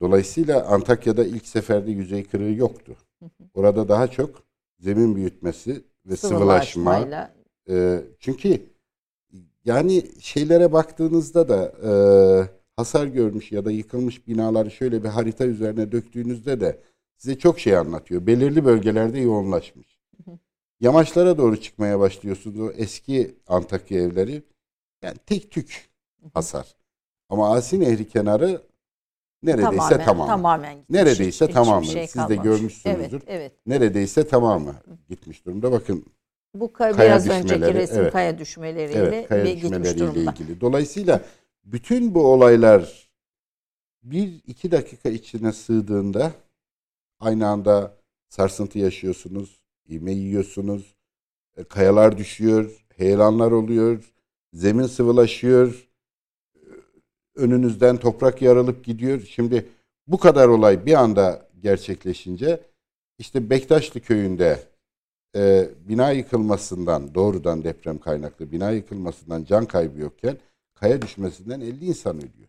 Dolayısıyla 0.00 0.66
Antakya'da 0.66 1.24
ilk 1.24 1.46
seferde 1.46 1.90
yüzey 1.90 2.24
kırığı 2.24 2.52
yoktu. 2.52 2.96
Orada 3.54 3.88
daha 3.88 4.08
çok 4.08 4.42
zemin 4.78 5.16
büyütmesi 5.16 5.84
ve 6.06 6.16
sıvılaşma. 6.16 7.08
E, 7.70 8.00
çünkü 8.20 8.60
yani 9.66 10.04
şeylere 10.20 10.72
baktığınızda 10.72 11.48
da 11.48 11.72
e, 11.88 11.90
hasar 12.76 13.06
görmüş 13.06 13.52
ya 13.52 13.64
da 13.64 13.70
yıkılmış 13.70 14.26
binaları 14.28 14.70
şöyle 14.70 15.02
bir 15.04 15.08
harita 15.08 15.46
üzerine 15.46 15.92
döktüğünüzde 15.92 16.60
de 16.60 16.80
size 17.16 17.38
çok 17.38 17.60
şey 17.60 17.76
anlatıyor. 17.76 18.26
Belirli 18.26 18.64
bölgelerde 18.64 19.18
yoğunlaşmış. 19.20 19.98
Yamaçlara 20.80 21.38
doğru 21.38 21.60
çıkmaya 21.60 22.00
başlıyorsunuz 22.00 22.60
o 22.60 22.70
eski 22.70 23.34
Antakya 23.46 24.00
evleri. 24.00 24.42
Yani 25.02 25.16
tek 25.26 25.50
tük 25.50 25.90
hasar. 26.34 26.76
Ama 27.28 27.54
Asi 27.54 27.80
Nehri 27.80 28.08
kenarı 28.08 28.62
neredeyse 29.42 29.76
tamamen, 29.76 30.04
tamamı. 30.04 30.28
tamamen 30.28 30.76
gitmiş. 30.78 30.94
Neredeyse 31.00 31.46
Hiç- 31.46 31.54
tamamı. 31.54 31.86
şey 31.86 32.06
Siz 32.06 32.14
de 32.14 32.18
kalmamış. 32.26 32.42
görmüşsünüzdür. 32.44 33.12
Evet, 33.12 33.24
evet. 33.26 33.52
Neredeyse 33.66 34.28
tamamı 34.28 34.74
gitmiş 35.08 35.46
durumda. 35.46 35.72
Bakın 35.72 36.04
Bu 36.60 36.66
ka- 36.66 36.92
Kaya 36.92 36.96
biraz 36.96 37.28
önceki 37.28 37.74
resim 37.74 38.00
evet. 38.02 38.12
kaya 38.12 38.38
düşmeleriyle 38.38 38.98
Evet, 38.98 39.28
kaya 39.28 39.56
düşmeleriyle 39.56 39.98
durumda. 39.98 40.30
ilgili. 40.32 40.60
Dolayısıyla 40.60 41.20
bütün 41.64 42.14
bu 42.14 42.26
olaylar 42.26 43.08
bir 44.02 44.40
iki 44.46 44.70
dakika 44.70 45.08
içine 45.08 45.52
sığdığında 45.52 46.32
aynı 47.20 47.46
anda 47.48 47.96
sarsıntı 48.28 48.78
yaşıyorsunuz, 48.78 49.60
ivme 49.90 50.12
yiyorsunuz, 50.12 50.96
e, 51.56 51.64
kayalar 51.64 52.18
düşüyor, 52.18 52.84
heyelanlar 52.96 53.50
oluyor, 53.52 54.12
zemin 54.52 54.86
sıvılaşıyor, 54.86 55.88
e, 56.56 56.60
önünüzden 57.34 57.96
toprak 57.96 58.42
yarılıp 58.42 58.84
gidiyor. 58.84 59.20
Şimdi 59.20 59.68
bu 60.06 60.18
kadar 60.18 60.48
olay 60.48 60.86
bir 60.86 60.94
anda 60.94 61.48
gerçekleşince 61.62 62.60
işte 63.18 63.50
Bektaşlı 63.50 64.00
köyünde 64.00 64.58
e, 65.36 65.68
bina 65.88 66.10
yıkılmasından 66.10 67.14
doğrudan 67.14 67.64
deprem 67.64 67.98
kaynaklı 67.98 68.52
bina 68.52 68.70
yıkılmasından 68.70 69.44
can 69.44 69.64
kaybı 69.64 70.00
yokken 70.00 70.36
kaya 70.74 71.02
düşmesinden 71.02 71.60
50 71.60 71.84
insan 71.84 72.16
ölüyor. 72.16 72.48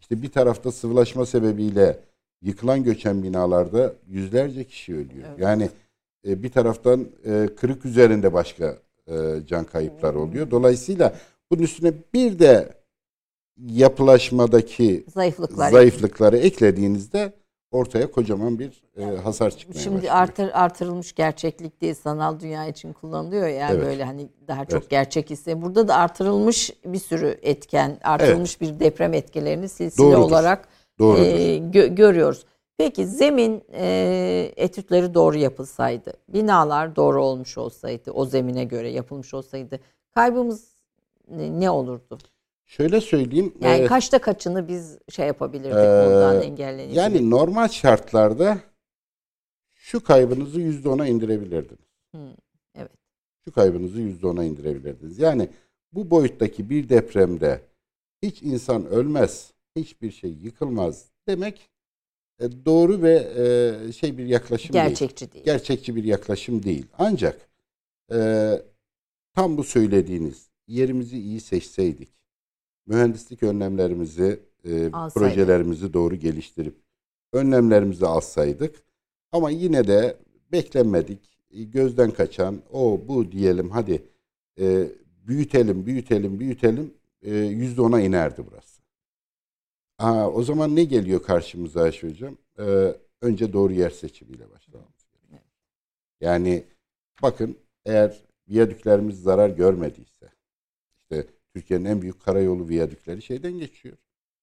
İşte 0.00 0.22
bir 0.22 0.28
tarafta 0.28 0.72
sıvılaşma 0.72 1.26
sebebiyle 1.26 2.00
yıkılan 2.42 2.84
göçen 2.84 3.22
binalarda 3.22 3.94
yüzlerce 4.08 4.64
kişi 4.64 4.94
ölüyor. 4.94 5.28
Evet. 5.28 5.38
Yani 5.38 5.70
e, 6.28 6.42
bir 6.42 6.50
taraftan 6.50 7.06
e, 7.24 7.48
kırık 7.56 7.84
üzerinde 7.84 8.32
başka 8.32 8.78
e, 9.08 9.14
can 9.46 9.64
kayıplar 9.64 10.14
oluyor. 10.14 10.50
Dolayısıyla 10.50 11.16
bunun 11.50 11.62
üstüne 11.62 11.92
bir 12.14 12.38
de 12.38 12.74
yapılaşmadaki 13.66 15.04
Zayıflıklar. 15.14 15.70
zayıflıkları 15.70 16.36
eklediğinizde 16.38 17.32
ortaya 17.72 18.10
kocaman 18.10 18.58
bir 18.58 18.82
e, 18.96 19.04
hasar 19.04 19.50
çıkmaya 19.56 19.80
Şimdi 19.80 19.96
başlıyor. 19.96 20.14
artır, 20.16 20.50
artırılmış 20.54 21.14
gerçeklik 21.14 21.80
değil 21.80 21.94
sanal 21.94 22.40
dünya 22.40 22.66
için 22.66 22.92
kullanılıyor 22.92 23.48
ya 23.48 23.68
Evet. 23.72 23.84
böyle 23.84 24.04
hani 24.04 24.28
daha 24.48 24.64
çok 24.64 24.80
Evet. 24.82 24.90
gerçek 24.90 25.30
ise 25.30 25.62
burada 25.62 25.88
da 25.88 25.94
artırılmış 25.94 26.70
bir 26.84 26.98
sürü 26.98 27.38
etken 27.42 27.98
artırılmış 28.02 28.60
bir 28.60 28.80
deprem 28.80 29.14
etkilerini 29.14 29.68
silsile 29.68 30.04
Doğrudur. 30.12 30.18
olarak 30.30 30.68
Doğrudur. 30.98 31.22
e, 31.22 31.56
gö- 31.58 31.94
görüyoruz. 31.94 32.44
Peki 32.78 33.06
zemin 33.06 33.62
e, 33.72 34.52
etütleri 34.56 35.14
doğru 35.14 35.36
yapılsaydı, 35.38 36.12
binalar 36.28 36.96
doğru 36.96 37.24
olmuş 37.24 37.58
olsaydı, 37.58 38.10
o 38.10 38.24
zemine 38.24 38.64
göre 38.64 38.90
yapılmış 38.90 39.34
olsaydı 39.34 39.80
kaybımız 40.14 40.68
ne 41.30 41.70
olurdu? 41.70 42.18
Şöyle 42.66 43.00
söyleyeyim. 43.00 43.54
Yani 43.60 43.82
e, 43.82 43.86
kaçta 43.86 44.20
kaçını 44.20 44.68
biz 44.68 44.98
şey 45.08 45.26
yapabilirdik 45.26 45.76
Ee, 45.76 46.04
bundan 46.06 46.42
engellenebilirdik? 46.42 46.96
Yani 46.96 47.30
normal 47.30 47.68
şartlarda 47.68 48.58
şu 49.74 50.04
kaybınızı 50.04 50.60
yüzde 50.60 50.88
ona 50.88 51.06
indirebilirdiniz. 51.06 51.86
Hı, 52.14 52.36
evet. 52.74 52.90
Şu 53.44 53.52
kaybınızı 53.52 54.00
yüzde 54.00 54.26
ona 54.26 54.44
indirebilirdiniz. 54.44 55.18
Yani 55.18 55.48
bu 55.92 56.10
boyuttaki 56.10 56.70
bir 56.70 56.88
depremde 56.88 57.60
hiç 58.22 58.42
insan 58.42 58.86
ölmez, 58.86 59.52
hiçbir 59.76 60.10
şey 60.10 60.30
yıkılmaz 60.30 61.04
demek 61.28 61.70
e, 62.40 62.64
doğru 62.64 63.02
ve 63.02 63.14
e, 63.36 63.92
şey 63.92 64.18
bir 64.18 64.26
yaklaşım 64.26 64.72
değil. 64.72 64.84
Gerçekçi 64.84 65.32
değil. 65.32 65.44
Gerçekçi 65.44 65.96
bir 65.96 66.04
yaklaşım 66.04 66.62
değil. 66.62 66.86
Ancak 66.98 67.48
e, 68.12 68.50
tam 69.34 69.56
bu 69.56 69.64
söylediğiniz 69.64 70.50
yerimizi 70.66 71.18
iyi 71.18 71.40
seçseydik, 71.40 72.08
mühendislik 72.86 73.42
önlemlerimizi, 73.42 74.40
e, 74.64 74.90
projelerimizi 74.90 75.92
doğru 75.92 76.14
geliştirip 76.14 76.74
önlemlerimizi 77.32 78.06
alsaydık 78.06 78.82
ama 79.32 79.50
yine 79.50 79.86
de 79.86 80.16
beklenmedik, 80.52 81.38
e, 81.50 81.62
gözden 81.62 82.10
kaçan, 82.10 82.62
o 82.72 83.00
bu 83.08 83.32
diyelim 83.32 83.70
hadi 83.70 84.02
e, 84.60 84.88
büyütelim, 85.26 85.86
büyütelim, 85.86 86.40
büyütelim 86.40 86.94
e, 87.22 87.34
yüzde 87.34 87.80
ona 87.80 88.00
inerdi 88.00 88.42
burası. 88.50 88.76
Aa, 89.98 90.30
o 90.30 90.42
zaman 90.42 90.76
ne 90.76 90.84
geliyor 90.84 91.22
karşımıza 91.22 91.82
Ayşe 91.82 92.08
Hocam? 92.08 92.36
Ee, 92.58 92.94
önce 93.20 93.52
doğru 93.52 93.72
yer 93.72 93.90
seçimiyle 93.90 94.50
başlamamız 94.50 95.06
gerekiyor. 95.12 95.40
Yani 96.20 96.64
bakın 97.22 97.56
eğer 97.84 98.20
viyadüklerimiz 98.48 99.22
zarar 99.22 99.50
görmediyse 99.50 100.15
Türkiye'nin 101.56 101.84
en 101.84 102.02
büyük 102.02 102.20
karayolu 102.20 102.68
viyadükleri 102.68 103.22
şeyden 103.22 103.52
geçiyor. 103.52 103.96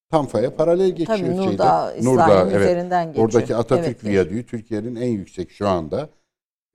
Tamfa'ya 0.10 0.56
paralel 0.56 0.90
geçiyor. 0.90 1.18
Tabii 1.18 1.28
şeyde. 1.28 1.42
Nurdağ, 1.42 1.96
Nurdağ, 2.02 2.24
İsrail'in 2.24 2.52
evet. 2.52 2.62
üzerinden 2.62 3.08
geçiyor. 3.08 3.26
Oradaki 3.26 3.56
Atatürk 3.56 3.88
Evet, 3.88 4.04
Viyadüğü 4.04 4.46
Türkiye'nin 4.46 4.96
en 4.96 5.10
yüksek 5.10 5.52
şu 5.52 5.68
anda 5.68 6.10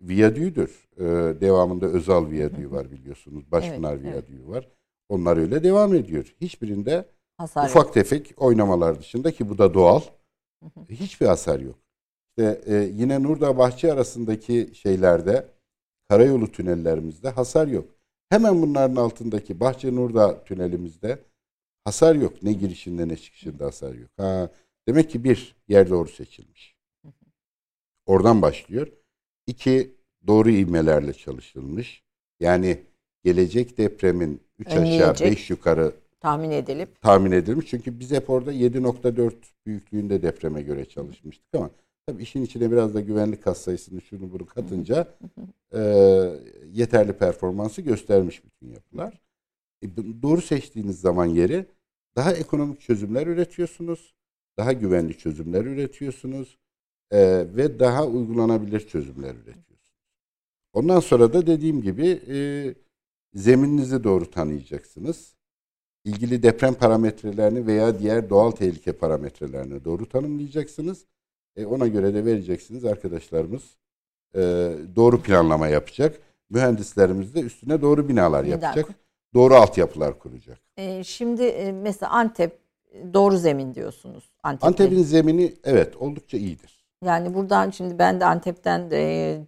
viyadüğüdür. 0.00 0.88
Ee, 0.96 1.04
devamında 1.40 1.86
Özal 1.86 2.30
viyadüğü 2.30 2.70
var 2.70 2.90
biliyorsunuz. 2.90 3.52
Başpınar 3.52 3.92
Evet, 3.92 4.04
evet. 4.04 4.30
viyadüğü 4.30 4.48
var. 4.48 4.68
Onlar 5.08 5.36
öyle 5.36 5.62
devam 5.62 5.94
ediyor. 5.94 6.34
Hiçbirinde 6.40 7.04
Hasar 7.38 7.62
yok. 7.62 7.70
ufak 7.70 7.94
tefek 7.94 8.34
oynamalar 8.36 8.98
dışında 8.98 9.30
ki 9.32 9.48
bu 9.48 9.58
da 9.58 9.74
doğal. 9.74 10.00
Hiçbir 10.88 11.26
hasar 11.26 11.60
yok. 11.60 11.78
İşte 12.28 12.60
e, 12.66 12.74
yine 12.74 13.22
Nurdağ 13.22 13.58
Bahçe 13.58 13.92
arasındaki 13.92 14.70
şeylerde 14.74 15.46
karayolu 16.08 16.52
tünellerimizde 16.52 17.28
hasar 17.28 17.66
yok. 17.66 17.97
Hemen 18.30 18.62
bunların 18.62 18.96
altındaki 18.96 19.60
Bahçe 19.60 19.94
Nurdağ 19.94 20.44
tünelimizde 20.44 21.18
hasar 21.84 22.14
yok. 22.14 22.42
Ne 22.42 22.52
girişinde 22.52 23.08
ne 23.08 23.16
çıkışında 23.16 23.64
hasar 23.66 23.94
yok. 23.94 24.10
Ha, 24.16 24.50
demek 24.88 25.10
ki 25.10 25.24
bir 25.24 25.56
yer 25.68 25.90
doğru 25.90 26.08
seçilmiş. 26.08 26.76
Oradan 28.06 28.42
başlıyor. 28.42 28.88
İki 29.46 29.94
doğru 30.26 30.50
ivmelerle 30.50 31.12
çalışılmış. 31.12 32.02
Yani 32.40 32.80
gelecek 33.24 33.78
depremin 33.78 34.40
3 34.58 34.66
aşağı 34.68 34.80
Önleyecek. 34.80 35.30
5 35.30 35.50
yukarı 35.50 35.92
tahmin 36.20 36.50
edilip 36.50 37.00
tahmin 37.00 37.32
edilmiş. 37.32 37.66
Çünkü 37.66 38.00
biz 38.00 38.10
hep 38.10 38.30
orada 38.30 38.52
7.4 38.52 39.32
büyüklüğünde 39.66 40.22
depreme 40.22 40.62
göre 40.62 40.84
çalışmıştık 40.84 41.54
ama 41.54 41.70
tabii 42.08 42.22
işin 42.22 42.42
içine 42.42 42.70
biraz 42.70 42.94
da 42.94 43.00
güvenlik 43.00 43.42
katsayısını 43.42 44.00
şunu 44.00 44.32
bunu 44.32 44.46
katınca 44.46 45.14
e, 45.74 45.80
yeterli 46.72 47.12
performansı 47.12 47.82
göstermiş 47.82 48.42
bütün 48.44 48.72
yapılar. 48.72 49.20
E, 49.82 49.86
doğru 50.22 50.40
seçtiğiniz 50.40 51.00
zaman 51.00 51.26
yeri 51.26 51.66
daha 52.16 52.32
ekonomik 52.32 52.80
çözümler 52.80 53.26
üretiyorsunuz. 53.26 54.14
Daha 54.58 54.72
güvenli 54.72 55.18
çözümler 55.18 55.64
üretiyorsunuz. 55.64 56.58
e, 57.10 57.46
ve 57.56 57.78
daha 57.78 58.06
uygulanabilir 58.06 58.80
çözümler 58.80 59.34
üretiyorsunuz. 59.34 59.94
Ondan 60.72 61.00
sonra 61.00 61.32
da 61.32 61.46
dediğim 61.46 61.82
gibi 61.82 62.20
e, 62.28 62.38
zemininizi 63.34 64.04
doğru 64.04 64.30
tanıyacaksınız 64.30 65.34
ilgili 66.04 66.42
deprem 66.42 66.74
parametrelerini 66.74 67.66
veya 67.66 67.98
diğer 67.98 68.30
doğal 68.30 68.50
tehlike 68.50 68.92
parametrelerini 68.92 69.84
doğru 69.84 70.08
tanımlayacaksınız. 70.08 71.04
E, 71.58 71.66
ona 71.66 71.86
göre 71.86 72.14
de 72.14 72.24
vereceksiniz 72.24 72.84
arkadaşlarımız 72.84 73.62
e, 74.34 74.40
doğru 74.96 75.22
planlama 75.22 75.68
yapacak. 75.68 76.18
Mühendislerimiz 76.50 77.34
de 77.34 77.40
üstüne 77.40 77.82
doğru 77.82 78.08
binalar 78.08 78.44
Bina 78.44 78.50
yapacak. 78.52 78.88
Doğru 79.34 79.54
altyapılar 79.54 80.18
kuracak. 80.18 80.58
e, 80.76 81.04
şimdi 81.04 81.42
e, 81.42 81.72
mesela 81.72 82.12
Antep 82.12 82.58
e, 82.92 83.14
doğru 83.14 83.36
zemin 83.36 83.74
diyorsunuz. 83.74 84.30
Antep'te. 84.42 84.66
Antep'in 84.66 85.02
zemini 85.02 85.54
evet 85.64 85.96
oldukça 85.96 86.36
iyidir. 86.36 86.78
Yani 87.04 87.34
buradan 87.34 87.70
şimdi 87.70 87.98
ben 87.98 88.20
de 88.20 88.24
Antep'ten 88.24 88.90
de 88.90 88.96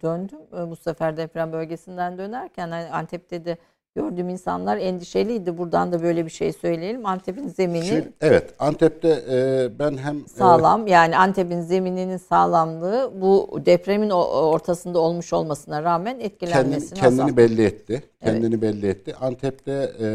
döndüm. 0.01 0.39
E, 0.57 0.69
Bu 0.69 0.75
sefer 0.75 1.17
deprem 1.17 1.51
bölgesinden 1.51 2.17
dönerken 2.17 2.69
hani 2.71 2.89
Antep'te 2.89 3.45
de 3.45 3.57
gördüğüm 3.95 4.29
insanlar 4.29 4.77
endişeliydi. 4.77 5.57
Buradan 5.57 5.91
da 5.91 6.03
böyle 6.03 6.25
bir 6.25 6.31
şey 6.31 6.53
söyleyelim. 6.53 7.05
Antep'in 7.05 7.47
zemini 7.47 7.85
Şu, 7.85 8.03
evet 8.21 8.55
Antep'te 8.59 9.09
e, 9.29 9.69
ben 9.79 9.97
hem 9.97 10.17
e, 10.17 10.27
sağlam. 10.27 10.87
Yani 10.87 11.17
Antep'in 11.17 11.61
zemininin 11.61 12.17
sağlamlığı 12.17 13.21
bu 13.21 13.61
depremin 13.65 14.09
ortasında 14.09 14.99
olmuş 14.99 15.33
olmasına 15.33 15.83
rağmen 15.83 16.11
kendini, 16.11 16.27
etkilenmesini 16.27 16.99
kendini 16.99 17.21
azalttı. 17.21 17.37
belli 17.37 17.63
etti. 17.63 17.93
Evet. 17.93 18.33
Kendini 18.33 18.61
belli 18.61 18.87
etti. 18.87 19.15
Antep'te 19.15 19.93
e, 19.99 20.07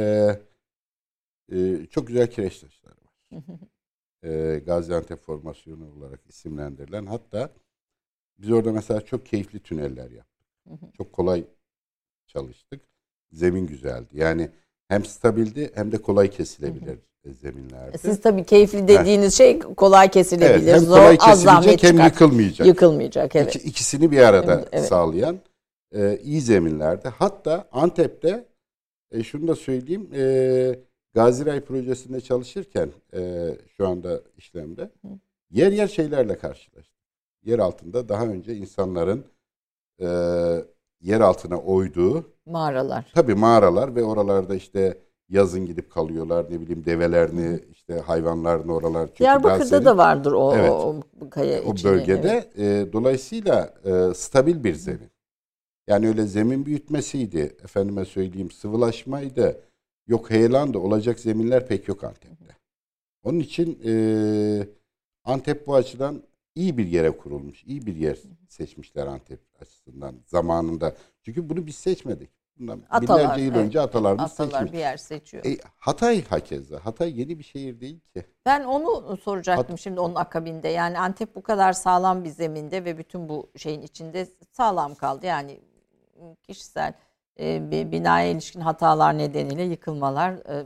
e, 1.57 1.87
çok 1.87 2.07
güzel 2.07 2.31
kireç 2.31 2.61
taşları 2.61 2.95
var. 2.95 3.43
e, 4.23 4.59
Gaziantep 4.59 5.23
formasyonu 5.23 5.93
olarak 5.99 6.21
isimlendirilen. 6.29 7.07
Hatta 7.07 7.51
biz 8.39 8.51
orada 8.51 8.73
mesela 8.73 9.01
çok 9.01 9.27
keyifli 9.27 9.61
tüneller 9.61 10.11
yaptık. 10.11 10.47
Çok 10.97 11.13
kolay 11.13 11.45
çalıştık. 12.27 12.81
Zemin 13.37 13.67
güzeldi. 13.67 14.07
Yani 14.13 14.51
hem 14.89 15.05
stabildi 15.05 15.71
hem 15.75 15.93
de 15.93 15.97
kolay 15.99 16.31
kesilebilir 16.31 16.99
zeminlerdi. 17.35 17.99
Siz 17.99 18.21
tabii 18.21 18.45
keyifli 18.45 18.89
dediğiniz 18.89 19.35
şey 19.35 19.59
kolay 19.59 20.11
kesilebilir. 20.11 20.51
evet, 20.69 20.75
hem 20.75 20.81
Zor, 20.81 20.97
kolay 20.97 21.17
az 21.21 21.45
kesilecek 21.45 21.83
hem 21.83 21.91
çıkar. 21.91 22.05
yıkılmayacak. 22.05 22.67
Yıkılmayacak 22.67 23.37
evet. 23.37 23.57
İki- 23.57 23.69
ikisini 23.69 24.11
bir 24.11 24.19
arada 24.19 24.65
Evet. 24.73 24.85
sağlayan 24.87 25.39
e, 25.95 26.19
iyi 26.23 26.41
zeminlerde. 26.41 27.09
Hatta 27.09 27.69
Antep'te 27.73 28.45
e, 29.11 29.23
şunu 29.23 29.49
da 29.49 29.57
söyleyeyim. 29.57 30.09
E, 30.15 30.79
Gaziray 31.15 31.61
projesinde 31.61 32.21
çalışırken 32.21 32.91
e, 33.15 33.51
şu 33.77 33.89
anda 33.89 34.21
işlemde 34.37 34.91
yer 35.51 35.73
yer 35.73 35.89
şeylerle 35.89 36.39
karşılaştık. 36.39 36.97
Yer 37.45 37.59
altında 37.59 38.09
daha 38.09 38.27
önce 38.27 38.55
insanların 38.57 39.25
e, 40.01 40.07
yer 41.01 41.21
altına 41.21 41.57
oyduğu 41.59 42.25
Mağaralar. 42.47 43.11
tabii 43.15 43.35
mağaralar 43.35 43.95
ve 43.97 44.03
oralarda 44.05 44.55
işte 44.55 44.99
yazın 45.29 45.67
gidip 45.67 45.91
kalıyorlar 45.91 46.47
ne 46.51 46.61
bileyim 46.61 46.85
develerini 46.85 47.61
işte 47.73 47.95
hayvanlarını 48.01 48.75
oralar 48.75 49.07
çünkü 49.07 49.19
Diyarbakır'da 49.19 49.65
serin. 49.67 49.85
da 49.85 49.97
vardır 49.97 50.33
o, 50.33 50.55
Evet. 50.57 50.71
o, 50.71 51.01
kaya 51.31 51.63
o 51.63 51.75
bölgede. 51.85 52.51
evet. 52.57 52.89
E, 52.89 52.93
dolayısıyla 52.93 53.75
e, 53.85 54.15
stabil 54.15 54.65
bir 54.65 54.75
zemin. 54.75 55.11
Yani 55.87 56.09
öyle 56.09 56.27
zemin 56.27 56.67
büyütmesiydi, 56.67 57.39
efendime 57.65 58.05
söyleyeyim 58.05 58.51
sıvılaşmaydı, 58.51 59.61
yok 60.07 60.31
heyelandı, 60.31 60.79
olacak 60.79 61.21
zeminler 61.21 61.67
pek 61.67 61.89
yok 61.89 62.05
Antep'te. 62.05 62.57
Onun 63.23 63.39
için 63.39 63.79
e, 63.87 63.93
Antep 65.25 65.67
bu 65.67 65.75
açıdan 65.75 66.23
iyi 66.57 66.79
bir 66.79 66.87
yere 66.87 67.11
kurulmuş, 67.11 67.65
iyi 67.65 67.87
bir 67.87 67.97
yer 67.97 68.19
seçmişler 68.49 69.07
Antep 69.07 69.41
açısından 69.61 70.15
zamanında. 70.27 70.95
Çünkü 71.23 71.49
bunu 71.49 71.67
biz 71.67 71.77
seçmedik. 71.77 72.31
Bundan 72.59 72.83
Atalar, 72.91 73.23
binlerce 73.23 73.43
yıl 73.43 73.55
evet. 73.55 73.67
önce 73.67 73.81
atalarımız 73.81 74.33
Atalar 74.33 74.51
seçmiş. 74.51 74.73
bir 74.73 74.79
yer 74.79 74.97
seçiyor. 74.97 75.45
E, 75.45 75.57
Hatay 75.79 76.25
hakeza. 76.25 76.85
Hatay 76.85 77.21
yeni 77.21 77.39
bir 77.39 77.45
şehir 77.45 77.81
değil 77.81 78.01
ki. 78.01 78.25
Ben 78.47 78.65
onu 78.65 79.17
soracaktım 79.17 79.67
Hat- 79.73 79.81
şimdi 79.81 80.01
onun 80.01 80.15
akabinde. 80.15 80.69
Yani 80.69 80.99
Antep 80.99 81.35
bu 81.35 81.43
kadar 81.43 81.73
sağlam 81.73 82.25
bir 82.25 82.29
zeminde 82.31 82.85
ve 82.85 82.99
bütün 82.99 83.29
bu 83.29 83.51
şeyin 83.57 83.83
içinde 83.83 84.29
sağlam 84.53 84.95
kaldı. 84.95 85.27
Yani 85.27 85.61
kişisel 86.43 86.93
e, 87.41 87.71
binaya 87.93 88.27
ilişkin 88.31 88.61
hatalar 88.61 89.19
nedeniyle 89.19 89.63
yıkılmalar 89.63 90.33
e, 90.33 90.65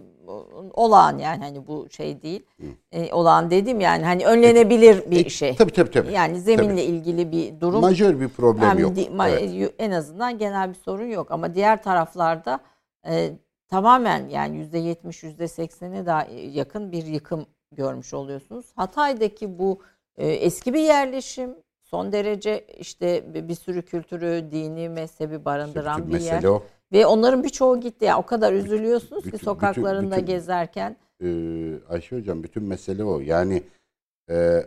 olağan 0.75 1.19
yani 1.19 1.45
hani 1.45 1.67
bu 1.67 1.87
şey 1.91 2.23
değil. 2.23 2.43
E, 2.93 3.13
olağan 3.13 3.51
dedim 3.51 3.81
yani 3.81 4.05
hani 4.05 4.27
önlenebilir 4.27 5.11
bir 5.11 5.27
E, 5.27 5.31
şey. 5.31 5.57
Tabii 5.57 5.73
tabii 5.73 5.91
tabii. 5.91 6.13
Yani 6.13 6.41
zeminle 6.41 6.71
Tabii. 6.71 6.81
ilgili 6.83 7.33
bir 7.33 7.61
durum 7.61 7.81
Majör 7.81 8.21
bir 8.21 8.29
problem 8.29 8.79
yok. 8.79 8.97
di- 8.97 9.11
Evet. 9.21 9.75
en 9.79 9.91
azından 9.91 10.39
genel 10.39 10.69
bir 10.69 10.75
sorun 10.75 11.05
yok 11.07 11.31
ama 11.31 11.55
diğer 11.55 11.83
taraflarda 11.83 12.61
e, 13.09 13.31
tamamen 13.69 14.29
yani 14.29 14.57
yüzde 14.57 14.79
yetmiş 14.79 15.23
yüzde 15.23 15.49
seksene 15.49 16.07
daha 16.07 16.27
yakın 16.53 16.93
bir 16.93 17.07
yıkım 17.07 17.47
görmüş 17.73 18.15
oluyorsunuz. 18.15 18.67
Hatay'daki 18.77 19.59
bu 19.59 19.81
e, 20.17 20.29
eski 20.29 20.75
bir 20.75 20.81
yerleşim 20.83 21.51
son 21.91 22.13
derece 22.13 22.67
işte 22.79 23.35
bir, 23.35 23.49
bir 23.49 23.55
sürü 23.55 23.83
kültürü, 23.83 24.49
dini, 24.51 24.89
mezhebi 24.89 25.45
barındıran 25.45 25.99
bütün 26.07 26.15
bir 26.19 26.25
yer. 26.25 26.45
o. 26.45 26.63
Ve 26.93 27.07
onların 27.07 27.45
birçoğu 27.45 27.81
gitti. 27.81 28.05
Yani 28.05 28.19
o 28.23 28.27
kadar 28.27 28.53
üzülüyorsunuz 28.53 29.25
bütün- 29.25 29.39
ki 29.39 29.45
sokaklarında 29.45 30.17
bütün- 30.17 30.27
gezerken. 30.27 30.97
Ee, 31.23 31.73
Ayşe 31.89 32.17
Hocam 32.17 32.43
bütün 32.43 32.63
mesele 32.63 33.05
o. 33.05 33.21
Yani 33.21 33.63
e, 34.31 34.67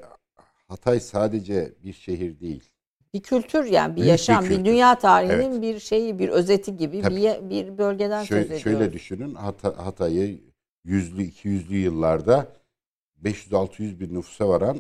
Hatay 0.68 1.00
sadece 1.00 1.72
bir 1.84 1.94
şehir 1.94 2.40
değil. 2.40 2.70
Bir 3.14 3.22
kültür 3.22 3.66
yani 3.66 3.92
bir 3.92 3.96
Büyük 3.96 4.06
bir 4.06 4.12
yaşam, 4.12 4.44
bir, 4.44 4.50
kültür. 4.50 4.66
dünya 4.66 5.00
tarihinin 5.00 5.52
Evet. 5.52 5.62
bir 5.62 5.80
şeyi, 5.80 6.20
bir 6.20 6.30
özeti 6.30 6.78
gibi 6.78 7.02
Tabii. 7.02 7.16
bir, 7.16 7.50
bir 7.50 7.78
bölgeden 7.78 8.20
söz 8.20 8.28
Şöyle, 8.28 8.44
ediyoruz. 8.46 8.64
şöyle 8.64 8.94
düşünün 8.94 9.36
Hata- 9.36 9.86
Hatay'ı 9.86 10.40
yüzlü, 10.84 11.24
iki 11.24 11.48
yüzlü 11.48 11.76
yıllarda 11.78 12.48
500-600 13.24 14.00
bin 14.00 14.16
nüfusa 14.16 14.50
varan 14.50 14.78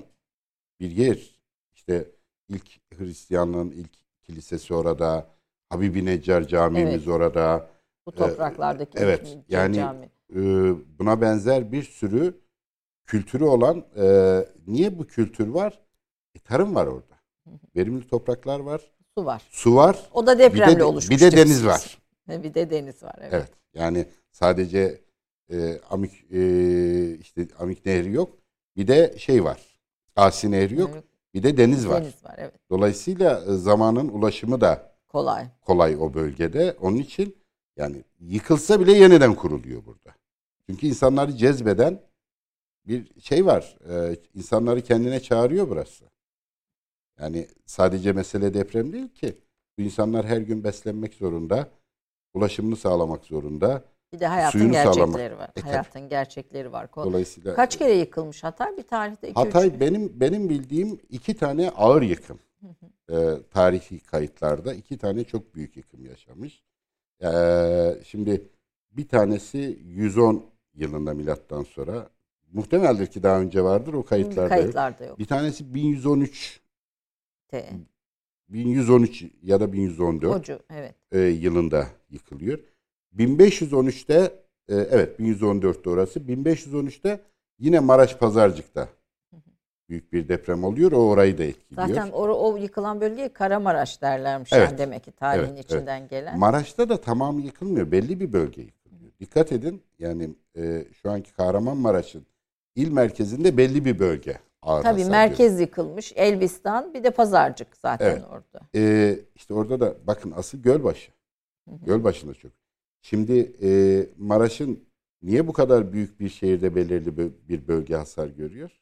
bir 0.79 0.91
yer. 0.91 1.39
İşte 1.75 2.05
ilk 2.49 2.63
Hristiyanlığın 2.99 3.71
ilk 3.71 3.89
kilisesi 4.23 4.73
orada, 4.73 5.27
Habibi 5.69 6.05
Neccar 6.05 6.47
camimiz 6.47 6.93
Evet. 6.93 7.07
orada. 7.07 7.69
Bu 8.05 8.11
topraklardaki 8.11 8.97
evet, 8.97 9.27
ilk 9.27 9.49
yani- 9.49 9.75
cami. 9.75 10.09
Ee, 10.35 10.39
buna 10.99 11.21
benzer 11.21 11.71
bir 11.71 11.83
sürü 11.83 12.41
kültürü 13.05 13.43
olan 13.43 13.85
e, 13.97 14.05
niye 14.67 14.99
bu 14.99 15.07
kültür 15.07 15.47
var? 15.47 15.79
E, 16.35 16.39
tarım 16.39 16.75
var 16.75 16.87
orada. 16.87 17.13
Verimli 17.75 18.07
topraklar 18.07 18.59
var. 18.59 18.81
su 19.17 19.25
var. 19.25 19.43
Su 19.51 19.75
var. 19.75 20.09
O 20.13 20.27
da 20.27 20.33
Bir 20.39 20.43
depremle 20.43 20.79
de, 20.79 20.83
oluşmuş. 20.83 21.15
bir 21.15 21.21
de 21.21 21.31
deniz 21.37 21.63
diyorsunuz. 21.63 21.65
var. 21.67 22.43
Bir 22.43 22.53
de 22.53 22.69
deniz 22.69 23.03
var. 23.03 23.15
Evet. 23.19 23.33
Evet. 23.33 23.51
Yani 23.73 24.05
sadece 24.31 25.01
e, 25.53 25.79
Amik 25.89 26.31
e, 26.31 27.17
işte 27.17 27.47
Amik 27.59 27.85
Nehri 27.85 28.11
yok. 28.11 28.37
Bir 28.77 28.87
de 28.87 29.15
şey 29.17 29.43
var. 29.43 29.79
Asi 30.15 30.51
Nehri 30.51 30.79
yok. 30.79 30.89
Evet, 30.93 31.03
Bir 31.33 31.43
de 31.43 31.57
deniz 31.57 31.87
var. 31.87 32.03
Deniz 32.03 32.23
var. 32.25 32.35
Evet. 32.37 32.53
Dolayısıyla 32.69 33.45
e, 33.45 33.53
zamanın 33.53 34.07
ulaşımı 34.07 34.61
da 34.61 34.95
Kolay. 35.07 35.47
kolay 35.61 35.95
o 35.99 36.13
bölgede. 36.13 36.77
Onun 36.81 36.97
için 36.97 37.37
yani 37.77 38.03
yıkılsa 38.19 38.79
bile 38.79 38.93
yeniden 38.93 39.35
kuruluyor 39.35 39.85
burada. 39.85 40.15
Çünkü 40.69 40.87
insanları 40.87 41.37
cezbeden 41.37 42.01
bir 42.87 43.21
şey 43.21 43.45
var. 43.45 43.77
Ee, 43.89 44.17
insanları 44.33 44.81
kendine 44.81 45.19
çağırıyor 45.19 45.69
burası. 45.69 46.05
Yani 47.19 47.47
sadece 47.65 48.11
mesele 48.11 48.53
deprem 48.53 48.93
değil 48.93 49.09
ki. 49.09 49.37
Bu 49.77 49.81
insanlar 49.81 50.25
her 50.25 50.41
gün 50.41 50.63
beslenmek 50.63 51.13
zorunda, 51.13 51.69
ulaşımını 52.33 52.75
sağlamak 52.75 53.25
zorunda. 53.25 53.85
Bir 54.13 54.19
de 54.19 54.27
hayatın 54.27 54.59
Suyunu 54.59 54.71
gerçekleri 54.73 55.05
sağlamak. 55.05 55.39
var. 55.39 55.49
E, 55.49 55.61
tabii. 55.61 55.69
hayatın 55.69 56.09
gerçekleri 56.09 56.71
var. 56.71 56.89
Dolayısıyla 56.95 57.55
Kaç 57.55 57.77
kere 57.77 57.93
yıkılmış 57.93 58.43
Hatay? 58.43 58.77
Bir 58.77 58.83
tarihte 58.83 59.29
iki 59.29 59.39
Hatay 59.39 59.67
üç. 59.67 59.79
benim 59.79 60.19
benim 60.19 60.49
bildiğim 60.49 60.99
iki 61.09 61.37
tane 61.37 61.69
ağır 61.69 62.01
yıkım. 62.01 62.39
Ee, 63.11 63.15
tarihi 63.51 63.99
kayıtlarda 63.99 64.73
iki 64.73 64.97
tane 64.97 65.23
çok 65.23 65.55
büyük 65.55 65.77
yıkım 65.77 66.05
yaşamış. 66.05 66.63
Ee, 67.23 67.95
şimdi 68.05 68.49
bir 68.91 69.07
tanesi 69.07 69.79
110 69.83 70.45
yılında 70.73 71.13
milattan 71.13 71.63
sonra 71.63 72.09
muhtemeldir 72.51 73.07
ki 73.07 73.23
daha 73.23 73.39
önce 73.39 73.63
vardır 73.63 73.93
o 73.93 74.03
kayıtlarda 74.05 74.41
yok. 74.41 74.49
Kayıtlarda 74.49 75.05
yok. 75.05 75.19
Bir 75.19 75.25
tanesi 75.25 75.73
1113 75.73 76.61
T. 77.47 77.69
1113 78.49 79.23
ya 79.43 79.59
da 79.59 79.73
1114 79.73 80.35
Ocu 80.35 80.59
evet. 80.69 80.95
e, 81.11 81.19
yılında 81.19 81.87
yıkılıyor. 82.09 82.59
1513'te 83.17 84.15
e, 84.69 84.75
evet 84.75 85.19
1114'te 85.19 85.89
orası. 85.89 86.19
1513'te 86.19 87.19
yine 87.59 87.79
Maraş 87.79 88.17
Pazarcık'ta 88.17 88.87
büyük 89.89 90.13
bir 90.13 90.27
deprem 90.27 90.63
oluyor. 90.63 90.91
O 90.91 91.09
orayı 91.09 91.37
da 91.37 91.43
etkiliyor. 91.43 91.87
Zaten 91.87 92.11
o, 92.11 92.51
o 92.51 92.57
yıkılan 92.57 93.01
bölgeye 93.01 93.33
Karamaraş 93.33 94.01
derlermiş 94.01 94.53
Evet. 94.53 94.69
yani 94.69 94.77
demek 94.77 95.03
ki 95.03 95.11
tarihin 95.11 95.55
Evet, 95.55 95.65
içinden 95.65 96.07
gelen. 96.07 96.39
Maraş'ta 96.39 96.89
da 96.89 97.01
tamamı 97.01 97.41
yıkılmıyor. 97.41 97.91
Belli 97.91 98.19
bir 98.19 98.33
bölge 98.33 98.61
yıkılıyor. 98.61 99.11
Dikkat 99.19 99.51
edin 99.51 99.81
yani 99.99 100.29
e, 100.57 100.85
şu 101.01 101.11
anki 101.11 101.33
Kahramanmaraş'ın 101.33 102.25
il 102.75 102.91
merkezinde 102.91 103.57
belli 103.57 103.85
bir 103.85 103.99
bölge 103.99 104.37
ağır 104.61 104.83
Tabii 104.83 105.05
merkez 105.05 105.59
yıkılmış. 105.59 106.13
Elbistan 106.15 106.93
bir 106.93 107.03
de 107.03 107.11
Pazarcık 107.11 107.77
zaten 107.77 108.09
Evet. 108.11 108.23
orada. 108.31 108.65
Ee, 108.75 109.19
işte 109.35 109.53
orada 109.53 109.79
da 109.79 109.95
bakın 110.07 110.33
asıl 110.35 110.57
Gölbaşı. 110.57 111.11
Gölbaşı'nda 111.67 112.33
çok. 112.33 112.51
Şimdi 113.03 113.55
e, 113.63 113.69
Maraş'ın 114.17 114.83
niye 115.21 115.47
bu 115.47 115.53
kadar 115.53 115.93
büyük 115.93 116.19
bir 116.19 116.29
şehirde 116.29 116.75
belirli 116.75 117.17
bir 117.49 117.67
bölge 117.67 117.95
hasar 117.95 118.27
görüyor? 118.27 118.81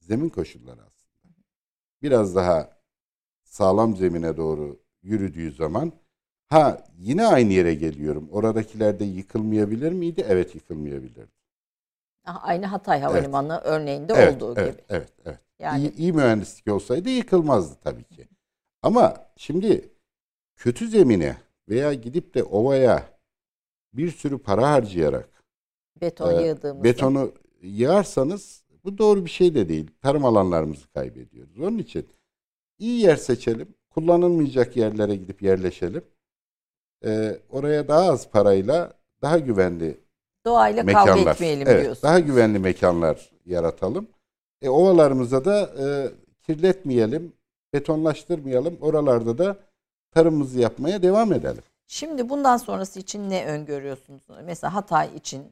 Zemin 0.00 0.28
koşulları 0.28 0.80
aslında. 0.82 1.34
Biraz 2.02 2.34
daha 2.36 2.78
sağlam 3.44 3.96
zemine 3.96 4.36
doğru 4.36 4.80
yürüdüğü 5.02 5.52
zaman 5.52 5.92
ha 6.48 6.84
yine 6.98 7.26
aynı 7.26 7.52
yere 7.52 7.74
geliyorum. 7.74 8.28
Oradakilerde 8.32 9.04
yıkılmayabilir 9.04 9.92
miydi? 9.92 10.24
Evet 10.28 10.54
yıkılmayabilirdi. 10.54 11.32
Ah, 12.24 12.40
Aynı 12.42 12.66
Hatay 12.66 13.00
Havalimanı 13.00 13.58
örneğinde 13.64 14.12
Evet, 14.16 14.42
olduğu 14.42 14.60
evet, 14.60 14.72
gibi. 14.72 14.84
Evet, 14.88 15.12
evet. 15.24 15.40
Yani 15.58 15.82
İyi, 15.82 15.94
iyi 15.96 16.12
mühendislik 16.12 16.68
olsaydı 16.74 17.08
yıkılmazdı 17.08 17.76
tabii 17.84 18.04
ki. 18.04 18.28
Ama 18.82 19.26
şimdi 19.36 19.88
kötü 20.56 20.88
zemine 20.88 21.36
veya 21.68 21.94
gidip 21.94 22.34
de 22.34 22.42
ovaya 22.44 23.11
bir 23.94 24.10
sürü 24.10 24.38
para 24.38 24.70
harcayarak 24.70 25.28
beton 26.00 26.38
e, 26.38 26.46
yığdığımızda. 26.46 26.84
betonu 26.84 27.32
yığarsanız 27.62 28.64
bu 28.84 28.98
doğru 28.98 29.24
bir 29.24 29.30
şey 29.30 29.54
de 29.54 29.68
değil. 29.68 29.90
Tarım 30.02 30.24
alanlarımızı 30.24 30.88
kaybediyoruz. 30.88 31.60
Onun 31.60 31.78
için 31.78 32.08
iyi 32.78 33.00
yer 33.00 33.16
seçelim. 33.16 33.74
Kullanılmayacak 33.90 34.76
yerlere 34.76 35.16
gidip 35.16 35.42
yerleşelim. 35.42 36.02
E, 37.04 37.38
oraya 37.50 37.88
daha 37.88 38.10
az 38.12 38.30
parayla 38.30 38.92
daha 39.22 39.38
güvenli 39.38 40.00
Doğayla 40.46 40.86
kavga 40.86 41.14
mekanlar. 41.14 41.34
etmeyelim 41.34 41.68
evet, 41.68 41.84
diyorsun. 41.84 42.02
Daha 42.02 42.20
güvenli 42.20 42.58
mekanlar 42.58 43.30
yaratalım. 43.46 44.06
E, 44.62 44.68
ovalarımıza 44.68 45.44
da 45.44 45.60
e, 45.60 45.84
kirletmeyelim, 46.46 47.32
betonlaştırmayalım. 47.72 48.76
Oralarda 48.80 49.38
da 49.38 49.56
tarımımızı 50.10 50.60
yapmaya 50.60 51.02
devam 51.02 51.32
edelim. 51.32 51.62
Şimdi 51.92 52.28
bundan 52.28 52.56
sonrası 52.56 53.00
için 53.00 53.30
ne 53.30 53.46
öngörüyorsunuz? 53.46 54.22
Mesela 54.44 54.74
Hatay 54.74 55.16
için, 55.16 55.42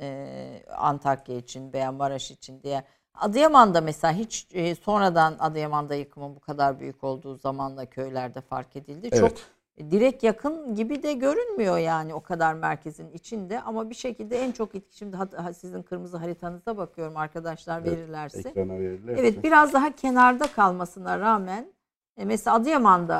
e, 0.00 0.62
Antakya 0.76 1.36
için 1.36 1.72
veya 1.72 1.92
Maraş 1.92 2.30
için 2.30 2.62
diye. 2.62 2.84
Adıyaman'da 3.14 3.80
mesela 3.80 4.12
hiç 4.12 4.46
e, 4.52 4.74
sonradan 4.74 5.36
Adıyaman'da 5.38 5.94
yıkımın 5.94 6.36
bu 6.36 6.40
kadar 6.40 6.80
büyük 6.80 7.04
olduğu 7.04 7.36
zamanla 7.36 7.86
köylerde 7.86 8.40
fark 8.40 8.76
edildi. 8.76 9.10
Çok 9.10 9.30
Evet. 9.78 9.90
direkt 9.90 10.22
yakın 10.22 10.74
gibi 10.74 11.02
de 11.02 11.12
görünmüyor 11.12 11.78
yani 11.78 12.14
o 12.14 12.20
kadar 12.20 12.54
merkezin 12.54 13.10
içinde 13.10 13.60
ama 13.60 13.90
bir 13.90 13.94
şekilde 13.94 14.38
en 14.38 14.52
çok 14.52 14.74
etki 14.74 14.96
şimdi 14.96 15.16
sizin 15.58 15.82
kırmızı 15.82 16.16
haritanıza 16.16 16.76
bakıyorum 16.76 17.16
arkadaşlar 17.16 17.80
Evet, 17.80 17.92
verirlerse. 17.92 18.48
Ekrana 18.48 18.78
verirlerse. 18.78 19.20
Evet 19.20 19.44
biraz 19.44 19.72
daha 19.72 19.96
kenarda 19.96 20.46
kalmasına 20.46 21.20
rağmen 21.20 21.75
e, 22.16 22.24
mesela 22.24 22.56
Adıyaman'da 22.56 23.18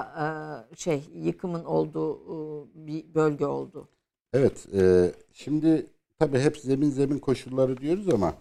e, 0.73 0.77
şey 0.77 1.03
yıkımın 1.15 1.65
olduğu 1.65 2.17
e, 2.17 2.87
bir 2.87 3.15
bölge 3.15 3.47
oldu. 3.47 3.89
Evet. 4.33 4.67
e, 4.75 5.13
şimdi 5.33 5.87
tabii 6.19 6.39
hep 6.39 6.57
zemin 6.59 6.91
zemin 6.91 7.19
koşulları 7.19 7.77
diyoruz 7.77 8.15
ama 8.15 8.35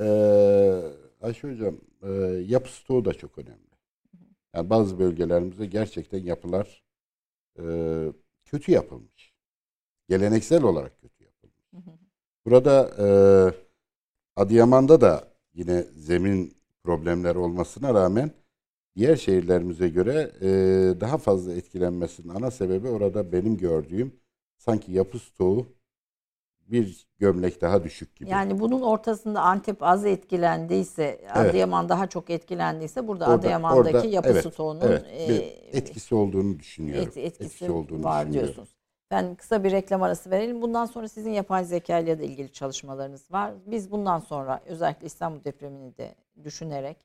e, 0.00 0.06
Ayşe 1.22 1.50
Hocam 1.50 1.74
e, 2.02 2.10
yapı 2.46 2.72
stoğu 2.72 3.04
da 3.04 3.14
çok 3.14 3.38
önemli. 3.38 3.68
Yani 4.54 4.70
bazı 4.70 4.98
bölgelerimizde 4.98 5.66
gerçekten 5.66 6.18
yapılar 6.18 6.82
e, 7.58 7.64
kötü 8.44 8.72
yapılmış. 8.72 9.34
Geleneksel 10.08 10.62
olarak 10.62 11.00
kötü 11.00 11.24
yapılmış. 11.24 11.64
Burada 12.44 12.90
e, 12.98 13.06
Adıyaman'da 14.36 15.00
da 15.00 15.28
yine 15.54 15.82
zemin 15.82 16.56
problemleri 16.84 17.38
olmasına 17.38 17.94
rağmen 17.94 18.30
diğer 18.98 19.16
şehirlerimize 19.16 19.88
göre 19.88 20.30
e, 20.40 20.48
daha 21.00 21.18
fazla 21.18 21.52
etkilenmesinin 21.54 22.28
ana 22.34 22.50
sebebi 22.50 22.88
orada 22.88 23.32
benim 23.32 23.56
gördüğüm 23.56 24.12
sanki 24.56 24.92
yapı 24.92 25.18
stoğu 25.18 25.66
bir 26.68 27.06
gömlek 27.18 27.60
daha 27.60 27.84
düşük 27.84 28.16
gibi. 28.16 28.30
Yani 28.30 28.60
bunun 28.60 28.82
ortasında 28.82 29.40
Antep 29.40 29.82
az 29.82 30.06
etkilendiyse, 30.06 31.20
Adıyaman 31.34 31.88
daha 31.88 32.06
çok 32.06 32.30
etkilendiyse 32.30 33.08
burada 33.08 33.24
Orada- 33.24 33.34
Adıyaman'daki 33.38 33.96
orada, 33.96 34.06
yapı 34.06 34.28
evet, 34.28 34.46
stoğunun 34.54 34.80
evet, 34.80 35.04
e, 35.20 35.28
bir 35.28 35.42
etkisi 35.78 36.14
olduğunu 36.14 36.58
düşünüyorum. 36.58 37.08
et- 37.08 37.16
etkisi, 37.16 37.44
Etkisi 37.44 37.72
olduğunu 37.72 38.04
var 38.04 38.20
düşünüyorum. 38.26 38.32
diyorsunuz. 38.54 38.68
Ben 39.10 39.34
kısa 39.34 39.64
bir 39.64 39.70
reklam 39.72 40.02
arası 40.02 40.30
verelim. 40.30 40.62
Bundan 40.62 40.86
sonra 40.86 41.08
sizin 41.08 41.30
yapay 41.30 41.64
zeka 41.64 41.98
ile 41.98 42.24
ilgili 42.26 42.52
çalışmalarınız 42.52 43.32
var. 43.32 43.54
Biz 43.66 43.90
bundan 43.90 44.18
sonra 44.20 44.60
özellikle 44.66 45.06
İstanbul 45.06 45.44
depremini 45.44 45.96
de 45.96 46.14
düşünerek 46.44 46.96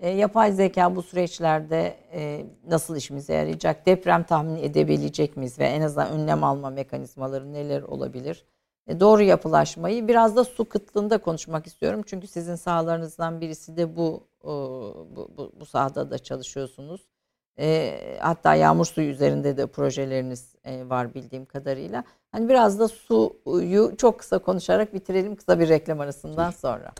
e, 0.00 0.10
yapay 0.10 0.52
zeka 0.52 0.96
bu 0.96 1.02
süreçlerde 1.02 1.96
e, 2.12 2.46
nasıl 2.68 2.96
işimize 2.96 3.34
yarayacak? 3.34 3.86
Deprem 3.86 4.22
tahmin 4.22 4.56
edebilecek 4.56 5.36
miyiz 5.36 5.58
ve 5.58 5.64
en 5.64 5.80
azından 5.80 6.10
önlem 6.10 6.44
alma 6.44 6.70
mekanizmaları 6.70 7.52
neler 7.52 7.82
olabilir? 7.82 8.44
E, 8.86 9.00
doğru 9.00 9.22
yapılaşmayı 9.22 10.08
biraz 10.08 10.36
da 10.36 10.44
su 10.44 10.64
kıtlığında 10.64 11.18
konuşmak 11.18 11.66
istiyorum. 11.66 12.02
Çünkü 12.06 12.26
sizin 12.26 12.54
sahalarınızdan 12.54 13.40
birisi 13.40 13.76
de 13.76 13.96
bu 13.96 14.20
e, 14.44 14.48
bu, 15.16 15.30
bu, 15.36 15.52
bu 15.60 15.66
sahada 15.66 16.10
da 16.10 16.18
çalışıyorsunuz. 16.18 17.06
E, 17.58 17.96
hatta 18.20 18.54
yağmur 18.54 18.84
suyu 18.84 19.08
üzerinde 19.08 19.56
de 19.56 19.66
projeleriniz 19.66 20.54
e, 20.64 20.88
var 20.88 21.14
bildiğim 21.14 21.44
kadarıyla. 21.44 22.04
Hani 22.32 22.48
biraz 22.48 22.78
da 22.78 22.88
suyu 22.88 23.96
çok 23.96 24.18
kısa 24.18 24.38
konuşarak 24.38 24.94
bitirelim 24.94 25.36
kısa 25.36 25.60
bir 25.60 25.68
reklam 25.68 26.00
arasından 26.00 26.50
sonra. 26.50 26.92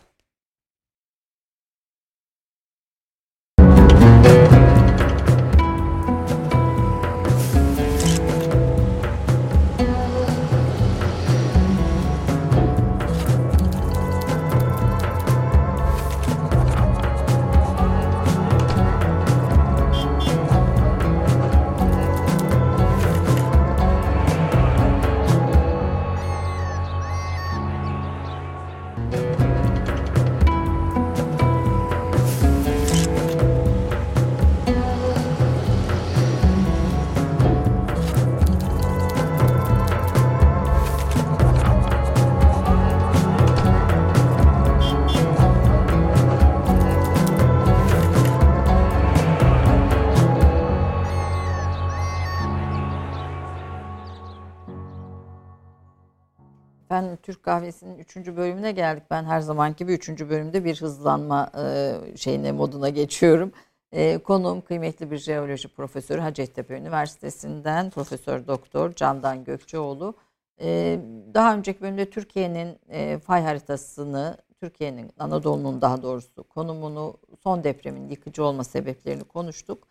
Türk 57.30 57.42
Kahvesi'nin 57.42 57.98
3. 57.98 58.16
bölümüne 58.16 58.72
geldik. 58.72 59.02
Ben 59.10 59.24
her 59.24 59.40
zamanki 59.40 59.78
gibi 59.78 59.92
3. 59.92 60.08
bölümde 60.08 60.64
bir 60.64 60.80
hızlanma 60.80 61.50
e, 61.58 61.96
şeyine 62.16 62.52
moduna 62.52 62.88
geçiyorum. 62.88 63.52
E, 63.92 64.18
konuğum 64.18 64.60
kıymetli 64.60 65.10
bir 65.10 65.18
jeoloji 65.18 65.68
profesörü 65.68 66.20
Hacettepe 66.20 66.74
Üniversitesi'nden 66.74 67.90
Profesör 67.90 68.46
Doktor 68.46 68.94
Candan 68.94 69.44
Gökçeoğlu. 69.44 70.14
E, 70.60 70.98
daha 71.34 71.54
önceki 71.54 71.80
bölümde 71.80 72.10
Türkiye'nin 72.10 72.78
e, 72.88 73.18
fay 73.18 73.42
haritasını, 73.42 74.36
Türkiye'nin 74.60 75.12
Anadolu'nun 75.18 75.80
daha 75.80 76.02
doğrusu 76.02 76.44
konumunu, 76.48 77.16
son 77.42 77.64
depremin 77.64 78.08
yıkıcı 78.08 78.44
olma 78.44 78.64
sebeplerini 78.64 79.24
konuştuk. 79.24 79.88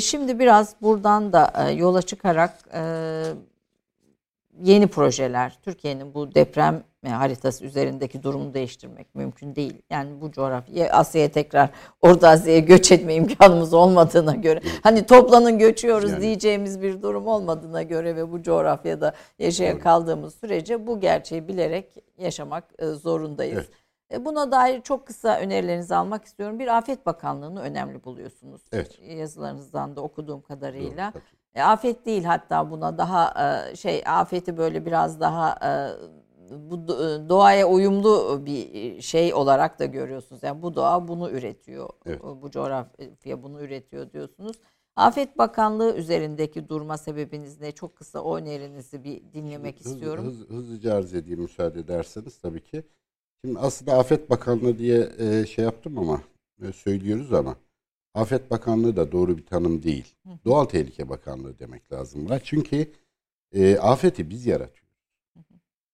Şimdi 0.00 0.38
biraz 0.38 0.74
buradan 0.82 1.32
da 1.32 1.70
yola 1.70 2.02
çıkarak 2.02 2.58
yeni 4.62 4.86
projeler, 4.86 5.58
Türkiye'nin 5.62 6.14
bu 6.14 6.34
deprem 6.34 6.82
haritası 7.08 7.64
üzerindeki 7.64 8.22
durumu 8.22 8.54
değiştirmek 8.54 9.14
mümkün 9.14 9.54
değil. 9.54 9.82
Yani 9.90 10.20
bu 10.20 10.32
coğrafya 10.32 10.92
Asya'ya 10.92 11.30
tekrar 11.32 11.70
Orta 12.00 12.28
Asya'ya 12.28 12.58
göç 12.58 12.92
etme 12.92 13.14
imkanımız 13.14 13.74
olmadığına 13.74 14.34
göre 14.34 14.60
hani 14.82 15.06
toplanın 15.06 15.58
göçüyoruz 15.58 16.10
yani. 16.10 16.22
diyeceğimiz 16.22 16.82
bir 16.82 17.02
durum 17.02 17.26
olmadığına 17.26 17.82
göre 17.82 18.16
ve 18.16 18.32
bu 18.32 18.42
coğrafyada 18.42 19.14
yaşaya 19.38 19.78
kaldığımız 19.78 20.34
sürece 20.34 20.86
bu 20.86 21.00
gerçeği 21.00 21.48
bilerek 21.48 21.94
yaşamak 22.18 22.64
e, 22.78 22.86
zorundayız. 22.86 23.58
Evet. 23.58 24.20
E, 24.20 24.24
buna 24.24 24.52
dair 24.52 24.80
çok 24.80 25.06
kısa 25.06 25.38
önerilerinizi 25.38 25.94
almak 25.94 26.24
istiyorum. 26.24 26.58
Bir 26.58 26.76
Afet 26.78 27.06
Bakanlığı'nı 27.06 27.60
önemli 27.60 28.04
buluyorsunuz. 28.04 28.62
Evet. 28.72 28.98
Yazılarınızdan 29.02 29.96
da 29.96 30.00
okuduğum 30.00 30.42
kadarıyla. 30.42 31.12
Doğru, 31.14 31.22
e, 31.54 31.62
afet 31.62 32.06
değil 32.06 32.24
hatta 32.24 32.70
buna 32.70 32.98
daha 32.98 33.34
e, 33.70 33.76
şey 33.76 34.02
afeti 34.06 34.56
böyle 34.56 34.86
biraz 34.86 35.20
daha 35.20 35.58
e, 35.64 35.70
bu 36.70 36.88
doğaya 37.28 37.68
uyumlu 37.68 38.42
bir 38.46 39.00
şey 39.00 39.34
olarak 39.34 39.78
da 39.78 39.84
görüyorsunuz. 39.84 40.42
Yani 40.42 40.62
bu 40.62 40.74
doğa 40.74 41.08
bunu 41.08 41.30
üretiyor. 41.30 41.88
Evet. 42.06 42.22
Bu 42.22 42.50
coğrafya 42.50 43.42
bunu 43.42 43.60
üretiyor 43.60 44.12
diyorsunuz. 44.12 44.56
Afet 44.96 45.38
Bakanlığı 45.38 45.96
üzerindeki 45.96 46.68
durma 46.68 46.98
sebebiniz 46.98 47.60
ne? 47.60 47.72
Çok 47.72 47.96
kısa 47.96 48.20
o 48.20 48.36
önerinizi 48.36 49.04
bir 49.04 49.22
dinlemek 49.32 49.80
Hız, 49.80 49.86
istiyorum. 49.86 50.24
Hız, 50.24 50.48
hızlıca 50.48 50.94
arz 50.94 51.14
edeyim 51.14 51.40
müsaade 51.40 51.80
ederseniz 51.80 52.38
tabii 52.38 52.64
ki. 52.64 52.82
Şimdi 53.44 53.58
aslında 53.58 53.98
Afet 53.98 54.30
Bakanlığı 54.30 54.78
diye 54.78 55.08
şey 55.46 55.64
yaptım 55.64 55.98
ama 55.98 56.20
söylüyoruz 56.74 57.32
ama 57.32 57.56
Afet 58.14 58.50
Bakanlığı 58.50 58.96
da 58.96 59.12
doğru 59.12 59.38
bir 59.38 59.46
tanım 59.46 59.82
değil. 59.82 60.14
Hı. 60.26 60.30
Doğal 60.44 60.64
Tehlike 60.64 61.08
Bakanlığı 61.08 61.58
demek 61.58 61.92
lazım 61.92 62.24
buna. 62.24 62.38
Çünkü 62.38 62.86
e, 63.52 63.78
afeti 63.78 64.30
biz 64.30 64.46
yaratıyoruz. 64.46 64.80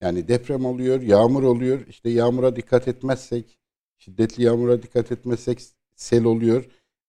Yani 0.01 0.29
deprem 0.29 0.65
oluyor, 0.65 1.03
yağmur 1.03 1.43
oluyor. 1.43 1.87
İşte 1.89 2.11
yağmura 2.11 2.57
dikkat 2.57 2.89
etmezsek, 2.89 3.59
şiddetli 3.99 4.43
yağmura 4.43 4.83
dikkat 4.83 5.13
etmezsek 5.13 5.63
sel 5.95 6.25
oluyor. 6.25 6.65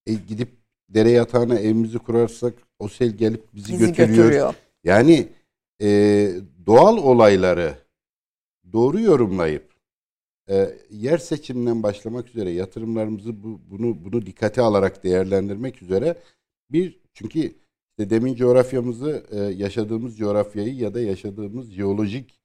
E, 0.06 0.14
gidip 0.14 0.50
dere 0.90 1.12
yatağına 1.12 1.60
evimizi 1.60 1.98
kurarsak 1.98 2.54
o 2.80 2.88
sel 2.88 3.10
gelip 3.10 3.56
bizi, 3.56 3.74
bizi 3.74 3.86
götürüyor. 3.86 4.18
götürüyor. 4.18 4.54
Yani 4.84 5.28
e, 5.82 5.88
doğal 6.66 6.98
olayları 6.98 7.78
doğru 8.74 9.00
yorumlayıp 9.00 9.67
e, 10.50 10.78
yer 10.90 11.18
seçiminden 11.18 11.84
başlamak 11.84 12.30
üzere 12.30 12.50
yatırımlarımızı 12.50 13.44
bu, 13.44 13.62
bunu 13.70 14.06
bunu 14.06 14.26
dikkate 14.26 14.62
alarak 14.62 15.04
değerlendirmek 15.04 15.82
üzere 15.82 16.16
bir 16.72 17.00
çünkü 17.14 17.40
işte 17.40 18.10
demin 18.10 18.36
coğrafyamızı 18.36 19.26
e, 19.32 19.38
yaşadığımız 19.38 20.18
coğrafyayı 20.18 20.76
ya 20.76 20.94
da 20.94 21.02
yaşadığımız 21.02 21.72
jeolojik 21.72 22.40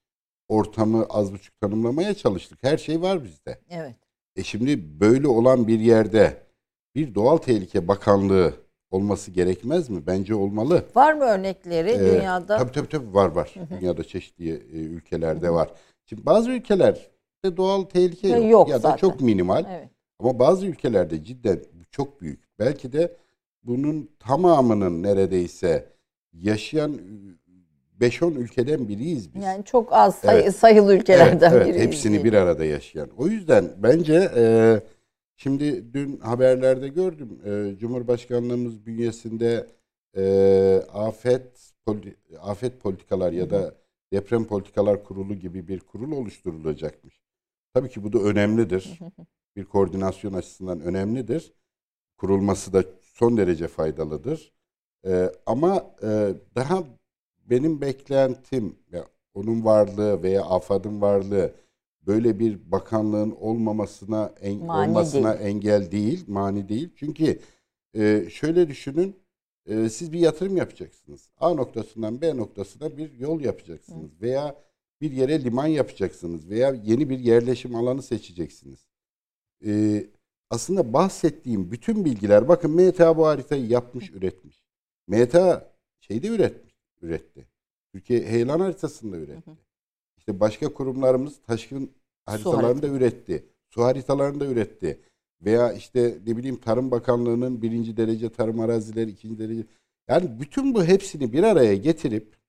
ortamı 0.48 1.06
az 1.10 1.32
buçuk 1.32 1.60
tanımlamaya 1.60 2.14
çalıştık. 2.14 2.58
Her 2.62 2.76
şey 2.76 3.02
var 3.02 3.24
bizde. 3.24 3.58
Evet. 3.70 3.96
E 4.36 4.42
şimdi 4.42 5.00
böyle 5.00 5.28
olan 5.28 5.68
bir 5.68 5.80
yerde 5.80 6.42
bir 6.94 7.14
doğal 7.14 7.36
tehlike 7.36 7.88
bakanlığı 7.88 8.54
olması 8.90 9.30
gerekmez 9.30 9.90
mi? 9.90 10.06
Bence 10.06 10.34
olmalı. 10.34 10.84
Var 10.94 11.12
mı 11.12 11.24
örnekleri 11.24 11.90
ee, 11.90 12.12
dünyada? 12.12 12.58
Tabii 12.58 12.72
tabii 12.72 12.88
tabii 12.88 13.14
var 13.14 13.28
var. 13.28 13.54
Dünyada 13.70 14.04
çeşitli 14.04 14.50
e, 14.50 14.78
ülkelerde 14.78 15.50
var. 15.50 15.70
Şimdi 16.06 16.26
bazı 16.26 16.50
ülkeler 16.50 17.10
doğal 17.56 17.82
tehlike 17.82 18.28
yok, 18.28 18.50
yok 18.50 18.68
ya 18.68 18.78
zaten. 18.78 18.92
da 18.92 18.96
çok 18.96 19.20
minimal. 19.20 19.64
Evet. 19.70 19.88
Ama 20.18 20.38
bazı 20.38 20.66
ülkelerde 20.66 21.24
cidden 21.24 21.60
çok 21.90 22.20
büyük. 22.20 22.40
Belki 22.58 22.92
de 22.92 23.16
bunun 23.62 24.10
tamamının 24.18 25.02
neredeyse 25.02 25.88
yaşayan 26.32 27.00
5-10 28.00 28.34
ülkeden 28.34 28.88
biriyiz 28.88 29.34
biz. 29.34 29.44
Yani 29.44 29.64
çok 29.64 29.92
az 29.92 30.14
say 30.14 30.40
evet. 30.40 30.56
sayılı 30.56 30.96
ülkelerden 30.96 31.50
evet, 31.50 31.56
evet, 31.56 31.66
biriyiz. 31.66 31.86
Hepsini 31.86 32.24
bir 32.24 32.32
arada 32.32 32.64
yaşayan. 32.64 33.08
O 33.16 33.26
yüzden 33.26 33.70
bence 33.78 34.30
e, 34.36 34.80
şimdi 35.36 35.94
dün 35.94 36.20
haberlerde 36.20 36.88
gördüm. 36.88 37.38
E, 37.44 37.78
Cumhurbaşkanlığımız 37.78 38.86
bünyesinde 38.86 39.66
e, 40.16 40.24
afet 40.92 41.72
politi 41.86 42.16
afet 42.40 42.80
politikalar 42.80 43.32
ya 43.32 43.50
da 43.50 43.74
deprem 44.12 44.44
politikalar 44.44 45.04
kurulu 45.04 45.34
gibi 45.34 45.68
bir 45.68 45.80
kurul 45.80 46.12
oluşturulacakmış. 46.12 47.21
Tabii 47.74 47.90
ki 47.90 48.04
bu 48.04 48.12
da 48.12 48.18
önemlidir. 48.18 48.98
Bir 49.56 49.64
koordinasyon 49.64 50.32
açısından 50.32 50.80
önemlidir. 50.80 51.52
Kurulması 52.16 52.72
da 52.72 52.84
son 53.02 53.36
derece 53.36 53.68
faydalıdır. 53.68 54.52
Ee, 55.06 55.32
ama 55.46 55.94
e, 56.02 56.34
daha 56.54 56.84
benim 57.50 57.80
beklentim 57.80 58.78
ya 58.92 59.04
onun 59.34 59.64
varlığı 59.64 60.22
veya 60.22 60.42
AFAD'ın 60.42 61.00
varlığı 61.00 61.54
böyle 62.06 62.38
bir 62.38 62.72
bakanlığın 62.72 63.30
olmamasına 63.30 64.34
en, 64.40 64.60
olmasına 64.60 65.38
değil. 65.38 65.46
engel 65.48 65.90
değil, 65.90 66.24
mani 66.28 66.68
değil. 66.68 66.90
Çünkü 66.96 67.40
e, 67.94 68.30
şöyle 68.30 68.68
düşünün, 68.68 69.16
e, 69.66 69.88
siz 69.88 70.12
bir 70.12 70.18
yatırım 70.18 70.56
yapacaksınız. 70.56 71.30
A 71.40 71.54
noktasından 71.54 72.20
B 72.20 72.36
noktasına 72.36 72.96
bir 72.96 73.12
yol 73.12 73.40
yapacaksınız 73.40 74.10
Hı. 74.10 74.20
veya 74.20 74.54
bir 75.02 75.12
yere 75.12 75.44
liman 75.44 75.66
yapacaksınız 75.66 76.48
veya 76.50 76.74
yeni 76.84 77.10
bir 77.10 77.18
yerleşim 77.18 77.74
alanı 77.74 78.02
seçeceksiniz. 78.02 78.86
Ee, 79.66 80.06
aslında 80.50 80.92
bahsettiğim 80.92 81.72
bütün 81.72 82.04
bilgiler 82.04 82.48
bakın 82.48 82.70
MTA 82.70 83.16
bu 83.16 83.26
haritayı 83.26 83.66
yapmış, 83.66 84.10
üretmiş. 84.10 84.62
MTA 85.08 85.72
şeyde 86.00 86.28
üretmiş, 86.28 86.74
üretti. 87.00 87.46
Türkiye 87.92 88.22
heyelan 88.22 88.60
haritasında 88.60 89.16
üretti. 89.16 89.50
İşte 90.18 90.40
başka 90.40 90.72
kurumlarımız 90.72 91.40
taşkın 91.46 91.90
haritalarını 92.26 92.82
da 92.82 92.88
üretti. 92.88 93.46
Su 93.70 93.82
haritalarını 93.82 94.40
da 94.40 94.46
üretti. 94.46 95.00
Veya 95.40 95.72
işte 95.72 96.18
ne 96.26 96.36
bileyim 96.36 96.60
Tarım 96.60 96.90
Bakanlığı'nın 96.90 97.62
birinci 97.62 97.96
derece 97.96 98.32
tarım 98.32 98.60
arazileri, 98.60 99.10
ikinci 99.10 99.38
derece. 99.38 99.64
Yani 100.08 100.40
bütün 100.40 100.74
bu 100.74 100.84
hepsini 100.84 101.32
bir 101.32 101.42
araya 101.42 101.74
getirip 101.76 102.41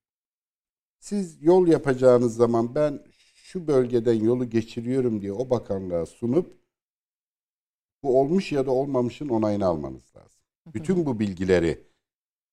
siz 1.03 1.43
yol 1.43 1.67
yapacağınız 1.67 2.35
zaman 2.35 2.75
ben 2.75 2.99
şu 3.33 3.67
bölgeden 3.67 4.13
yolu 4.13 4.49
geçiriyorum 4.49 5.21
diye 5.21 5.33
o 5.33 5.49
bakanlığa 5.49 6.05
sunup 6.05 6.57
bu 8.03 8.19
olmuş 8.19 8.51
ya 8.51 8.65
da 8.65 8.71
olmamışın 8.71 9.29
onayını 9.29 9.65
almanız 9.65 10.15
lazım. 10.15 10.41
Bütün 10.73 11.05
bu 11.05 11.19
bilgileri 11.19 11.83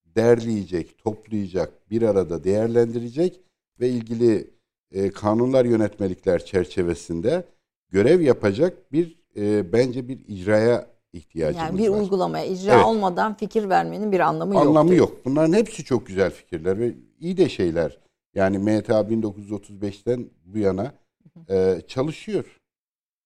derleyecek, 0.05 0.97
toplayacak, 0.97 1.89
bir 1.89 2.01
arada 2.01 2.43
değerlendirecek 2.43 3.41
ve 3.79 3.89
ilgili 3.89 4.53
e, 4.91 5.09
kanunlar 5.09 5.65
yönetmelikler 5.65 6.45
çerçevesinde 6.45 7.45
görev 7.89 8.21
yapacak 8.21 8.91
bir 8.91 9.19
e, 9.37 9.73
bence 9.73 10.07
bir 10.07 10.19
icraya 10.27 10.87
ihtiyacımız 11.13 11.63
var. 11.63 11.69
Yani 11.69 11.79
bir 11.79 11.89
var. 11.89 11.99
uygulamaya 11.99 12.45
icra 12.45 12.73
evet. 12.73 12.85
olmadan 12.85 13.33
fikir 13.33 13.69
vermenin 13.69 14.11
bir 14.11 14.19
anlamı 14.19 14.53
yok. 14.53 14.65
Anlamı 14.65 14.95
yok. 14.95 15.25
Bunların 15.25 15.53
hepsi 15.53 15.83
çok 15.83 16.07
güzel 16.07 16.31
fikirler 16.31 16.79
ve 16.79 16.93
iyi 17.19 17.37
de 17.37 17.49
şeyler. 17.49 18.01
Yani 18.35 18.57
MTA 18.57 19.01
1935'ten 19.01 20.29
bu 20.45 20.57
yana 20.57 20.93
e, 21.49 21.81
çalışıyor. 21.87 22.59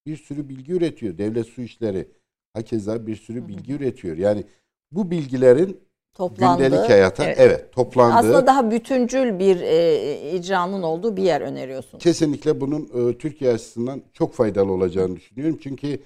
Bir 0.06 0.16
sürü 0.16 0.48
bilgi 0.48 0.72
üretiyor. 0.72 1.18
Devlet 1.18 1.46
su 1.46 1.62
işleri 1.62 2.08
hakeza 2.52 3.06
bir 3.06 3.16
sürü 3.16 3.48
bilgi 3.48 3.72
üretiyor. 3.72 4.16
Yani 4.16 4.44
bu 4.92 5.10
bilgilerin 5.10 5.80
toplandı. 6.14 6.62
gündelik 6.62 6.90
hayata 6.90 7.24
evet, 7.24 7.36
evet 7.40 7.72
toplandığı. 7.72 8.16
Aslında 8.16 8.46
daha 8.46 8.70
bütüncül 8.70 9.38
bir 9.38 9.60
e, 9.60 10.32
icranın 10.32 10.82
olduğu 10.82 11.16
bir 11.16 11.22
yer 11.22 11.40
öneriyorsunuz. 11.40 12.04
Kesinlikle 12.04 12.60
bunun 12.60 13.10
e, 13.10 13.18
Türkiye 13.18 13.52
açısından 13.52 14.02
çok 14.12 14.34
faydalı 14.34 14.72
olacağını 14.72 15.16
düşünüyorum. 15.16 15.58
Çünkü 15.62 15.98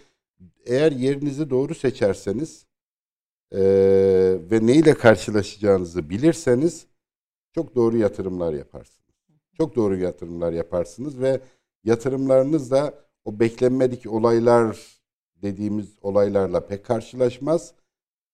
eğer 0.67 0.93
yerinizi 0.93 1.51
doğru 1.51 1.75
seçerseniz 1.75 2.67
e, 3.53 3.61
ve 4.51 4.67
neyle 4.67 4.95
karşılaşacağınızı 4.95 6.11
bilirseniz 6.11 6.87
çok 7.53 7.75
doğru 7.75 7.97
yatırımlar 7.97 8.53
yaparsınız. 8.53 9.01
Çok 9.57 9.77
doğru 9.77 9.97
yatırımlar 9.97 10.53
yaparsınız 10.53 11.21
ve 11.21 11.41
yatırımlarınız 11.85 12.71
da 12.71 12.95
o 13.25 13.41
beklenmedik 13.41 14.13
olaylar 14.13 15.01
dediğimiz 15.43 15.99
olaylarla 16.03 16.67
pek 16.67 16.85
karşılaşmaz. 16.85 17.75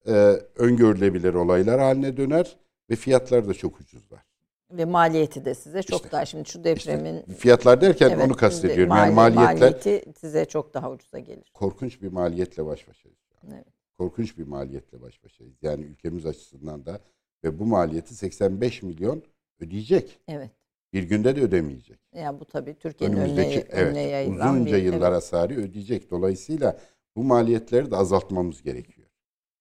Ee, 0.08 0.12
öngörülebilir 0.56 1.34
olaylar 1.34 1.80
haline 1.80 2.16
döner 2.16 2.56
ve 2.90 2.96
fiyatlar 2.96 3.48
da 3.48 3.54
çok 3.54 3.80
ucuzlar. 3.80 4.26
Ve 4.70 4.84
maliyeti 4.84 5.44
de 5.44 5.54
size 5.54 5.82
çok 5.82 6.00
işte, 6.00 6.12
daha 6.12 6.24
şimdi 6.24 6.48
şu 6.48 6.64
depremin 6.64 7.20
işte 7.20 7.32
fiyatlar 7.32 7.80
derken 7.80 8.10
evet, 8.10 8.26
onu 8.26 8.36
kastediyorum. 8.36 8.88
Mali, 8.88 9.00
yani 9.00 9.14
maliyetler 9.14 9.54
maliyeti 9.54 10.12
size 10.20 10.44
çok 10.44 10.74
daha 10.74 10.90
ucuza 10.90 11.18
gelir. 11.18 11.50
Korkunç 11.54 12.02
bir 12.02 12.12
maliyetle 12.12 12.66
baş 12.66 12.88
başayız. 12.88 13.18
Evet. 13.48 13.66
korkunç 13.98 14.38
bir 14.38 14.46
maliyetle 14.46 15.02
baş 15.02 15.24
başayız. 15.24 15.54
Yani 15.62 15.84
ülkemiz 15.84 16.26
açısından 16.26 16.86
da 16.86 17.00
ve 17.46 17.58
bu 17.58 17.66
maliyeti 17.66 18.14
85 18.14 18.82
milyon 18.82 19.22
ödeyecek. 19.60 20.20
Evet. 20.28 20.50
Bir 20.92 21.02
günde 21.02 21.36
de 21.36 21.40
ödemeyecek. 21.40 21.98
Ya 22.14 22.40
bu 22.40 22.44
tabii 22.44 22.74
Türkiye'nin 22.74 23.16
Önümüzdeki 23.16 23.60
önüne, 23.60 23.82
önüne 23.82 24.02
evet, 24.02 24.12
yayılan 24.12 24.54
uzunca 24.54 24.76
bir, 24.76 24.82
yıllar 24.82 24.98
evet. 24.98 25.16
hasarı 25.16 25.54
ödeyecek. 25.54 26.10
Dolayısıyla 26.10 26.80
bu 27.16 27.24
maliyetleri 27.24 27.90
de 27.90 27.96
azaltmamız 27.96 28.62
gerekiyor. 28.62 29.08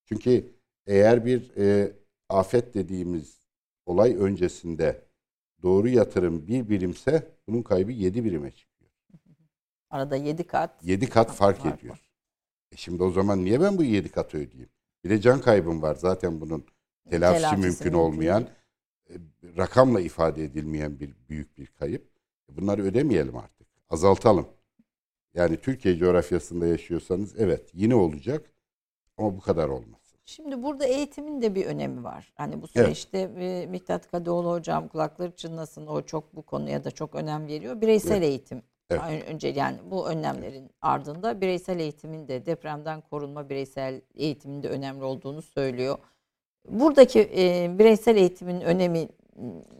Çünkü 0.05 0.45
eğer 0.87 1.25
bir 1.25 1.57
e, 1.57 1.93
afet 2.29 2.73
dediğimiz 2.73 3.39
olay 3.85 4.15
öncesinde 4.15 5.01
doğru 5.63 5.89
yatırım 5.89 6.47
bir 6.47 6.69
birimse 6.69 7.27
bunun 7.47 7.61
kaybı 7.61 7.91
yedi 7.91 8.25
birime 8.25 8.51
çıkıyor. 8.51 8.91
Arada 9.89 10.15
7 10.15 10.43
kat. 10.47 10.83
Yedi 10.83 11.09
kat 11.09 11.31
fark 11.31 11.57
Fark 11.57 11.79
ediyor. 11.79 11.93
var. 11.93 12.11
E 12.71 12.75
şimdi 12.75 13.03
o 13.03 13.11
zaman 13.11 13.45
niye 13.45 13.61
ben 13.61 13.77
bu 13.77 13.83
yedi 13.83 14.09
katı 14.09 14.37
ödeyeyim? 14.37 14.69
Bir 15.03 15.09
de 15.09 15.21
can 15.21 15.41
kaybım 15.41 15.81
var. 15.81 15.95
Zaten 15.95 16.41
bunun 16.41 16.65
telafisi, 17.09 17.41
Telafisi 17.41 17.61
mümkün 17.67 17.83
mümkün 17.85 17.99
olmayan, 17.99 18.47
e, 19.09 19.13
rakamla 19.57 20.01
ifade 20.01 20.43
edilmeyen 20.43 20.99
bir 20.99 21.15
büyük 21.29 21.57
bir 21.57 21.67
kayıp. 21.67 22.09
E 22.51 22.57
Bunları 22.57 22.83
ödemeyelim 22.83 23.37
artık. 23.37 23.67
Azaltalım. 23.89 24.47
Yani 25.33 25.57
Türkiye 25.57 25.97
coğrafyasında 25.97 26.67
yaşıyorsanız 26.67 27.35
evet 27.39 27.69
yine 27.73 27.95
olacak 27.95 28.51
ama 29.17 29.35
bu 29.35 29.39
kadar 29.39 29.69
olmaz. 29.69 29.99
Şimdi 30.25 30.63
burada 30.63 30.85
eğitimin 30.85 31.41
de 31.41 31.55
bir 31.55 31.65
önemi 31.65 32.03
var. 32.03 32.33
Hani 32.35 32.61
bu 32.61 32.65
Evet. 32.75 32.85
süreçte 32.85 33.19
e, 33.19 33.65
Miktat 33.65 34.11
Kadıoğlu 34.11 34.51
hocam 34.51 34.87
kulakları 34.87 35.31
çınlasın 35.35 35.87
o 35.87 36.01
çok 36.01 36.35
bu 36.35 36.41
konuya 36.41 36.83
da 36.83 36.91
çok 36.91 37.15
önem 37.15 37.47
veriyor. 37.47 37.81
Bireysel 37.81 38.11
Evet. 38.17 38.23
eğitim. 38.23 38.61
Evet. 38.89 39.01
Ön- 39.09 39.33
Önce 39.33 39.47
yani 39.47 39.77
bu 39.91 40.09
önlemlerin 40.09 40.69
ardında 40.81 41.41
bireysel 41.41 41.79
eğitimin 41.79 42.27
de 42.27 42.45
depremden 42.45 43.01
korunma 43.01 43.49
bireysel 43.49 44.01
eğitimin 44.15 44.63
de 44.63 44.69
önemli 44.69 45.03
olduğunu 45.03 45.41
söylüyor. 45.41 45.97
Buradaki 46.69 47.19
e, 47.37 47.71
bireysel 47.79 48.15
eğitimin 48.15 48.61
önemi 48.61 49.07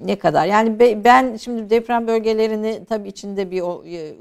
ne 0.01 0.19
kadar? 0.19 0.45
Yani 0.45 0.79
be- 0.79 1.03
ben 1.03 1.35
şimdi 1.37 1.69
deprem 1.69 2.07
bölgelerini 2.07 2.85
tabii 2.89 3.07
içinde 3.09 3.51
bir 3.51 3.61
o, 3.61 3.83
e, 3.85 4.13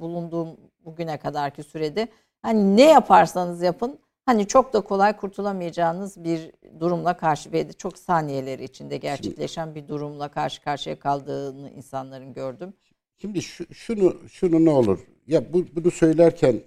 bulunduğum 0.00 0.48
bugüne 0.84 1.18
kadarki 1.18 1.62
sürede 1.62 2.08
hani 2.42 2.76
ne 2.76 2.90
yaparsanız 2.90 3.62
yapın 3.62 3.98
hani 4.26 4.46
çok 4.46 4.72
da 4.72 4.80
kolay 4.80 5.16
kurtulamayacağınız 5.16 6.24
bir 6.24 6.50
durumla 6.80 7.16
karşı 7.16 7.52
ve 7.52 7.72
çok 7.72 7.98
saniyeleri 7.98 8.64
içinde 8.64 8.96
gerçekleşen 8.96 9.74
bir 9.74 9.88
durumla 9.88 10.28
karşı 10.28 10.62
karşıya 10.62 10.98
kaldığını 10.98 11.70
insanların 11.70 12.34
gördüm. 12.34 12.74
Şimdi 13.18 13.42
şu, 13.42 13.74
şunu 13.74 14.16
şunu 14.28 14.64
ne 14.64 14.70
olur? 14.70 15.06
Ya 15.26 15.52
bu, 15.52 15.64
bunu 15.76 15.90
söylerken 15.90 16.60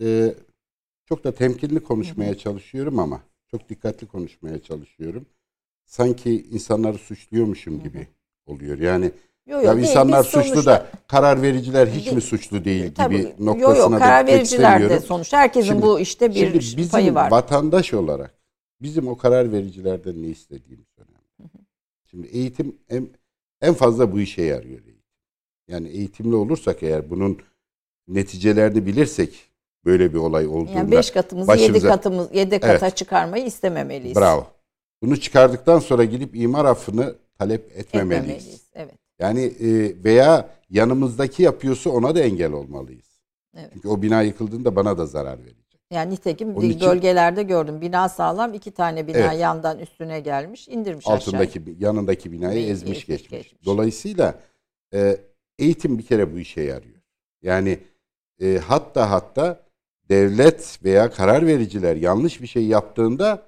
e, 0.00 0.34
çok 1.06 1.24
da 1.24 1.34
temkinli 1.34 1.80
konuşmaya 1.80 2.38
çalışıyorum 2.38 2.98
ama 2.98 3.20
çok 3.52 3.68
dikkatli 3.68 4.06
konuşmaya 4.06 4.62
çalışıyorum. 4.62 5.26
Sanki 5.84 6.42
insanları 6.42 6.98
suçluyormuşum 6.98 7.82
gibi 7.82 8.06
oluyor. 8.46 8.78
Yani 8.78 9.12
Yo, 9.46 9.56
yo, 9.58 9.64
ya 9.64 9.76
değil, 9.76 9.88
insanlar 9.88 10.22
biz 10.24 10.30
suçlu 10.30 10.48
sonuçta- 10.48 10.70
da 10.70 10.90
karar 11.06 11.42
vericiler 11.42 11.86
hiç 11.86 12.04
Değil. 12.04 12.16
mi 12.16 12.22
suçlu 12.22 12.64
değil 12.64 12.94
Tabii, 12.94 13.16
gibi 13.16 13.34
yo, 13.38 13.46
noktasına 13.46 13.76
yo, 13.84 13.92
da 13.92 13.98
karar 13.98 14.20
gitmek 14.20 14.38
vericiler 14.38 14.90
de 14.90 15.00
sonuçta 15.00 15.38
herkesin 15.38 15.68
Şimdi- 15.68 15.82
bu 15.82 16.00
işte 16.00 16.30
bir 16.30 16.34
Şimdi 16.46 16.58
bizim 16.58 16.88
payı 16.90 17.14
var. 17.14 17.30
vatandaş 17.30 17.94
olarak 17.94 18.34
bizim 18.82 19.08
o 19.08 19.16
karar 19.16 19.52
vericilerden 19.52 20.22
ne 20.22 20.26
istediğimiz 20.26 20.86
önemli. 20.98 21.50
Şimdi 22.10 22.26
eğitim 22.26 22.76
en, 22.88 23.08
en 23.60 23.74
fazla 23.74 24.12
bu 24.12 24.20
işe 24.20 24.42
yarıyor. 24.42 24.80
Yani 25.68 25.88
eğitimli 25.88 26.34
olursak 26.34 26.82
eğer 26.82 27.10
bunun 27.10 27.38
neticelerini 28.08 28.86
bilirsek 28.86 29.51
böyle 29.84 30.12
bir 30.12 30.18
olay 30.18 30.46
olduğunda 30.46 30.70
Yani 30.72 30.90
5 30.90 31.10
katımızı 31.10 31.52
7 31.52 31.60
başımıza- 31.74 31.88
katımız 31.88 32.28
7 32.34 32.60
kata 32.60 32.86
Evet. 32.86 32.96
çıkarmayı 32.96 33.44
istememeliyiz. 33.44 34.16
bravo. 34.16 34.46
Bunu 35.02 35.20
çıkardıktan 35.20 35.78
sonra 35.78 36.04
gidip 36.04 36.36
imar 36.36 36.64
affını 36.64 37.14
talep 37.38 37.72
etmemeliyiz. 37.78 38.28
Etmemeliyiz. 38.28 38.62
Evet. 38.74 38.94
Yani 39.18 39.42
e, 39.44 40.04
veya 40.04 40.48
yanımızdaki 40.70 41.42
yapıyorsa 41.42 41.90
ona 41.90 42.14
da 42.14 42.20
engel 42.20 42.52
olmalıyız. 42.52 43.20
Evet. 43.56 43.70
Çünkü 43.72 43.88
o 43.88 44.02
bina 44.02 44.22
yıkıldığında 44.22 44.76
bana 44.76 44.98
da 44.98 45.06
zarar 45.06 45.38
verecek. 45.38 45.62
Yani 45.90 46.12
nitekim 46.14 46.56
Onun 46.56 46.66
için- 46.70 46.88
bölgelerde 46.88 47.42
gördüm. 47.42 47.80
Bina 47.80 48.08
sağlam, 48.08 48.54
iki 48.54 48.70
tane 48.70 49.06
bina 49.06 49.16
Evet. 49.18 49.40
yandan 49.40 49.78
üstüne 49.78 50.20
gelmiş, 50.20 50.68
indirmiş 50.68 51.06
altındaki 51.08 51.62
yanındaki 51.78 52.32
binayı 52.32 52.52
Binayı 52.56 52.70
ezmiş 52.72 52.90
ezmiş 52.90 53.06
geçmiş. 53.06 53.30
geçmiş. 53.30 53.64
Dolayısıyla 53.66 54.34
e, 54.94 55.16
eğitim 55.58 55.98
bir 55.98 56.06
kere 56.06 56.34
bu 56.34 56.38
işe 56.38 56.60
yarıyor. 56.60 57.00
Yani 57.42 57.78
e, 58.42 58.58
hatta 58.66 59.10
hatta 59.10 59.60
devlet 60.12 60.78
veya 60.84 61.10
karar 61.10 61.46
vericiler 61.46 61.96
yanlış 61.96 62.42
bir 62.42 62.46
şey 62.46 62.66
yaptığında 62.66 63.42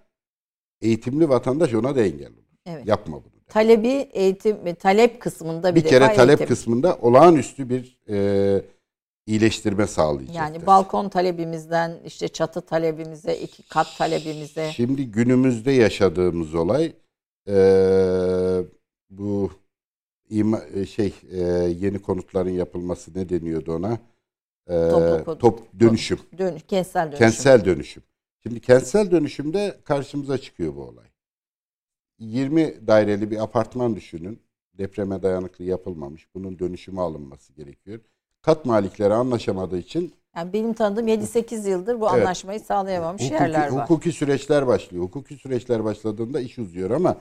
eğitimli 0.80 1.28
vatandaş 1.28 1.74
ona 1.74 1.96
da 1.96 2.02
engel 2.02 2.28
olur. 2.28 2.44
Evet. 2.66 2.86
Yapma 2.86 3.16
bunu. 3.16 3.32
Talebi 3.48 3.88
eğitim 4.12 4.74
talep 4.74 5.20
kısmında 5.20 5.74
bir, 5.74 5.84
Bir 5.84 5.88
kere 5.88 6.14
talep 6.14 6.40
eğitim. 6.40 6.46
kısmında 6.46 6.96
olağanüstü 6.96 7.68
bir 7.68 7.98
e, 8.08 8.62
iyileştirme 9.26 9.86
sağlayacaktır. 9.86 10.40
Yani 10.40 10.66
balkon 10.66 11.08
talebimizden 11.08 12.00
işte 12.06 12.28
çatı 12.28 12.60
talebimize, 12.60 13.36
iki 13.36 13.68
kat 13.68 13.86
talebimize 13.98 14.70
Şimdi 14.72 15.10
günümüzde 15.10 15.72
yaşadığımız 15.72 16.54
olay 16.54 16.92
e, 17.48 17.56
bu 19.10 19.50
ima, 20.30 20.60
e, 20.74 20.86
şey 20.86 21.14
e, 21.32 21.40
yeni 21.80 21.98
konutların 21.98 22.50
yapılması 22.50 23.10
ne 23.14 23.28
deniyordu 23.28 23.72
ona? 23.72 23.98
E, 24.70 24.90
top 25.38 25.80
dönüşüm, 25.80 26.18
dönüş, 26.38 26.62
kentsel 26.68 27.02
dönüşüm. 27.06 27.18
kentsel 27.18 27.64
dönüşüm. 27.64 28.02
Şimdi 28.42 28.60
kentsel 28.60 29.10
dönüşümde 29.10 29.78
karşımıza 29.84 30.38
çıkıyor 30.38 30.76
bu 30.76 30.82
olay. 30.82 31.06
20 32.18 32.86
daireli 32.86 33.30
bir 33.30 33.42
apartman 33.42 33.96
düşünün. 33.96 34.40
Depreme 34.74 35.22
dayanıklı 35.22 35.64
yapılmamış. 35.64 36.28
Bunun 36.34 36.58
dönüşümü 36.58 37.00
alınması 37.00 37.52
gerekiyor. 37.52 38.00
Kat 38.42 38.64
malikleri 38.66 39.14
anlaşamadığı 39.14 39.78
için 39.78 40.14
Yani 40.36 40.52
benim 40.52 40.72
tanıdığım 40.74 41.08
7-8 41.08 41.68
yıldır 41.68 42.00
bu 42.00 42.08
Evet. 42.10 42.22
anlaşmayı 42.22 42.60
sağlayamamış 42.60 43.22
hukuki, 43.22 43.34
yerler 43.42 43.68
var. 43.72 43.84
hukuki 43.84 44.12
süreçler 44.12 44.66
başlıyor. 44.66 45.04
Hukuki 45.04 45.34
süreçler 45.34 45.84
başladığında 45.84 46.40
iş 46.40 46.58
uzuyor 46.58 46.90
ama 46.90 47.16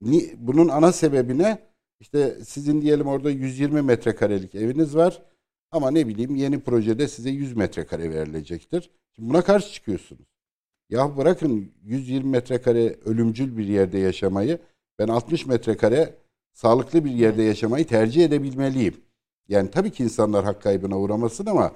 ni, 0.00 0.34
bunun 0.38 0.68
ana 0.68 0.92
sebebine 0.92 1.58
işte 2.00 2.36
sizin 2.44 2.82
diyelim 2.82 3.06
orada 3.06 3.30
120 3.30 3.82
metrekarelik 3.82 4.54
eviniz 4.54 4.96
var 4.96 5.22
ama 5.70 5.90
ne 5.90 6.08
bileyim 6.08 6.36
yeni 6.36 6.60
projede 6.60 7.08
size 7.08 7.30
100 7.30 7.56
metrekare 7.56 8.10
verilecektir. 8.10 8.90
Şimdi 9.16 9.30
buna 9.30 9.42
karşı 9.42 9.72
çıkıyorsunuz. 9.72 10.26
Ya 10.90 11.16
bırakın 11.16 11.72
120 11.84 12.30
metrekare 12.30 12.96
ölümcül 13.04 13.56
bir 13.56 13.66
yerde 13.66 13.98
yaşamayı 13.98 14.58
ben 14.98 15.08
60 15.08 15.46
metrekare 15.46 16.14
sağlıklı 16.52 17.04
bir 17.04 17.10
yerde 17.10 17.42
yaşamayı 17.42 17.86
tercih 17.86 18.24
edebilmeliyim. 18.24 18.96
Yani 19.48 19.70
tabii 19.70 19.90
ki 19.90 20.02
insanlar 20.02 20.44
hak 20.44 20.62
kaybına 20.62 20.98
uğramasın 20.98 21.46
ama 21.46 21.72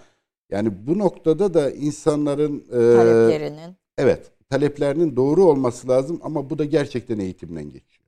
yani 0.50 0.86
bu 0.86 0.98
noktada 0.98 1.54
da 1.54 1.70
insanların 1.70 2.64
e, 2.68 2.96
taleplerinin. 2.96 3.76
Evet, 3.98 4.32
taleplerinin 4.48 5.16
doğru 5.16 5.44
olması 5.44 5.88
lazım 5.88 6.20
ama 6.22 6.50
bu 6.50 6.58
da 6.58 6.64
gerçekten 6.64 7.18
eğitimden 7.18 7.64
geçiyor. 7.64 8.01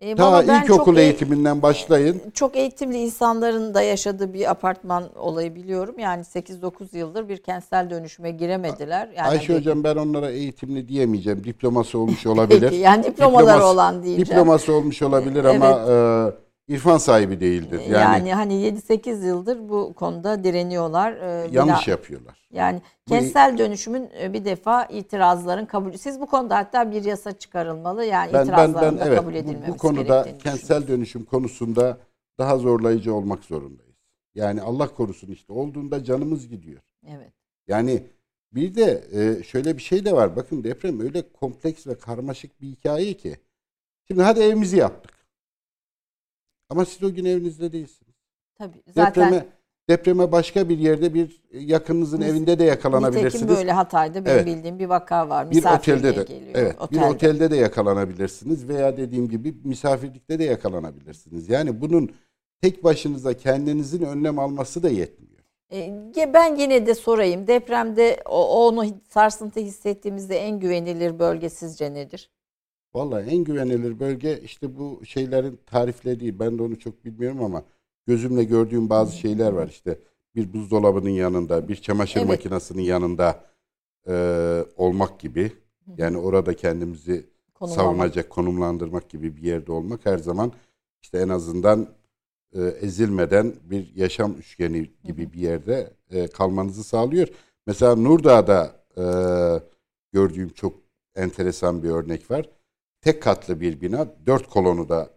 E, 0.00 0.14
Ta 0.14 0.32
valla 0.32 0.48
ben 0.48 0.62
ilkokul 0.62 0.96
eğitiminden 0.96 1.62
başlayın. 1.62 2.22
Çok 2.34 2.56
eğitimli 2.56 2.98
insanların 2.98 3.74
da 3.74 3.82
yaşadığı 3.82 4.34
bir 4.34 4.50
apartman 4.50 5.04
olayı 5.16 5.54
biliyorum. 5.54 5.94
Yani 5.98 6.22
8-9 6.22 6.96
yıldır 6.98 7.28
bir 7.28 7.36
kentsel 7.36 7.90
dönüşüme 7.90 8.30
giremediler. 8.30 9.08
Yani 9.16 9.28
Ayşe 9.28 9.46
hani- 9.46 9.58
hocam 9.58 9.84
ben 9.84 9.96
onlara 9.96 10.30
eğitimli 10.30 10.88
diyemeyeceğim. 10.88 11.44
Diploması 11.44 11.98
olmuş 11.98 12.26
olabilir. 12.26 12.60
Peki 12.60 12.76
yani 12.76 13.04
diplomaları 13.04 13.58
Diploması- 13.58 13.72
olan 13.72 14.02
diyeceğim. 14.02 14.26
Diploması 14.30 14.72
olmuş 14.72 15.02
olabilir 15.02 15.44
ama 15.44 15.66
e, 15.70 16.45
irfan 16.68 16.98
sahibi 16.98 17.40
değildir. 17.40 17.80
yani, 17.80 17.92
Yani, 17.92 18.34
hani 18.34 18.54
7-8 18.54 19.26
yıldır 19.26 19.68
bu 19.68 19.92
konuda 19.94 20.44
direniyorlar. 20.44 21.12
Ee, 21.12 21.48
yanlış 21.52 21.86
bina- 21.86 21.90
yapıyorlar. 21.90 22.48
Yani 22.52 22.82
Bu- 23.06 23.10
kentsel 23.10 23.58
dönüşümün 23.58 24.10
e, 24.20 24.32
bir 24.32 24.44
defa 24.44 24.84
itirazların 24.84 25.66
kabul. 25.66 25.92
Siz 25.92 26.20
bu 26.20 26.26
konuda 26.26 26.56
hatta 26.56 26.90
bir 26.92 27.04
yasa 27.04 27.32
çıkarılmalı. 27.32 28.04
Yani 28.04 28.32
Ben 28.32 28.40
ben 28.40 28.44
itirazların 28.44 28.98
ben 28.98 29.04
da 29.04 29.08
evet 29.08 29.18
kabul 29.18 29.32
bu, 29.32 29.36
edilmemesi 29.36 29.72
bu 29.72 29.76
konuda 29.76 30.22
gerektiğini 30.22 30.38
kentsel 30.38 30.88
dönüşüm 30.88 31.24
konusunda 31.24 31.98
daha 32.38 32.58
zorlayıcı 32.58 33.14
olmak 33.14 33.44
zorundayız. 33.44 33.96
Yani 34.34 34.62
Allah 34.62 34.94
korusun 34.94 35.28
işte 35.32 35.52
olduğunda 35.52 36.04
canımız 36.04 36.48
gidiyor. 36.48 36.80
Evet. 37.06 37.32
Yani 37.68 38.02
bir 38.52 38.74
de 38.74 39.04
e, 39.12 39.42
şöyle 39.42 39.76
bir 39.76 39.82
şey 39.82 40.04
de 40.04 40.12
var. 40.12 40.36
Bakın 40.36 40.64
deprem 40.64 41.00
öyle 41.00 41.32
kompleks 41.32 41.86
ve 41.86 41.94
karmaşık 41.98 42.60
bir 42.60 42.66
hikaye 42.66 43.14
ki. 43.14 43.36
Şimdi 44.08 44.22
hadi 44.22 44.40
evimizi 44.40 44.76
yaptık. 44.76 45.15
Ama 46.70 46.84
siz 46.84 47.02
o 47.02 47.14
gün 47.14 47.24
evinizde 47.24 47.72
değilsiniz. 47.72 48.14
Tabii. 48.58 48.82
Zaten 48.94 49.26
Depreme 49.32 49.46
depreme 49.90 50.32
başka 50.32 50.68
bir 50.68 50.78
yerde 50.78 51.14
bir 51.14 51.42
yakınınızın 51.52 52.20
Biz- 52.20 52.28
evinde 52.28 52.58
de 52.58 52.64
yakalanabilirsiniz. 52.64 53.34
nitekim 53.34 53.56
böyle 53.56 53.72
Hatay'da 53.72 54.24
benim 54.24 54.36
Evet. 54.36 54.46
bildiğim 54.46 54.78
bir 54.78 54.86
vaka 54.86 55.28
var. 55.28 55.50
bir 55.50 55.64
otelde 55.64 56.16
de 56.16 56.22
geliyor. 56.22 56.54
evet, 56.54 56.76
Otelde. 56.80 57.00
bir 57.00 57.06
otelde 57.06 57.50
de 57.50 57.56
yakalanabilirsiniz 57.56 58.68
veya 58.68 58.96
dediğim 58.96 59.28
gibi 59.28 59.54
misafirlikte 59.64 60.38
de 60.38 60.44
yakalanabilirsiniz. 60.44 61.48
Yani 61.48 61.80
bunun 61.80 62.10
tek 62.62 62.84
başınıza 62.84 63.34
kendinizin 63.34 64.02
önlem 64.02 64.38
alması 64.38 64.82
da 64.82 64.88
yetmiyor. 64.88 65.36
E, 65.72 66.32
ben 66.34 66.56
yine 66.56 66.86
de 66.86 66.94
sorayım. 66.94 67.46
Depremde 67.46 68.22
o, 68.24 68.66
onu 68.66 68.84
sarsıntı 69.08 69.60
hissettiğimizde 69.60 70.38
en 70.38 70.60
güvenilir 70.60 71.18
bölge 71.18 71.48
sizce 71.48 71.94
nedir? 71.94 72.30
Vallahi 72.96 73.30
en 73.30 73.44
güvenilir 73.44 74.00
bölge 74.00 74.40
işte 74.40 74.76
bu 74.78 75.00
şeylerin 75.04 75.58
tariflediği. 75.66 76.38
Ben 76.38 76.58
de 76.58 76.62
onu 76.62 76.78
çok 76.78 77.04
bilmiyorum 77.04 77.42
ama 77.42 77.64
gözümle 78.06 78.44
gördüğüm 78.44 78.90
bazı 78.90 79.16
şeyler 79.16 79.52
var. 79.52 79.68
İşte 79.68 79.98
bir 80.34 80.52
buzdolabının 80.52 81.10
yanında, 81.10 81.68
bir 81.68 81.76
çamaşır 81.76 82.20
evet. 82.20 82.28
makinesinin 82.28 82.82
yanında 82.82 83.44
e, 84.08 84.14
olmak 84.76 85.20
gibi. 85.20 85.52
Yani 85.98 86.18
orada 86.18 86.56
kendimizi 86.56 87.26
savunacak, 87.58 88.30
konumlandırmak 88.30 89.10
gibi 89.10 89.36
bir 89.36 89.42
yerde 89.42 89.72
olmak 89.72 90.06
her 90.06 90.18
zaman 90.18 90.52
işte 91.02 91.18
en 91.18 91.28
azından 91.28 91.88
e, 92.54 92.62
ezilmeden 92.62 93.54
bir 93.64 93.94
yaşam 93.94 94.32
üçgeni 94.32 94.90
gibi 95.04 95.32
bir 95.32 95.40
yerde 95.40 95.92
e, 96.10 96.26
kalmanızı 96.26 96.84
sağlıyor. 96.84 97.28
Mesela 97.66 97.96
Nurdağ'da 97.96 98.76
e, 98.96 99.04
gördüğüm 100.12 100.48
çok 100.48 100.74
enteresan 101.16 101.82
bir 101.82 101.90
örnek 101.90 102.30
var. 102.30 102.55
Tek 103.06 103.22
katlı 103.22 103.60
bir 103.60 103.80
bina, 103.80 104.08
dört 104.26 104.48
kolonu 104.48 104.88
da 104.88 105.10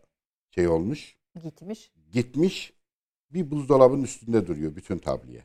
şey 0.49 0.67
olmuş. 0.67 1.17
Gitmiş. 1.43 1.91
Gitmiş. 2.11 2.73
Bir 3.31 3.51
buzdolabının 3.51 4.03
üstünde 4.03 4.47
duruyor 4.47 4.75
bütün 4.75 4.97
tabliye. 4.97 5.43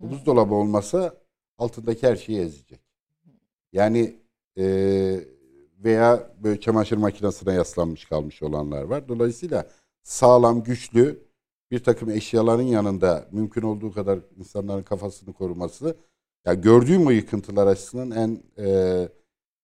Bu 0.00 0.10
buzdolabı 0.10 0.54
olmasa 0.54 1.14
altındaki 1.58 2.06
her 2.06 2.16
şeyi 2.16 2.40
ezecek. 2.40 2.80
Yani 3.72 4.16
e, 4.58 4.64
veya 5.78 6.34
böyle 6.42 6.60
çamaşır 6.60 6.96
makinesine 6.96 7.54
yaslanmış 7.54 8.04
kalmış 8.04 8.42
olanlar 8.42 8.82
var. 8.82 9.08
Dolayısıyla 9.08 9.70
sağlam, 10.02 10.62
güçlü 10.62 11.24
bir 11.70 11.84
takım 11.84 12.10
eşyaların 12.10 12.62
yanında 12.62 13.28
mümkün 13.32 13.62
olduğu 13.62 13.92
kadar 13.92 14.18
insanların 14.38 14.82
kafasını 14.82 15.32
koruması 15.32 15.96
ya 16.46 16.54
gördüğüm 16.54 17.06
o 17.06 17.10
yıkıntılar 17.10 17.66
açısından 17.66 18.10
en 18.10 18.42
e, 18.64 19.08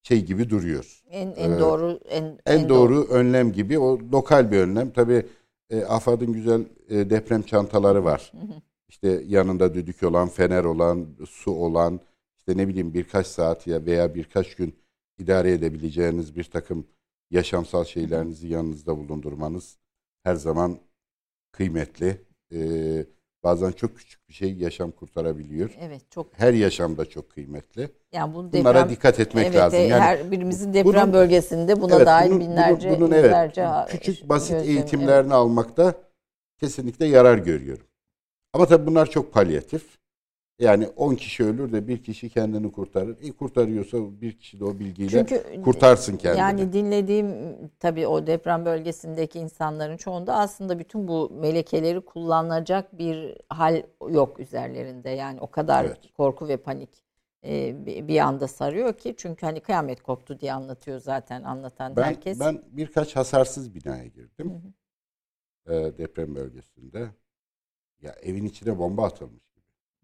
şey 0.02 0.24
gibi 0.24 0.50
duruyor. 0.50 1.02
En, 1.10 1.28
en 1.36 1.50
ee, 1.50 1.58
doğru 1.58 2.00
en, 2.08 2.24
en, 2.24 2.38
en 2.46 2.68
doğru, 2.68 2.94
doğru 2.94 3.08
önlem 3.10 3.52
gibi 3.52 3.78
o 3.78 3.98
lokal 4.12 4.50
bir 4.50 4.58
önlem. 4.58 4.90
Tabi 4.90 5.26
e, 5.70 5.84
AFAD'ın 5.84 6.32
güzel 6.32 6.60
e, 6.88 7.10
deprem 7.10 7.42
çantaları 7.42 8.04
var. 8.04 8.32
İşte 8.88 9.22
yanında 9.26 9.74
düdük 9.74 10.02
olan, 10.02 10.28
fener 10.28 10.64
olan, 10.64 11.06
su 11.28 11.50
olan, 11.50 12.00
işte 12.38 12.56
ne 12.56 12.68
bileyim 12.68 12.94
birkaç 12.94 13.26
saat 13.26 13.66
ya 13.66 13.86
veya 13.86 14.14
birkaç 14.14 14.54
gün 14.54 14.74
idare 15.18 15.52
edebileceğiniz 15.52 16.36
bir 16.36 16.44
takım 16.44 16.86
yaşamsal 17.30 17.84
şeylerinizi 17.84 18.48
yanınızda 18.48 18.96
bulundurmanız 18.98 19.78
her 20.22 20.34
zaman 20.34 20.78
kıymetli. 21.52 22.24
Ee, 22.52 23.06
bazen 23.44 23.72
çok 23.72 23.96
küçük 23.96 24.28
bir 24.28 24.34
şey 24.34 24.54
yaşam 24.54 24.90
kurtarabiliyor. 24.90 25.70
Evet, 25.80 26.10
çok. 26.10 26.26
Her 26.32 26.52
yaşamda 26.52 27.04
çok 27.04 27.30
kıymetli. 27.30 27.88
Yani 28.12 28.34
bunu 28.34 28.48
deprem, 28.48 28.64
Bunlara 28.64 28.90
dikkat 28.90 29.20
etmek 29.20 29.46
evet, 29.46 29.56
lazım. 29.56 29.80
Yani 29.80 30.00
her 30.00 30.30
birimizin 30.30 30.74
deprem 30.74 30.94
bunun, 30.94 31.12
bölgesinde 31.12 31.80
buna 31.80 31.96
evet, 31.96 32.06
dair 32.06 32.30
bunun, 32.30 32.40
binlerce, 32.40 32.88
bunun, 32.90 33.00
bunun, 33.00 33.16
yüzlerce 33.16 33.60
evet, 33.60 33.90
küçük 33.90 34.28
basit 34.28 34.50
gözlem, 34.50 34.70
eğitimlerini 34.70 35.20
evet. 35.22 35.32
almakta 35.32 35.94
kesinlikle 36.60 37.06
yarar 37.06 37.38
görüyorum. 37.38 37.86
Ama 38.52 38.66
tabii 38.66 38.86
bunlar 38.86 39.06
çok 39.10 39.32
palyatif. 39.32 39.99
Yani 40.60 40.88
10 40.88 41.14
kişi 41.14 41.44
ölür 41.44 41.72
de 41.72 41.88
bir 41.88 42.02
kişi 42.02 42.28
kendini 42.28 42.72
kurtarır. 42.72 43.16
E 43.22 43.32
kurtarıyorsa 43.32 43.98
bir 44.20 44.38
kişi 44.38 44.60
de 44.60 44.64
o 44.64 44.78
bilgiyle 44.78 45.10
Çünkü, 45.10 45.62
kurtarsın 45.62 46.16
kendini. 46.16 46.40
Yani 46.40 46.72
dinlediğim 46.72 47.56
tabii 47.78 48.06
o 48.06 48.26
deprem 48.26 48.64
bölgesindeki 48.64 49.38
insanların 49.38 49.96
çoğunda 49.96 50.36
aslında 50.36 50.78
bütün 50.78 51.08
bu 51.08 51.30
melekeleri 51.30 52.00
kullanacak 52.00 52.98
bir 52.98 53.36
hal 53.48 53.82
yok 54.08 54.40
üzerlerinde. 54.40 55.10
Yani 55.10 55.40
o 55.40 55.50
kadar 55.50 55.84
evet. 55.84 55.98
korku 56.16 56.48
ve 56.48 56.56
panik 56.56 56.90
e, 57.44 57.86
bir 58.08 58.18
anda 58.18 58.48
sarıyor 58.48 58.92
ki. 58.92 59.14
Çünkü 59.16 59.46
hani 59.46 59.60
kıyamet 59.60 60.02
koptu 60.02 60.40
diye 60.40 60.52
anlatıyor 60.52 61.00
zaten 61.00 61.42
anlatan 61.42 61.96
ben, 61.96 62.02
herkes. 62.02 62.40
Ben 62.40 62.62
birkaç 62.70 63.16
hasarsız 63.16 63.74
binaya 63.74 64.06
girdim. 64.06 64.62
Hı 65.66 65.72
hı. 65.72 65.74
E, 65.74 65.98
deprem 65.98 66.34
bölgesinde. 66.34 67.10
Ya 68.02 68.12
evin 68.22 68.44
içine 68.44 68.78
bomba 68.78 69.04
atılmış. 69.04 69.49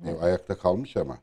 Ev 0.04 0.22
ayakta 0.22 0.58
kalmış 0.58 0.96
ama. 0.96 1.18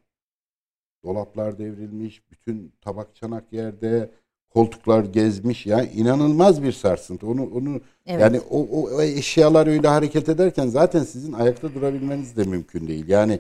Dolaplar 1.03 1.57
devrilmiş, 1.57 2.21
bütün 2.31 2.73
tabak 2.81 3.15
çanak 3.15 3.53
yerde, 3.53 4.09
koltuklar 4.49 5.03
gezmiş. 5.03 5.65
Yani 5.65 5.89
inanılmaz 5.95 6.63
bir 6.63 6.71
sarsıntı. 6.71 7.27
Onu 7.27 7.49
onu 7.55 7.81
evet. 8.05 8.21
yani 8.21 8.39
o, 8.49 8.67
o, 8.81 9.01
eşyalar 9.01 9.67
öyle 9.67 9.87
hareket 9.87 10.29
ederken 10.29 10.67
zaten 10.67 11.03
sizin 11.03 11.33
ayakta 11.33 11.73
durabilmeniz 11.73 12.37
de 12.37 12.43
mümkün 12.43 12.87
değil. 12.87 13.07
Yani 13.07 13.39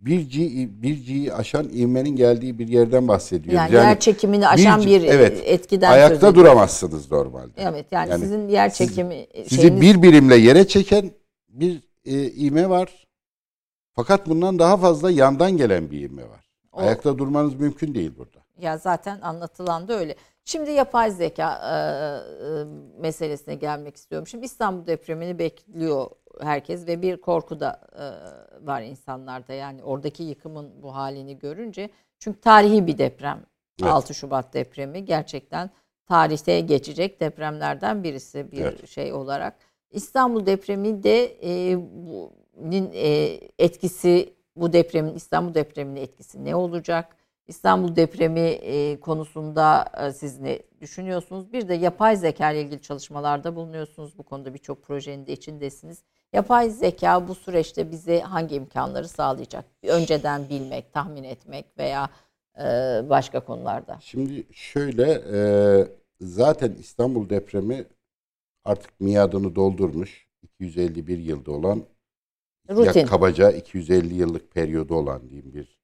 bir 0.00 0.30
G 0.30 0.40
bir 0.82 1.06
G'yi 1.06 1.34
aşan 1.34 1.68
ivmenin 1.68 2.16
geldiği 2.16 2.58
bir 2.58 2.68
yerden 2.68 3.08
bahsediyoruz. 3.08 3.56
Yani, 3.56 3.74
yani 3.74 3.84
yer 3.84 4.00
çekimini 4.00 4.48
aşan 4.48 4.80
bir, 4.80 4.86
bir 4.86 5.08
evet, 5.08 5.42
etkiden 5.44 5.92
ayakta 5.92 6.34
duramazsınız 6.34 7.10
normalde. 7.10 7.52
Evet 7.56 7.86
yani, 7.90 8.10
yani 8.10 8.20
sizin 8.20 8.48
yer 8.48 8.72
çekimi 8.72 9.26
siz, 9.34 9.48
sizi 9.48 9.80
bir 9.80 10.02
birimle 10.02 10.36
yere 10.36 10.66
çeken 10.66 11.10
bir 11.48 11.82
e, 12.04 12.30
ivme 12.30 12.68
var. 12.68 13.06
Fakat 13.94 14.26
bundan 14.26 14.58
daha 14.58 14.76
fazla 14.76 15.10
yandan 15.10 15.56
gelen 15.56 15.90
bir 15.90 16.00
ivme 16.00 16.28
var. 16.28 16.50
O, 16.72 16.80
Ayakta 16.80 17.18
durmanız 17.18 17.54
mümkün 17.54 17.94
değil 17.94 18.12
burada. 18.18 18.38
Ya 18.58 18.78
zaten 18.78 19.20
anlatılan 19.20 19.88
da 19.88 19.94
öyle. 19.94 20.14
Şimdi 20.44 20.70
yapay 20.70 21.10
zeka 21.10 21.52
e, 21.52 21.74
e, 21.74 22.64
meselesine 23.00 23.54
gelmek 23.54 23.96
istiyorum. 23.96 24.26
Şimdi 24.26 24.44
İstanbul 24.44 24.86
depremini 24.86 25.38
bekliyor 25.38 26.10
herkes 26.40 26.86
ve 26.86 27.02
bir 27.02 27.16
korku 27.20 27.60
da 27.60 27.80
e, 27.92 28.04
var 28.66 28.82
insanlarda. 28.82 29.52
Yani 29.52 29.82
oradaki 29.82 30.22
yıkımın 30.22 30.82
bu 30.82 30.94
halini 30.94 31.38
görünce. 31.38 31.90
Çünkü 32.18 32.40
tarihi 32.40 32.86
bir 32.86 32.98
deprem. 32.98 33.42
Evet. 33.82 33.92
6 33.92 34.14
Şubat 34.14 34.54
depremi 34.54 35.04
gerçekten 35.04 35.70
tarihte 36.06 36.60
geçecek 36.60 37.20
depremlerden 37.20 38.04
birisi 38.04 38.52
bir 38.52 38.60
evet. 38.60 38.88
şey 38.88 39.12
olarak. 39.12 39.54
İstanbul 39.90 40.46
depremi 40.46 41.02
de 41.02 41.36
e, 41.42 41.78
bu 41.92 42.32
etkisi 43.58 44.34
bu 44.56 44.72
depremin 44.72 45.14
İstanbul 45.14 45.54
depreminin 45.54 46.00
etkisi 46.00 46.44
ne 46.44 46.54
olacak? 46.54 47.16
İstanbul 47.46 47.96
depremi 47.96 48.40
e, 48.40 49.00
konusunda 49.00 49.92
e, 50.00 50.12
siz 50.12 50.40
ne 50.40 50.58
düşünüyorsunuz? 50.80 51.52
Bir 51.52 51.68
de 51.68 51.74
yapay 51.74 52.16
zeka 52.16 52.52
ile 52.52 52.60
ilgili 52.60 52.82
çalışmalarda 52.82 53.56
bulunuyorsunuz. 53.56 54.18
Bu 54.18 54.22
konuda 54.22 54.54
birçok 54.54 54.82
projenin 54.82 55.26
de 55.26 55.32
içindesiniz. 55.32 56.02
Yapay 56.32 56.70
zeka 56.70 57.28
bu 57.28 57.34
süreçte 57.34 57.90
bize 57.90 58.20
hangi 58.20 58.54
imkanları 58.54 59.08
sağlayacak? 59.08 59.64
Önceden 59.82 60.48
bilmek, 60.48 60.92
tahmin 60.92 61.24
etmek 61.24 61.78
veya 61.78 62.10
başka 63.08 63.40
konularda. 63.40 63.98
Şimdi 64.00 64.46
şöyle 64.52 65.22
zaten 66.20 66.72
İstanbul 66.80 67.28
depremi 67.28 67.84
artık 68.64 69.00
miadını 69.00 69.54
doldurmuş. 69.54 70.26
251 70.42 71.18
yılda 71.18 71.52
olan 71.52 71.82
Rutin. 72.70 73.00
Ya 73.00 73.06
kabaca 73.06 73.50
250 73.50 74.14
yıllık 74.14 74.50
periyodu 74.50 74.94
olan 74.94 75.28
diyeyim 75.28 75.54
bir 75.54 75.78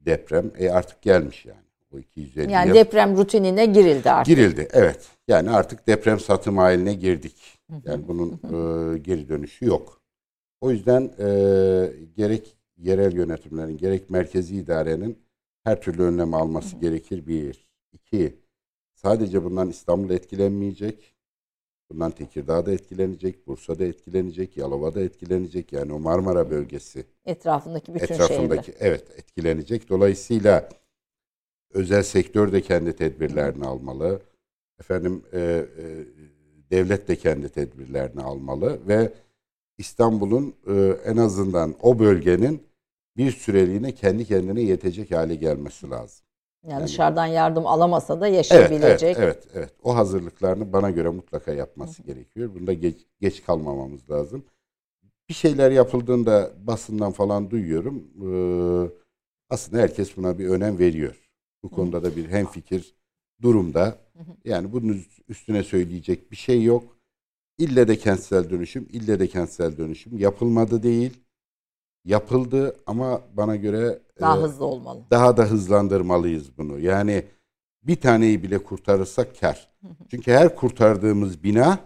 deprem. 0.00 0.50
E 0.58 0.70
artık 0.70 1.02
gelmiş 1.02 1.46
yani. 1.46 1.66
O 1.92 1.98
250 1.98 2.52
yani 2.52 2.68
yıl. 2.68 2.74
deprem 2.74 3.16
rutinine 3.16 3.66
girildi 3.66 4.10
artık. 4.10 4.36
Girildi 4.36 4.68
evet. 4.72 5.08
Yani 5.28 5.50
artık 5.50 5.86
deprem 5.86 6.20
satım 6.20 6.56
haline 6.56 6.94
girdik. 6.94 7.58
Yani 7.84 8.08
bunun 8.08 8.32
e, 8.32 8.98
geri 8.98 9.28
dönüşü 9.28 9.66
yok. 9.66 10.00
O 10.60 10.70
yüzden 10.70 11.12
e, 11.18 11.28
gerek 12.16 12.56
yerel 12.78 13.12
yönetimlerin 13.12 13.76
gerek 13.76 14.10
merkezi 14.10 14.56
idarenin 14.56 15.18
her 15.64 15.80
türlü 15.80 16.02
önlem 16.02 16.34
alması 16.34 16.76
gerekir 16.76 17.26
bir. 17.26 17.66
iki 17.92 18.38
sadece 18.94 19.44
bundan 19.44 19.68
İstanbul 19.68 20.10
etkilenmeyecek. 20.10 21.15
Bundan 21.90 22.10
Tekirdağ 22.10 22.66
da 22.66 22.72
etkilenecek, 22.72 23.46
Bursa 23.46 23.78
da 23.78 23.84
etkilenecek, 23.84 24.56
Yalova 24.56 24.94
da 24.94 25.00
etkilenecek. 25.00 25.72
Yani 25.72 25.92
o 25.92 25.98
Marmara 25.98 26.50
bölgesi. 26.50 27.04
Etrafındaki 27.26 27.94
bütün 27.94 28.14
etrafındaki, 28.14 28.66
şehirler. 28.66 28.86
Evet 28.86 29.04
etkilenecek. 29.16 29.88
Dolayısıyla 29.88 30.68
özel 31.70 32.02
sektör 32.02 32.52
de 32.52 32.60
kendi 32.60 32.96
tedbirlerini 32.96 33.66
almalı. 33.66 34.20
Efendim 34.80 35.22
e, 35.32 35.40
e, 35.40 35.66
devlet 36.70 37.08
de 37.08 37.16
kendi 37.16 37.48
tedbirlerini 37.48 38.22
almalı 38.22 38.88
ve 38.88 39.12
İstanbul'un 39.78 40.54
e, 40.66 40.96
en 41.04 41.16
azından 41.16 41.74
o 41.82 41.98
bölgenin 41.98 42.62
bir 43.16 43.30
süreliğine 43.30 43.92
kendi 43.92 44.24
kendine 44.24 44.60
yetecek 44.60 45.10
hale 45.10 45.34
gelmesi 45.34 45.90
lazım. 45.90 46.25
Yani, 46.66 46.72
yani 46.72 46.84
dışarıdan 46.84 47.26
yardım 47.26 47.66
alamasa 47.66 48.20
da 48.20 48.28
yaşayabilecek. 48.28 49.16
Evet, 49.16 49.18
evet, 49.18 49.48
evet, 49.54 49.72
O 49.82 49.96
hazırlıklarını 49.96 50.72
bana 50.72 50.90
göre 50.90 51.08
mutlaka 51.08 51.52
yapması 51.52 52.02
Hı. 52.02 52.06
gerekiyor. 52.06 52.54
Bunda 52.54 52.72
geç, 52.72 52.96
geç 53.20 53.44
kalmamamız 53.44 54.10
lazım. 54.10 54.44
Bir 55.28 55.34
şeyler 55.34 55.70
yapıldığında 55.70 56.52
basından 56.66 57.12
falan 57.12 57.50
duyuyorum. 57.50 58.04
Ee, 58.22 58.90
aslında 59.50 59.82
herkes 59.82 60.16
buna 60.16 60.38
bir 60.38 60.48
önem 60.48 60.78
veriyor. 60.78 61.22
Bu 61.62 61.70
konuda 61.70 62.02
da 62.02 62.16
bir 62.16 62.28
hemfikir 62.28 62.94
durumda. 63.42 63.98
Yani 64.44 64.72
bunun 64.72 65.02
üstüne 65.28 65.62
söyleyecek 65.62 66.30
bir 66.30 66.36
şey 66.36 66.62
yok. 66.62 66.96
İlle 67.58 67.88
de 67.88 67.96
kentsel 67.96 68.50
dönüşüm, 68.50 68.88
ille 68.92 69.20
de 69.20 69.26
kentsel 69.26 69.76
dönüşüm 69.76 70.18
yapılmadı 70.18 70.82
değil. 70.82 71.25
Yapıldı 72.06 72.76
ama 72.86 73.20
bana 73.32 73.56
göre 73.56 73.98
daha 74.20 74.38
e, 74.38 74.40
hızlı 74.40 74.64
olmalı. 74.64 75.00
Daha 75.10 75.36
da 75.36 75.44
hızlandırmalıyız 75.44 76.58
bunu. 76.58 76.78
Yani 76.78 77.24
bir 77.82 78.00
taneyi 78.00 78.42
bile 78.42 78.58
kurtarırsak 78.58 79.40
kar. 79.40 79.68
Çünkü 80.10 80.32
her 80.32 80.54
kurtardığımız 80.54 81.42
bina 81.42 81.78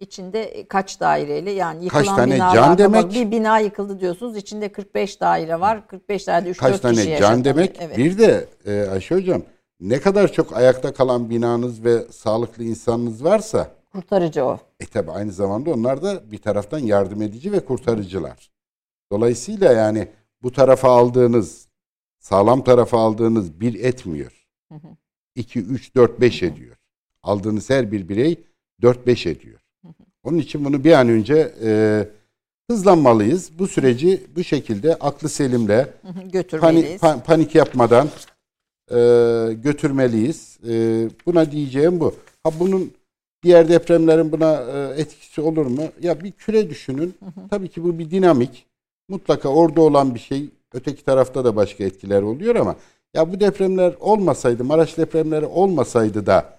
içinde 0.00 0.66
kaç 0.68 1.00
daireyle 1.00 1.50
yani 1.50 1.84
yıkılan 1.84 2.04
kaç 2.04 2.16
tane 2.16 2.34
binalar, 2.34 2.54
can 2.54 2.78
demek? 2.78 3.14
Bir 3.14 3.30
bina 3.30 3.58
yıkıldı 3.58 4.00
diyorsunuz. 4.00 4.36
içinde 4.36 4.72
45 4.72 5.20
daire 5.20 5.60
var. 5.60 5.88
45 5.88 6.26
dairede 6.26 6.50
3 6.50 6.58
kaç 6.58 6.72
4 6.72 6.82
tane 6.82 6.94
kişi 6.94 7.06
can 7.06 7.12
yaşatanı. 7.12 7.44
demek? 7.44 7.76
Evet. 7.80 7.98
Bir 7.98 8.18
de 8.18 8.48
e, 8.66 8.88
Ayşe 8.90 9.14
hocam 9.14 9.42
ne 9.80 10.00
kadar 10.00 10.32
çok 10.32 10.56
ayakta 10.56 10.92
kalan 10.92 11.30
binanız 11.30 11.84
ve 11.84 12.12
sağlıklı 12.12 12.64
insanınız 12.64 13.24
varsa 13.24 13.70
kurtarıcı 13.92 14.44
o. 14.44 14.58
e 14.80 14.86
tabi 14.86 15.10
aynı 15.10 15.32
zamanda 15.32 15.70
onlar 15.70 16.02
da 16.02 16.32
bir 16.32 16.38
taraftan 16.38 16.78
yardım 16.78 17.22
edici 17.22 17.52
ve 17.52 17.60
kurtarıcılar. 17.64 18.52
Dolayısıyla 19.12 19.72
yani 19.72 20.08
bu 20.42 20.52
tarafa 20.52 20.90
aldığınız 20.90 21.68
sağlam 22.20 22.64
tarafa 22.64 22.98
aldığınız 22.98 23.60
bir 23.60 23.84
etmiyor. 23.84 24.46
2, 25.36 25.60
3, 25.60 25.94
4, 25.94 26.20
5 26.20 26.42
ediyor. 26.42 26.76
Aldığınız 27.22 27.70
her 27.70 27.92
bir 27.92 28.08
birey 28.08 28.40
4-5 28.82 29.28
ediyor. 29.28 29.60
Onun 30.24 30.38
için 30.38 30.64
bunu 30.64 30.84
bir 30.84 30.92
an 30.92 31.08
önce 31.08 31.54
e, 31.64 32.08
hızlanmalıyız. 32.70 33.58
Bu 33.58 33.66
süreci 33.68 34.22
bu 34.36 34.44
şekilde 34.44 34.94
aklı 34.94 35.28
selimle. 35.28 35.92
Panik, 36.60 36.84
pa- 37.02 37.22
panik 37.22 37.54
yapmadan 37.54 38.08
e, 38.90 38.96
götürmeliyiz. 39.54 40.58
E, 40.68 40.72
buna 41.26 41.52
diyeceğim 41.52 42.00
bu. 42.00 42.14
Ha 42.44 42.50
bunun 42.60 42.92
diğer 43.42 43.68
depremlerin 43.68 44.32
buna 44.32 44.52
e, 44.54 45.00
etkisi 45.00 45.40
olur 45.40 45.66
mu? 45.66 45.82
Ya 46.02 46.20
bir 46.20 46.32
küre 46.32 46.70
düşünün. 46.70 47.14
Tabii 47.50 47.68
ki 47.68 47.84
bu 47.84 47.98
bir 47.98 48.10
dinamik. 48.10 48.66
Mutlaka 49.08 49.48
orada 49.48 49.80
olan 49.80 50.14
bir 50.14 50.20
şey. 50.20 50.50
Öteki 50.72 51.04
tarafta 51.04 51.44
da 51.44 51.56
başka 51.56 51.84
etkiler 51.84 52.22
oluyor 52.22 52.56
ama 52.56 52.76
ya 53.14 53.32
bu 53.32 53.40
depremler 53.40 53.94
olmasaydı, 54.00 54.64
Maraş 54.64 54.96
depremleri 54.96 55.46
olmasaydı 55.46 56.26
da 56.26 56.58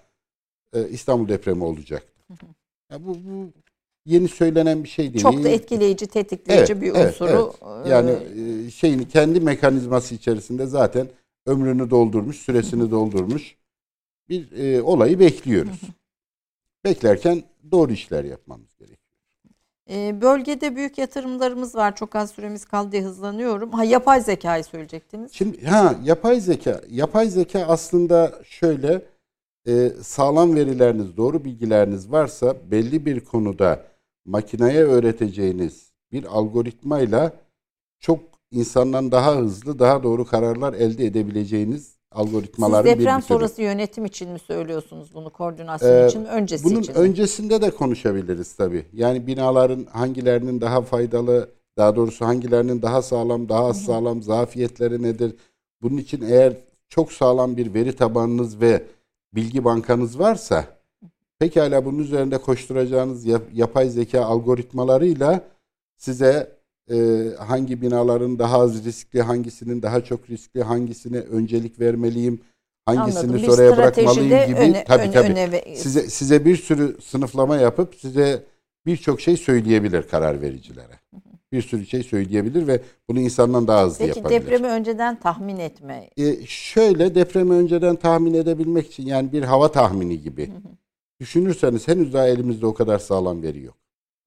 e, 0.74 0.90
İstanbul 0.90 1.28
depremi 1.28 1.64
olacaktı. 1.64 2.14
Ya 2.91 3.06
bu, 3.06 3.15
bu 3.15 3.49
yeni 4.06 4.28
söylenen 4.28 4.84
bir 4.84 4.90
şey 4.90 5.14
değil. 5.14 5.22
Çok 5.24 5.44
da 5.44 5.49
etkileyici, 5.49 6.07
tetikleyici 6.07 6.74
Evet, 6.74 6.82
bir 6.82 6.95
evet, 6.95 7.07
unsuru. 7.14 7.53
evet. 7.65 7.88
Yani 7.88 8.11
e, 8.68 8.72
şeyini 8.72 9.07
kendi 9.07 9.40
mekanizması 9.40 10.15
içerisinde 10.15 10.65
zaten 10.65 11.07
ömrünü 11.45 11.90
doldurmuş, 11.90 12.38
süresini 12.38 12.91
doldurmuş 12.91 13.56
bir 14.30 14.52
e, 14.52 14.82
olayı 14.82 15.20
bekliyoruz. 15.20 15.82
Beklerken 16.86 17.44
doğru 17.72 17.91
işler 17.91 18.24
yapmamız 18.24 18.76
gerekiyor. 18.76 18.98
E, 19.89 20.22
bölgede 20.22 20.76
büyük 20.76 20.97
yatırımlarımız 20.97 21.76
var. 21.76 21.95
Çok 21.95 22.15
az 22.15 22.31
süremiz 22.31 22.65
kaldı 22.65 22.91
diye 22.91 23.01
hızlanıyorum. 23.03 23.72
Ha 23.72 23.84
yapay 23.84 24.22
zekayı 24.22 24.64
söyleyecektiniz. 24.64 25.31
Şimdi 25.34 25.65
ha 25.65 25.95
yapay 26.03 26.39
zeka, 26.39 26.81
yapay 26.89 27.30
zeka 27.30 27.60
aslında 27.60 28.34
şöyle 28.45 29.01
e, 29.68 29.89
sağlam 29.89 30.55
verileriniz, 30.55 31.18
doğru 31.18 31.45
bilgileriniz 31.45 32.11
varsa 32.11 32.55
belli 32.72 33.05
bir 33.05 33.19
konuda 33.19 33.84
makineye 34.26 34.84
öğreteceğiniz 34.84 35.93
bir 36.11 36.23
algoritmayla 36.23 37.34
çok 37.99 38.19
insandan 38.51 39.11
daha 39.11 39.35
hızlı, 39.35 39.80
daha 39.80 40.03
doğru 40.03 40.26
kararlar 40.26 40.73
elde 40.73 41.05
edebileceğiniz 41.05 41.93
algoritmaların 42.15 42.85
bir 42.85 42.99
deprem 42.99 43.18
bütünü. 43.18 43.27
sonrası 43.27 43.61
yönetim 43.61 44.06
için 44.06 44.30
mi 44.30 44.40
söylüyorsunuz 44.40 45.14
bunu? 45.14 45.30
Koordinasyon 45.30 46.03
Ee, 46.03 46.07
için? 46.07 46.26
Öncesi 46.26 46.64
Bunun 46.64 46.81
için 46.81 46.94
mi? 46.95 46.99
öncesinde 47.02 47.61
de 47.61 47.72
konuşabiliriz 47.72 48.53
tabii. 48.56 48.85
Yani 48.94 49.27
binaların 49.27 49.85
hangilerinin 49.91 50.61
daha 50.61 50.81
faydalı, 50.81 51.49
daha 51.77 51.95
doğrusu 51.95 52.26
hangilerinin 52.26 52.81
daha 52.81 53.02
sağlam, 53.02 53.49
daha 53.49 53.65
az 53.65 53.81
sağlam, 53.85 54.22
zafiyetleri 54.22 55.03
nedir? 55.03 55.35
Bunun 55.81 55.98
için 55.98 56.22
eğer 56.22 56.53
çok 56.90 57.11
sağlam 57.11 57.57
bir 57.57 57.73
veri 57.73 57.95
tabanınız 57.95 58.61
ve 58.61 58.84
bilgi 59.35 59.64
bankanız 59.64 60.19
varsa 60.19 60.65
pekala 61.40 61.85
bunun 61.85 61.99
üzerinde 61.99 62.38
koşturacağınız 62.38 63.26
yap- 63.26 63.49
yapay 63.53 63.90
zeka 63.90 64.22
algoritmalarıyla 64.26 65.41
size 65.98 66.52
e, 66.91 67.27
hangi 67.39 67.81
binaların 67.81 68.39
daha 68.39 68.60
az 68.60 68.85
riskli, 68.85 69.22
hangisinin 69.22 69.81
daha 69.81 70.03
çok 70.03 70.30
riskli, 70.30 70.64
hangisine 70.64 71.18
öncelik 71.18 71.80
vermeliyim, 71.80 72.41
hangisini 72.85 73.19
Anladım. 73.19 73.35
Bir 73.35 73.49
sonraya 73.51 73.72
stratejide 73.72 74.05
bırakmalıyım 74.05 74.47
gibi 74.47 74.60
öne- 74.60 74.84
tabii 74.84 75.03
öne- 75.03 75.11
tabii 75.11 75.27
öne 75.31 75.76
size 75.76 76.10
size 76.10 76.45
bir 76.45 76.55
sürü 76.55 76.97
sınıflama 77.01 77.55
yapıp 77.57 77.95
size 77.95 78.43
birçok 78.85 79.22
şey 79.22 79.38
söyleyebilir 79.38 80.03
karar 80.07 80.41
vericilere. 80.41 80.99
Bir 81.51 81.61
sürü 81.61 81.85
şey 81.85 82.03
söyleyebilir 82.03 82.68
ve 82.68 82.81
bunu 83.10 83.19
insandan 83.19 83.68
daha 83.68 83.85
hızlı 83.85 84.05
Peki 84.05 84.19
yapabilir. 84.19 84.41
depremi 84.41 84.68
önceden 84.68 85.19
tahmin 85.19 85.57
etme. 85.57 86.10
E, 86.18 86.45
şöyle 86.45 87.15
depremi 87.15 87.53
önceden 87.53 87.95
tahmin 87.95 88.34
edebilmek 88.34 88.88
için 88.88 89.05
yani 89.05 89.31
bir 89.31 89.43
hava 89.43 89.72
tahmini 89.72 90.22
gibi 90.22 90.51
düşünürseniz 91.19 91.88
henüz 91.88 92.14
daha 92.14 92.27
elimizde 92.27 92.65
o 92.65 92.73
kadar 92.73 92.99
sağlam 92.99 93.43
veri 93.43 93.61
yok. 93.61 93.76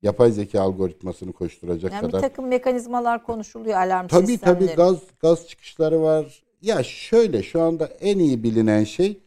Yapay 0.07 0.33
zeka 0.33 0.61
algoritmasını 0.61 1.33
koşturacak 1.33 1.93
Yani 1.93 2.07
bir 2.07 2.13
kadar. 2.13 2.21
takım 2.21 2.47
mekanizmalar 2.49 3.25
konuşuluyor 3.25 3.77
alarm 3.77 4.09
Tabii 4.09 4.27
sistemleri. 4.27 4.67
tabii 4.67 4.77
gaz 4.77 4.99
gaz 5.21 5.49
çıkışları 5.49 6.03
var. 6.03 6.43
Ya 6.63 6.83
şöyle 6.83 7.43
şu 7.43 7.63
anda 7.63 7.87
en 7.87 8.19
iyi 8.19 8.43
bilinen 8.43 8.85
şey 8.85 9.21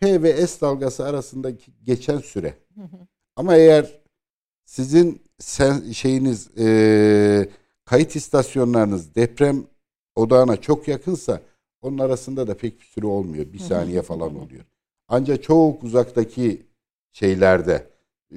P 0.00 0.22
ve 0.22 0.46
S 0.46 0.60
dalgası 0.60 1.04
arasındaki 1.06 1.72
geçen 1.84 2.18
süre. 2.18 2.54
Ama 3.36 3.56
eğer 3.56 4.00
sizin 4.64 5.22
sen, 5.38 5.90
şeyiniz 5.92 6.58
e, 6.58 7.48
kayıt 7.84 8.16
istasyonlarınız 8.16 9.14
deprem 9.14 9.64
odağına 10.16 10.56
çok 10.56 10.88
yakınsa 10.88 11.40
onun 11.82 11.98
arasında 11.98 12.46
da 12.46 12.56
pek 12.56 12.80
bir 12.80 12.84
süre 12.86 13.06
olmuyor. 13.06 13.52
Bir 13.52 13.58
saniye 13.58 14.02
falan 14.02 14.36
oluyor. 14.36 14.64
Ancak 15.08 15.42
çok 15.42 15.84
uzaktaki 15.84 16.66
şeylerde 17.12 17.86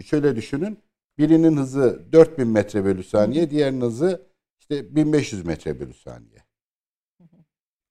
şöyle 0.05 0.35
düşünün. 0.35 0.77
Birinin 1.17 1.57
hızı 1.57 2.05
4000 2.11 2.47
metre 2.47 2.85
bölü 2.85 3.03
saniye, 3.03 3.49
diğerinin 3.49 3.81
hızı 3.81 4.21
işte 4.59 4.95
1500 4.95 5.45
metre 5.45 5.79
bölü 5.79 5.93
saniye. 5.93 6.43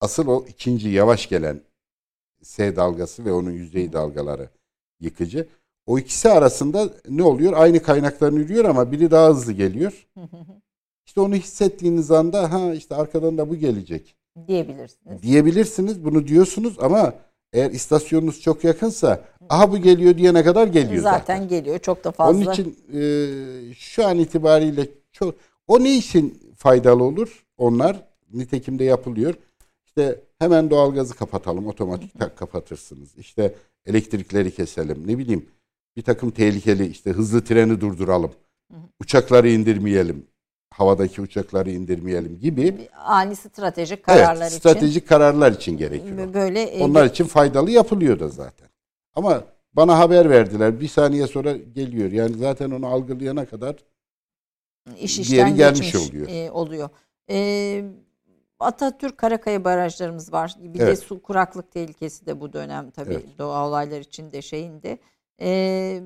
Asıl 0.01 0.27
o 0.27 0.45
ikinci 0.49 0.89
yavaş 0.89 1.29
gelen 1.29 1.61
S 2.43 2.77
dalgası 2.77 3.25
ve 3.25 3.33
onun 3.33 3.51
yüzey 3.51 3.93
dalgaları 3.93 4.49
yıkıcı. 5.01 5.49
O 5.87 5.99
ikisi 5.99 6.29
arasında 6.29 6.91
ne 7.09 7.23
oluyor? 7.23 7.53
Aynı 7.53 7.83
kaynaktan 7.83 8.33
yürüyor 8.33 8.65
ama 8.65 8.93
biri 8.93 9.11
daha 9.11 9.31
hızlı 9.31 9.53
geliyor. 9.53 10.09
İşte 11.07 11.21
onu 11.21 11.35
hissettiğiniz 11.35 12.11
anda 12.11 12.53
ha 12.53 12.75
işte 12.75 12.95
arkadan 12.95 13.39
da 13.39 13.51
bu 13.51 13.57
gelecek 13.57 14.17
diyebilirsiniz. 14.47 15.23
diyebilirsiniz. 15.23 16.05
Bunu 16.05 16.27
diyorsunuz 16.27 16.77
ama 16.81 17.15
eğer 17.53 17.71
istasyonunuz 17.71 18.41
çok 18.41 18.65
yakınsa 18.65 19.25
aha 19.49 19.73
bu 19.73 19.79
geliyor 19.79 20.19
diyene 20.19 20.45
kadar 20.45 20.67
geliyor 20.67 21.03
zaten. 21.03 21.19
Zaten 21.19 21.49
geliyor 21.49 21.79
çok 21.79 22.05
da 22.05 22.13
fazla. 22.13 22.41
Onun 22.41 22.53
için 22.53 22.79
e, 22.95 23.75
şu 23.75 24.07
an 24.07 24.19
itibariyle 24.19 24.89
çok 25.13 25.35
o 25.69 25.85
ne 25.85 25.97
için 25.97 26.55
faydalı 26.57 27.05
olur? 27.05 27.45
Onlar 27.59 28.05
nitekim 28.33 28.79
de 28.79 28.85
yapılıyor. 28.85 29.35
İşte 29.87 30.21
hemen 30.39 30.71
doğalgazı 30.71 31.15
kapatalım, 31.15 31.67
otomatik 31.67 32.19
tak 32.19 32.37
kapatırsınız. 32.37 33.19
İşte 33.19 33.55
elektrikleri 33.87 34.55
keselim. 34.55 35.03
Ne 35.07 35.19
bileyim 35.19 35.47
bir 35.97 36.03
takım 36.03 36.31
tehlikeli 36.31 36.87
işte 36.87 37.11
hızlı 37.11 37.45
treni 37.45 37.81
durduralım. 37.81 38.31
Uçakları 39.01 39.49
indirmeyelim. 39.49 40.27
Havadaki 40.73 41.21
uçakları 41.23 41.71
indirmeyelim 41.71 42.39
gibi. 42.41 42.89
Ani 43.05 43.37
stratejik 43.37 44.05
kararlar 44.05 44.43
evet, 44.43 44.53
stratejik 44.53 45.09
kararlar 45.09 45.53
için 45.53 45.77
gerekiyor. 45.77 46.19
için 46.19 46.35
böyle 46.35 46.63
e, 46.63 46.83
Onlar 46.85 47.07
için 47.07 47.25
faydalı 47.25 47.71
yapılıyor 47.71 48.21
da 48.21 48.29
zaten. 48.29 48.69
Ama 49.15 49.45
bana 49.75 49.99
haber 49.99 50.31
verdiler. 50.31 50.81
Bir 50.81 50.89
saniye 50.89 51.27
sonra 51.27 51.53
geliyor. 51.57 52.13
Yani 52.13 52.37
zaten 52.37 52.71
onu 52.71 52.87
algılayana 52.87 53.47
kadar 53.47 53.77
iş 55.01 55.17
diğeri 55.17 55.23
işten 55.49 55.57
gelmiş 55.57 55.93
geçmiş 55.93 56.11
oluyor. 56.11 56.29
e, 56.29 56.51
oluyor. 56.51 56.89
E, 57.31 57.85
Atatürk 58.61 59.19
Karakaya 59.19 59.65
barajlarımız 59.65 60.33
var. 60.33 60.55
Bir 60.61 60.79
de 60.79 60.83
Evet. 60.85 60.99
su 60.99 61.23
kuraklık 61.23 61.73
tehlikesi 61.73 62.27
de 62.27 62.41
bu 62.41 62.53
dönem 62.53 62.91
tabii 62.91 63.13
Evet. 63.15 63.39
doğa 63.39 63.69
olaylar 63.69 64.01
içinde 64.01 64.43
şeyinde. 64.43 64.99
E, 65.41 66.03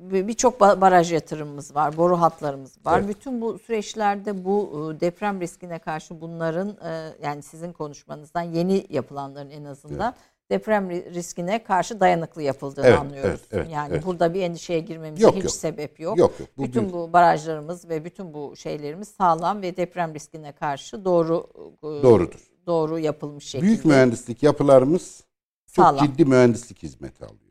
birçok 0.00 0.60
ba- 0.60 0.80
baraj 0.80 1.12
yatırımımız 1.12 1.74
var, 1.74 1.96
boru 1.96 2.20
hatlarımız 2.20 2.76
var. 2.84 2.98
Evet. 3.00 3.08
Bütün 3.08 3.40
bu 3.40 3.58
süreçlerde 3.58 4.44
bu 4.44 4.70
e, 4.96 5.00
deprem 5.00 5.40
riskine 5.40 5.78
karşı 5.78 6.20
bunların 6.20 6.76
yani 7.22 7.42
sizin 7.42 7.72
konuşmanızdan 7.72 8.42
yeni 8.42 8.86
yapılanların 8.90 9.50
en 9.50 9.64
azından 9.64 10.14
deprem 10.50 10.90
ri- 10.90 11.14
riskine 11.14 11.62
karşı 11.64 12.00
dayanıklı 12.00 12.42
yapıldığını 12.42 12.86
Evet, 12.86 12.98
anlıyoruz. 12.98 13.30
evet, 13.30 13.40
evet, 13.52 13.68
yani 13.72 13.88
evet. 13.92 14.06
burada 14.06 14.34
bir 14.34 14.42
endişeye 14.42 14.80
girmemize 14.80 15.22
Yok, 15.24 15.34
hiç 15.36 15.44
yok. 15.44 15.52
sebep 15.52 16.00
yok. 16.00 16.18
yok 16.18 16.40
yok. 16.40 16.48
Bu 16.58 16.62
bütün 16.62 16.88
bir- 16.88 16.92
bu 16.92 17.12
barajlarımız 17.12 17.88
ve 17.88 18.04
bütün 18.04 18.34
bu 18.34 18.56
şeylerimiz 18.56 19.08
sağlam 19.08 19.62
ve 19.62 19.76
deprem 19.76 20.14
riskine 20.14 20.52
karşı 20.52 21.04
doğru 21.04 21.46
Doğrudur. 21.82 22.50
doğru 22.66 22.98
yapılmış 22.98 23.44
şekilde. 23.44 23.62
büyük 23.68 23.84
mühendislik 23.84 24.42
yapılarımız 24.42 25.24
çok 25.72 25.84
Sağlam. 25.84 26.06
ciddi 26.06 26.24
mühendislik 26.24 26.82
hizmeti 26.82 27.24
alıyor. 27.24 27.49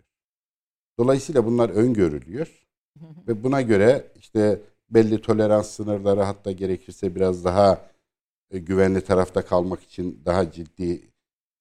Dolayısıyla 1.00 1.46
bunlar 1.46 1.70
öngörülüyor 1.70 2.68
ve 3.28 3.44
buna 3.44 3.62
göre 3.62 4.08
işte 4.16 4.62
belli 4.90 5.22
tolerans 5.22 5.70
sınırları 5.72 6.22
hatta 6.22 6.52
gerekirse 6.52 7.16
biraz 7.16 7.46
daha 7.46 7.90
e, 8.52 8.60
güvenli 8.60 9.02
tarafta 9.02 9.42
kalmak 9.42 9.84
için 9.84 10.22
daha 10.26 10.52
ciddi 10.52 11.02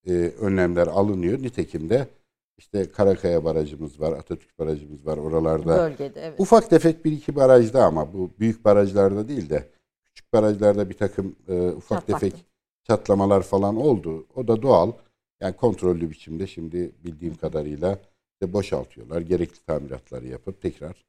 e, 0.07 0.13
önlemler 0.41 0.87
alınıyor. 0.87 1.43
Nitekim 1.43 1.91
de 1.91 2.09
işte 2.57 2.91
Karakaya 2.93 3.45
barajımız 3.45 4.01
var, 4.01 4.13
Atatürk 4.13 4.59
barajımız 4.59 5.07
var 5.07 5.17
oralarda. 5.17 5.79
Bölgede 5.79 6.21
evet. 6.21 6.41
Ufak 6.41 6.71
tefek 6.71 7.05
bir 7.05 7.13
iki 7.13 7.37
barajda 7.37 7.85
ama 7.85 8.13
bu 8.13 8.31
büyük 8.41 8.65
barajlarda 8.65 9.29
değil 9.29 9.51
de 9.51 9.69
küçük 10.05 10.33
barajlarda 10.33 10.91
bir 10.91 10.97
takım 10.97 11.37
e, 11.49 11.69
ufak 11.69 12.01
Çatlaktı. 12.01 12.27
tefek 12.27 12.45
çatlamalar 12.85 13.43
falan 13.43 13.77
oldu. 13.77 14.27
O 14.35 14.49
da 14.49 14.63
doğal. 14.63 14.93
Yani 15.41 15.57
kontrollü 15.57 16.11
biçimde 16.11 16.47
şimdi 16.47 16.93
bildiğim 17.05 17.35
kadarıyla 17.35 17.99
de 18.43 18.53
boşaltıyorlar. 18.53 19.21
Gerekli 19.21 19.65
tamiratları 19.65 20.27
yapıp 20.27 20.63
tekrar 20.63 21.05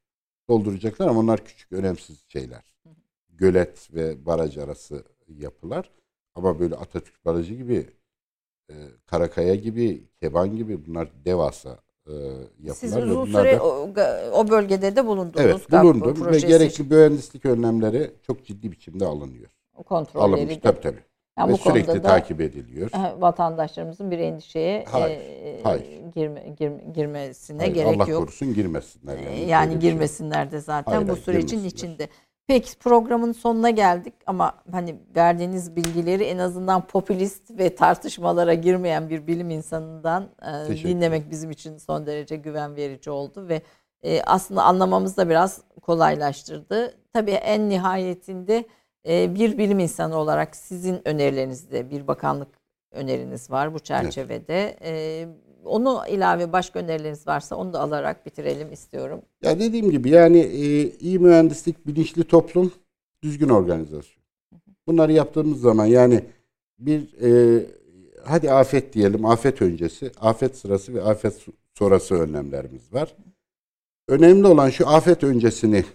dolduracaklar 0.50 1.08
ama 1.08 1.20
onlar 1.20 1.46
küçük 1.46 1.72
önemsiz 1.72 2.24
şeyler. 2.28 2.64
Gölet 3.30 3.94
ve 3.94 4.26
baraj 4.26 4.58
arası 4.58 5.04
yapılar. 5.28 5.92
Ama 6.36 6.60
böyle 6.60 6.76
Atatürk 6.76 7.26
Barajı 7.26 7.54
gibi 7.54 7.88
e, 8.70 8.74
Karakaya 9.06 9.56
gibi, 9.56 10.04
Keban 10.22 10.56
gibi 10.56 10.86
bunlar 10.86 11.10
devasa 11.26 11.80
e, 12.08 12.14
yapılar. 12.60 12.74
Siz 12.74 12.98
uzun 12.98 13.26
süre 13.26 13.58
da- 13.58 13.64
o, 13.64 13.90
o 14.34 14.50
bölgede 14.50 14.96
de 14.96 15.06
bulundunuz. 15.06 15.46
Evet 15.46 15.72
bulundum 15.72 16.26
ve 16.26 16.40
gerekli 16.40 16.66
için. 16.74 16.88
mühendislik 16.90 17.46
önlemleri 17.46 18.12
çok 18.28 18.46
ciddi 18.46 18.72
biçimde 18.72 19.06
alınıyor. 19.06 19.50
kontrolleri 19.86 20.24
Alınmış 20.34 20.56
de. 20.56 20.60
tabii 20.60 20.82
tabii. 20.82 21.04
Yani 21.40 21.49
ve 21.49 21.53
bu 21.53 21.57
sürekli 21.57 21.86
konuda 21.86 22.03
da 22.03 22.07
takip 22.07 22.41
ediliyor. 22.41 22.90
e, 22.94 23.22
vatandaşlarımızın 23.22 24.11
bir 24.11 24.20
endişeye 24.20 24.86
Hayır, 24.91 25.20
e, 25.20 25.60
hayır. 25.64 25.86
Girme, 26.16 26.40
girme- 26.60 26.94
girmesine 26.94 27.57
Hayır, 27.57 27.74
gerek 27.74 27.95
Allah 28.02 28.10
yok. 28.10 28.20
korusun 28.22 28.53
girmesinler. 28.53 29.18
Yani, 29.18 29.49
Yani 29.49 29.68
Böyle 29.68 29.76
bir 29.76 29.82
şey 29.82 29.91
girmesinler 29.91 30.52
de 30.52 30.60
zaten 30.60 30.91
Hayır, 30.91 31.07
bu 31.07 31.16
sürecin 31.16 31.64
içinde. 31.64 32.07
Peki 32.48 32.78
programın 32.78 33.32
sonuna 33.32 33.70
geldik 33.70 34.14
ama 34.26 34.53
hani 34.72 34.95
verdiğiniz 35.16 35.76
bilgileri 35.76 36.24
en 36.24 36.38
azından 36.38 36.88
popülist 36.88 37.52
ve 37.52 37.76
tartışmalara 37.76 38.53
girmeyen 38.53 39.10
bir 39.10 39.28
bilim 39.28 39.49
insanından 39.49 40.30
e, 40.70 40.74
dinlemek 40.84 41.32
bizim 41.32 41.52
için 41.52 41.78
son 41.78 42.06
derece 42.06 42.36
güven 42.36 42.76
verici 42.76 43.11
oldu 43.11 43.48
ve 43.49 43.61
e, 44.03 44.22
aslında 44.22 44.64
anlamamız 44.64 45.18
da 45.18 45.30
biraz 45.30 45.61
kolaylaştırdı. 45.82 46.94
Tabii 47.14 47.32
en 47.32 47.70
nihayetinde 47.70 48.66
e, 49.08 49.36
bir 49.36 49.58
bilim 49.58 49.80
insanı 49.80 50.18
olarak 50.18 50.56
sizin 50.56 51.08
önerilerinizde 51.08 51.90
bir 51.90 52.08
bakanlık 52.08 52.48
öneriniz 52.92 53.52
var 53.52 53.74
bu 53.74 53.80
çerçevede. 53.80 54.78
E, 54.84 55.28
onu 55.66 56.02
ilave 56.10 56.52
başka 56.54 56.80
önerileriniz 56.80 57.28
varsa 57.28 57.56
onu 57.56 57.74
da 57.74 57.80
alarak 57.80 58.26
bitirelim 58.26 58.72
istiyorum. 58.72 59.22
Ya 59.44 59.60
dediğim 59.60 59.92
gibi 59.92 60.10
yani 60.10 60.40
e, 60.40 60.90
iyi 60.90 61.20
mühendislik, 61.20 61.88
bilinçli 61.88 62.24
toplum, 62.24 62.72
düzgün 63.24 63.50
organizasyon. 63.50 64.24
Bunları 64.88 65.12
yaptığımız 65.12 65.62
zaman 65.62 65.86
yani 65.86 66.24
bir 66.80 67.22
e, 67.22 67.66
hadi 68.26 68.52
afet 68.52 68.94
diyelim, 68.94 69.26
afet 69.26 69.62
öncesi, 69.62 70.12
afet 70.22 70.58
sırası 70.58 70.94
ve 70.94 71.02
afet 71.04 71.34
so- 71.34 71.54
sonrası 71.74 72.16
önlemlerimiz 72.16 72.94
var. 72.94 73.16
Önemli 74.08 74.48
olan 74.48 74.70
şu 74.70 74.88
afet 74.88 75.24
öncesini 75.24 75.86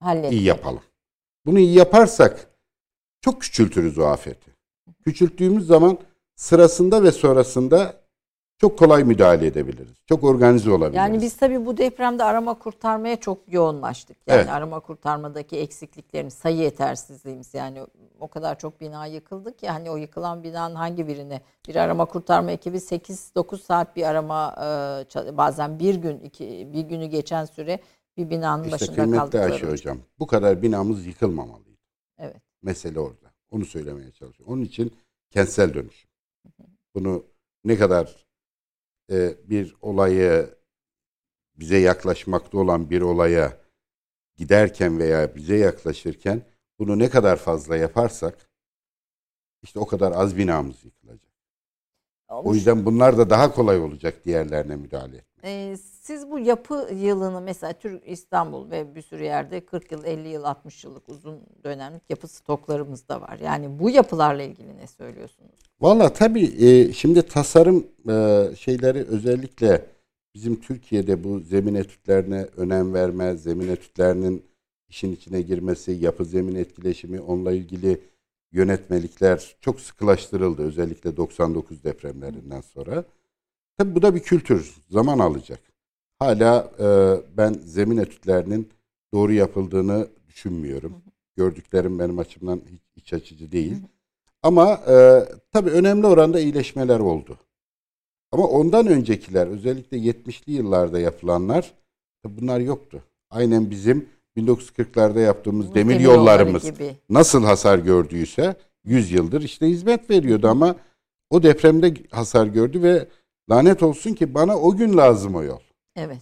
Halletmek. 0.00 0.32
iyi 0.32 0.42
yapalım. 0.42 0.82
Bunu 1.46 1.58
iyi 1.58 1.78
yaparsak 1.78 2.46
çok 3.20 3.40
küçültürüz 3.40 3.98
o 3.98 4.04
afeti. 4.04 4.50
Küçülttüğümüz 5.04 5.66
zaman 5.66 5.98
sırasında 6.36 7.02
ve 7.02 7.12
sonrasında 7.12 7.94
çok 8.58 8.78
kolay 8.78 9.04
müdahale 9.04 9.46
edebiliriz. 9.46 9.94
Çok 10.06 10.24
organize 10.24 10.70
olabiliriz. 10.70 10.96
Yani 10.96 11.20
biz 11.20 11.36
tabii 11.36 11.66
bu 11.66 11.76
depremde 11.76 12.24
arama 12.24 12.54
kurtarmaya 12.54 13.16
çok 13.16 13.38
yoğunlaştık. 13.48 14.16
Yani 14.26 14.38
Evet. 14.38 14.48
arama 14.48 14.80
kurtarmadaki 14.80 15.56
eksikliklerimiz, 15.56 16.34
sayı 16.34 16.56
yetersizliğimiz 16.56 17.54
yani 17.54 17.80
o 18.20 18.28
kadar 18.28 18.58
çok 18.58 18.80
bina 18.80 19.06
yıkıldı 19.06 19.56
ki 19.56 19.68
hani 19.68 19.90
o 19.90 19.96
yıkılan 19.96 20.42
binanın 20.42 20.74
hangi 20.74 21.08
birine 21.08 21.40
bir 21.68 21.76
arama 21.76 22.04
kurtarma 22.04 22.50
ekibi 22.50 22.76
8-9 22.76 23.58
saat 23.58 23.96
bir 23.96 24.02
arama 24.02 24.54
e, 25.16 25.36
bazen 25.36 25.78
bir 25.78 25.94
gün 25.94 26.18
iki 26.20 26.68
bir 26.72 26.80
günü 26.80 27.06
geçen 27.06 27.44
süre 27.44 27.80
bir 28.16 28.30
binanın 28.30 28.64
İşte 28.64 28.74
başında 28.74 28.96
kıymetli 28.96 29.18
kaldıkları. 29.18 29.52
Ayşe 29.52 29.70
Hocam. 29.70 29.98
Bu 30.18 30.26
kadar 30.26 30.62
binamız 30.62 31.06
yıkılmamalıydı. 31.06 31.80
Evet. 32.18 32.42
Mesele 32.62 33.00
orada. 33.00 33.32
Onu 33.50 33.64
söylemeye 33.64 34.12
çalışıyorum. 34.12 34.54
Onun 34.54 34.62
için 34.62 34.92
kentsel 35.30 35.74
dönüşüm. 35.74 36.10
Bunu 36.94 37.24
ne 37.64 37.76
kadar 37.78 38.26
e, 39.10 39.34
bir 39.48 39.76
olayı 39.82 40.54
bize 41.56 41.76
yaklaşmakta 41.76 42.58
olan 42.58 42.90
bir 42.90 43.00
olaya 43.00 43.60
giderken 44.36 44.98
veya 44.98 45.34
bize 45.34 45.56
yaklaşırken 45.56 46.42
bunu 46.78 46.98
ne 46.98 47.10
kadar 47.10 47.36
fazla 47.36 47.76
yaparsak 47.76 48.50
işte 49.62 49.78
o 49.78 49.86
kadar 49.86 50.12
az 50.12 50.36
binamız 50.36 50.84
yıkılacak. 50.84 51.32
O 52.28 52.54
yüzden 52.54 52.84
bunlar 52.84 53.18
da 53.18 53.30
daha 53.30 53.54
kolay 53.54 53.80
olacak 53.80 54.24
diğerlerine 54.24 54.76
müdahale 54.76 55.16
etmek. 55.16 55.44
Ee, 55.44 55.76
siz 56.06 56.30
bu 56.30 56.38
yapı 56.38 56.88
yılını 56.94 57.40
mesela 57.40 57.72
Türk 57.72 58.08
İstanbul 58.08 58.70
ve 58.70 58.94
bir 58.94 59.02
sürü 59.02 59.24
yerde 59.24 59.60
40 59.60 59.92
yıl, 59.92 60.04
50 60.04 60.28
yıl, 60.28 60.44
60 60.44 60.84
yıllık 60.84 61.08
uzun 61.08 61.40
dönemlik 61.64 62.02
yapı 62.10 62.28
stoklarımız 62.28 63.08
da 63.08 63.20
var. 63.20 63.38
Yani 63.38 63.78
bu 63.78 63.90
yapılarla 63.90 64.42
ilgili 64.42 64.76
ne 64.76 64.86
söylüyorsunuz? 64.86 65.50
Valla 65.80 66.12
tabii 66.12 66.64
e, 66.66 66.92
şimdi 66.92 67.22
tasarım 67.22 67.86
e, 68.08 68.46
şeyleri 68.56 68.98
özellikle 69.04 69.86
bizim 70.34 70.60
Türkiye'de 70.60 71.24
bu 71.24 71.40
zemin 71.40 71.74
etütlerine 71.74 72.46
önem 72.56 72.94
verme, 72.94 73.36
zemin 73.36 73.68
etütlerinin 73.68 74.42
işin 74.88 75.12
içine 75.12 75.42
girmesi, 75.42 75.92
yapı 75.92 76.24
zemin 76.24 76.54
etkileşimi, 76.54 77.20
onunla 77.20 77.52
ilgili 77.52 78.00
yönetmelikler 78.52 79.56
çok 79.60 79.80
sıkılaştırıldı. 79.80 80.62
Özellikle 80.62 81.16
99 81.16 81.84
depremlerinden 81.84 82.60
sonra. 82.60 83.04
Tabii 83.78 83.94
bu 83.94 84.02
da 84.02 84.14
bir 84.14 84.20
kültür, 84.20 84.74
zaman 84.90 85.18
alacak. 85.18 85.75
Hala 86.18 86.70
e, 86.78 86.86
ben 87.36 87.52
zemin 87.64 87.96
etütlerinin 87.96 88.68
doğru 89.14 89.32
yapıldığını 89.32 90.08
düşünmüyorum. 90.28 91.02
Gördüklerim 91.36 91.98
benim 91.98 92.18
açımdan 92.18 92.62
hiç 92.72 92.82
iç 92.96 93.12
açıcı 93.12 93.52
değil. 93.52 93.76
Ama 94.42 94.72
e, 94.88 95.24
tabii 95.52 95.70
önemli 95.70 96.06
oranda 96.06 96.40
iyileşmeler 96.40 96.98
oldu. 97.00 97.38
Ama 98.32 98.46
ondan 98.46 98.86
öncekiler 98.86 99.46
özellikle 99.46 99.96
70'li 99.96 100.52
yıllarda 100.52 101.00
yapılanlar 101.00 101.72
bunlar 102.24 102.60
yoktu. 102.60 103.02
Aynen 103.30 103.70
bizim 103.70 104.08
1940'larda 104.36 105.20
yaptığımız 105.20 105.74
demir 105.74 105.94
Demir 105.94 106.04
yolları 106.04 106.18
yollarımız 106.18 106.64
gibi. 106.64 106.96
nasıl 107.10 107.44
hasar 107.44 107.78
gördüyse 107.78 108.56
100 108.84 109.12
yıldır 109.12 109.42
işte 109.42 109.66
hizmet 109.66 110.10
veriyordu 110.10 110.48
ama 110.48 110.76
o 111.30 111.42
depremde 111.42 111.94
hasar 112.10 112.46
gördü 112.46 112.82
ve 112.82 113.08
lanet 113.50 113.82
olsun 113.82 114.14
ki 114.14 114.34
bana 114.34 114.58
o 114.58 114.76
gün 114.76 114.96
lazım 114.96 115.34
o 115.34 115.42
yol. 115.42 115.58
Evet. 115.96 116.18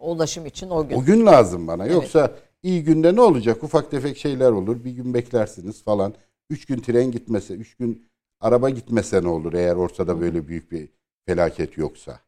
Ulaşım 0.00 0.46
için 0.46 0.70
o 0.70 0.88
gün. 0.88 0.96
O 0.96 1.04
gün 1.04 1.26
lazım 1.26 1.66
bana. 1.66 1.84
Evet. 1.84 1.94
Yoksa 1.94 2.36
iyi 2.62 2.84
günde 2.84 3.14
ne 3.16 3.20
olacak? 3.20 3.64
Ufak 3.64 3.90
tefek 3.90 4.16
şeyler 4.16 4.50
olur. 4.50 4.84
Bir 4.84 4.90
gün 4.90 5.14
beklersiniz 5.14 5.82
falan. 5.84 6.14
Üç 6.50 6.66
gün 6.66 6.78
tren 6.80 7.10
gitmese, 7.10 7.54
üç 7.54 7.74
gün 7.74 8.06
araba 8.40 8.70
gitmese 8.70 9.22
ne 9.22 9.28
olur 9.28 9.52
eğer 9.52 9.74
ortada 9.76 10.20
böyle 10.20 10.48
büyük 10.48 10.72
bir 10.72 10.88
felaket 11.26 11.78
yoksa? 11.78 12.20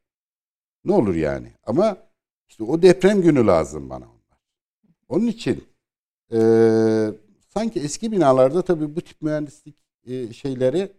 Ne 0.84 0.92
olur 0.92 1.14
yani? 1.14 1.52
Ama 1.66 1.96
işte 2.48 2.64
o 2.64 2.82
deprem 2.82 3.22
günü 3.22 3.46
lazım 3.46 3.90
bana 3.90 4.04
onlar. 4.04 4.38
Onun 5.08 5.26
için 5.26 5.64
eee, 6.32 7.10
sanki 7.54 7.80
eski 7.80 8.12
binalarda 8.12 8.62
tabii 8.62 8.96
bu 8.96 9.00
tip 9.00 9.22
mühendislik 9.22 9.76
eee, 10.06 10.32
şeyleri 10.32 10.92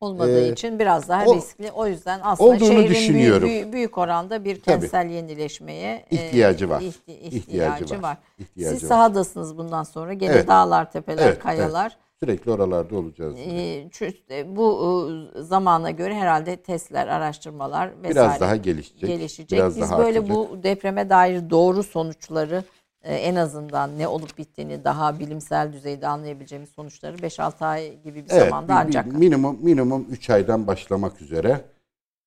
olmadığı 0.00 0.46
Ee, 0.48 0.52
için 0.52 0.78
biraz 0.78 1.08
daha 1.08 1.24
o- 1.24 1.36
riskli. 1.36 1.70
O 1.72 1.86
yüzden 1.86 2.20
aslında 2.22 2.58
şehrin 2.58 2.76
büyük, 2.76 2.90
düşünüyorum. 2.90 3.48
büyük, 3.48 3.72
büyük 3.72 3.98
oranda 3.98 4.44
bir 4.44 4.54
Tabii. 4.54 4.64
kentsel 4.80 5.06
yenileşmeye 5.10 6.06
e, 6.10 6.14
İhtiyacı 6.16 6.68
var. 6.70 6.80
ihti- 6.80 7.12
İhtiyacı 7.12 7.36
ihtiyacı 7.36 7.96
var. 7.96 8.02
var. 8.02 8.16
ihtiyacı 8.38 8.74
Siz 8.78 8.84
var. 8.84 8.88
sahadasınız 8.96 9.58
bundan 9.58 9.82
sonra. 9.82 10.12
Gene 10.12 10.32
Evet. 10.32 10.48
dağlar, 10.48 10.90
tepeler, 10.92 11.26
Evet, 11.28 11.38
kayalar. 11.38 11.96
Sürekli 12.20 12.50
oralarda 12.50 12.96
olacağız. 12.96 13.34
Ee, 13.38 13.88
e, 14.30 14.56
bu 14.56 15.08
e, 15.36 15.42
zamana 15.42 15.90
göre 15.90 16.14
herhalde 16.14 16.56
testler, 16.56 17.06
araştırmalar 17.08 17.88
vesaire 18.02 18.10
Biraz 18.14 18.40
daha 18.40 18.56
gelişecek. 18.56 19.08
gelişecek. 19.08 19.58
Biraz 19.58 19.76
Biz 19.76 19.90
daha 19.90 19.98
böyle 19.98 20.18
artacak. 20.18 20.36
bu 20.36 20.62
depreme 20.62 21.10
dair 21.10 21.50
doğru 21.50 21.82
sonuçları 21.82 22.64
en 23.12 23.34
azından 23.34 23.98
ne 23.98 24.08
olup 24.08 24.38
bittiğini 24.38 24.84
daha 24.84 25.18
bilimsel 25.18 25.72
düzeyde 25.72 26.08
anlayabileceğimiz 26.08 26.68
sonuçları 26.70 27.16
5-6 27.16 27.64
ay 27.66 28.02
gibi 28.02 28.24
bir 28.24 28.30
Evet, 28.30 28.44
zamanda 28.44 28.72
bir- 28.72 28.92
bir 28.92 28.98
ancak 28.98 29.06
minimum 29.12 29.58
minimum 29.64 30.06
3 30.10 30.30
aydan 30.30 30.66
başlamak 30.66 31.22
üzere 31.22 31.64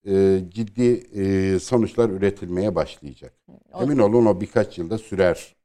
e, 0.08 0.40
ciddi 0.50 0.82
e, 1.22 1.60
sonuçlar 1.60 2.10
üretilmeye 2.10 2.76
başlayacak. 2.76 3.34
O- 3.74 3.84
Emin 3.84 3.98
olun 3.98 4.26
o 4.26 4.42
birkaç 4.42 4.78
yılda 4.78 4.98
sürer 4.98 5.56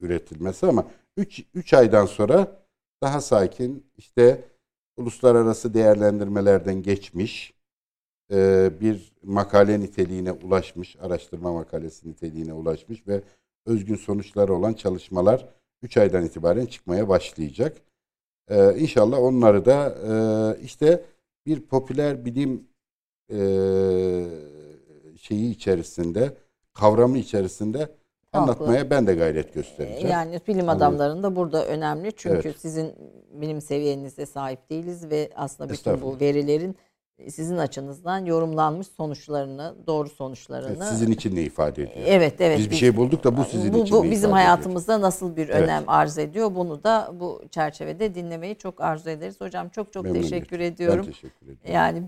üretilmesi 0.00 0.66
ama 0.66 0.84
3 1.16 1.42
3 1.54 1.74
aydan 1.74 2.06
sonra 2.06 2.62
daha 3.02 3.20
sakin 3.20 3.86
işte 3.96 4.44
uluslararası 4.96 5.74
değerlendirmelerden 5.74 6.82
geçmiş 6.82 7.54
e, 8.32 8.70
bir 8.80 9.12
makale 9.22 9.80
niteliğine 9.80 10.32
ulaşmış, 10.32 10.96
araştırma 11.00 11.52
makalesi 11.52 12.10
niteliğine 12.10 12.52
ulaşmış 12.52 13.06
ve 13.08 13.22
özgün 13.66 13.94
sonuçları 13.96 14.54
olan 14.54 14.72
çalışmalar 14.72 15.48
3 15.82 15.96
aydan 15.96 16.24
itibaren 16.24 16.66
çıkmaya 16.66 17.08
başlayacak. 17.08 17.76
Ee, 18.48 18.74
inşallah 18.78 19.18
onları 19.18 19.64
da 19.64 19.94
e, 20.08 20.62
işte 20.64 21.04
bir 21.46 21.60
popüler 21.60 22.24
bilim 22.24 22.68
e, 23.32 23.38
şeyi 25.20 25.50
içerisinde, 25.50 26.34
kavramı 26.74 27.18
içerisinde 27.18 27.88
anlatmaya 28.32 28.90
ben 28.90 29.06
de 29.06 29.14
gayret 29.14 29.54
göstereceğim. 29.54 30.08
Yani 30.08 30.40
bilim 30.48 30.68
adamlarının 30.68 31.22
da 31.22 31.36
burada 31.36 31.66
önemli. 31.66 32.12
Çünkü 32.16 32.48
Evet. 32.48 32.60
sizin 32.60 32.94
bilim 33.32 33.60
seviyenize 33.60 34.26
sahip 34.26 34.70
değiliz 34.70 35.10
ve 35.10 35.30
aslında 35.34 35.70
bütün 35.72 35.92
bu 35.92 35.94
Estağfurullah. 35.94 36.20
verilerin 36.20 36.76
sizin 37.26 37.56
açınızdan 37.56 38.24
yorumlanmış 38.24 38.86
sonuçlarını, 38.86 39.74
doğru 39.86 40.08
sonuçlarını 40.08 40.76
Evet, 40.76 40.84
sizin 40.88 41.10
için 41.12 41.36
ne 41.36 41.42
ifade 41.42 41.82
ediyor? 41.82 42.06
Evet, 42.06 42.40
evet. 42.40 42.58
Biz 42.58 42.66
bir 42.66 42.70
biz- 42.70 42.78
şey 42.78 42.96
bulduk 42.96 43.24
da 43.24 43.36
bu 43.36 43.44
sizin 43.44 43.72
bu, 43.74 43.78
için 43.78 43.96
bu 43.96 44.04
ne 44.06 44.10
bizim 44.10 44.32
hayatımızda 44.32 45.00
nasıl 45.00 45.36
bir 45.36 45.48
Evet. 45.48 45.62
önem 45.62 45.84
arz 45.86 46.18
ediyor? 46.18 46.54
Bunu 46.54 46.84
da 46.84 47.10
bu 47.20 47.42
çerçevede 47.50 48.14
dinlemeyi 48.14 48.56
çok 48.56 48.80
arzu 48.80 49.10
ederiz. 49.10 49.40
Hocam 49.40 49.68
çok 49.68 49.92
çok 49.92 50.04
Memnuniyetle. 50.04 50.30
teşekkür 50.30 50.60
ediyorum. 50.60 51.04
Ben 51.06 51.12
teşekkür 51.12 51.46
ediyorum. 51.46 51.60
Yani 51.72 52.02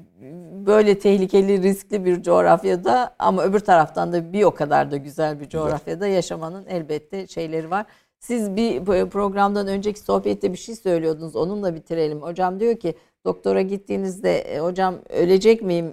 böyle 0.66 0.98
tehlikeli, 0.98 1.62
riskli 1.62 2.04
bir 2.04 2.22
coğrafyada 2.22 3.14
ama 3.18 3.42
öbür 3.42 3.60
taraftan 3.60 4.12
da 4.12 4.32
bir 4.32 4.42
o 4.44 4.54
kadar 4.54 4.90
da 4.90 4.96
güzel 4.96 5.40
bir 5.40 5.48
coğrafyada 5.48 6.06
yaşamanın 6.06 6.66
elbette 6.66 7.26
şeyleri 7.26 7.70
var. 7.70 7.86
Siz 8.20 8.56
bir 8.56 8.84
programdan 9.10 9.66
önceki 9.66 10.00
sohbette 10.00 10.52
bir 10.52 10.58
şey 10.58 10.76
söylüyordunuz. 10.76 11.36
Onunla 11.36 11.74
bitirelim. 11.74 12.22
Hocam 12.22 12.60
diyor 12.60 12.76
ki 12.76 12.94
doktora 13.24 13.62
gittiğinizde 13.62 14.38
"E, 14.38 14.58
hocam 14.60 14.98
ölecek 15.08 15.62
miyim 15.62 15.92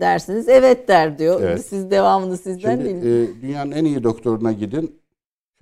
dersiniz. 0.00 0.48
Evet 0.48 0.88
der 0.88 1.18
diyor. 1.18 1.40
Evet. 1.42 1.64
Siz 1.66 1.90
devamını 1.90 2.36
sizden 2.38 2.76
Şimdi 2.76 3.02
değil. 3.04 3.28
e, 3.28 3.42
dünyanın 3.42 3.72
en 3.72 3.84
iyi 3.84 4.04
doktoruna 4.04 4.52
gidin. 4.52 5.00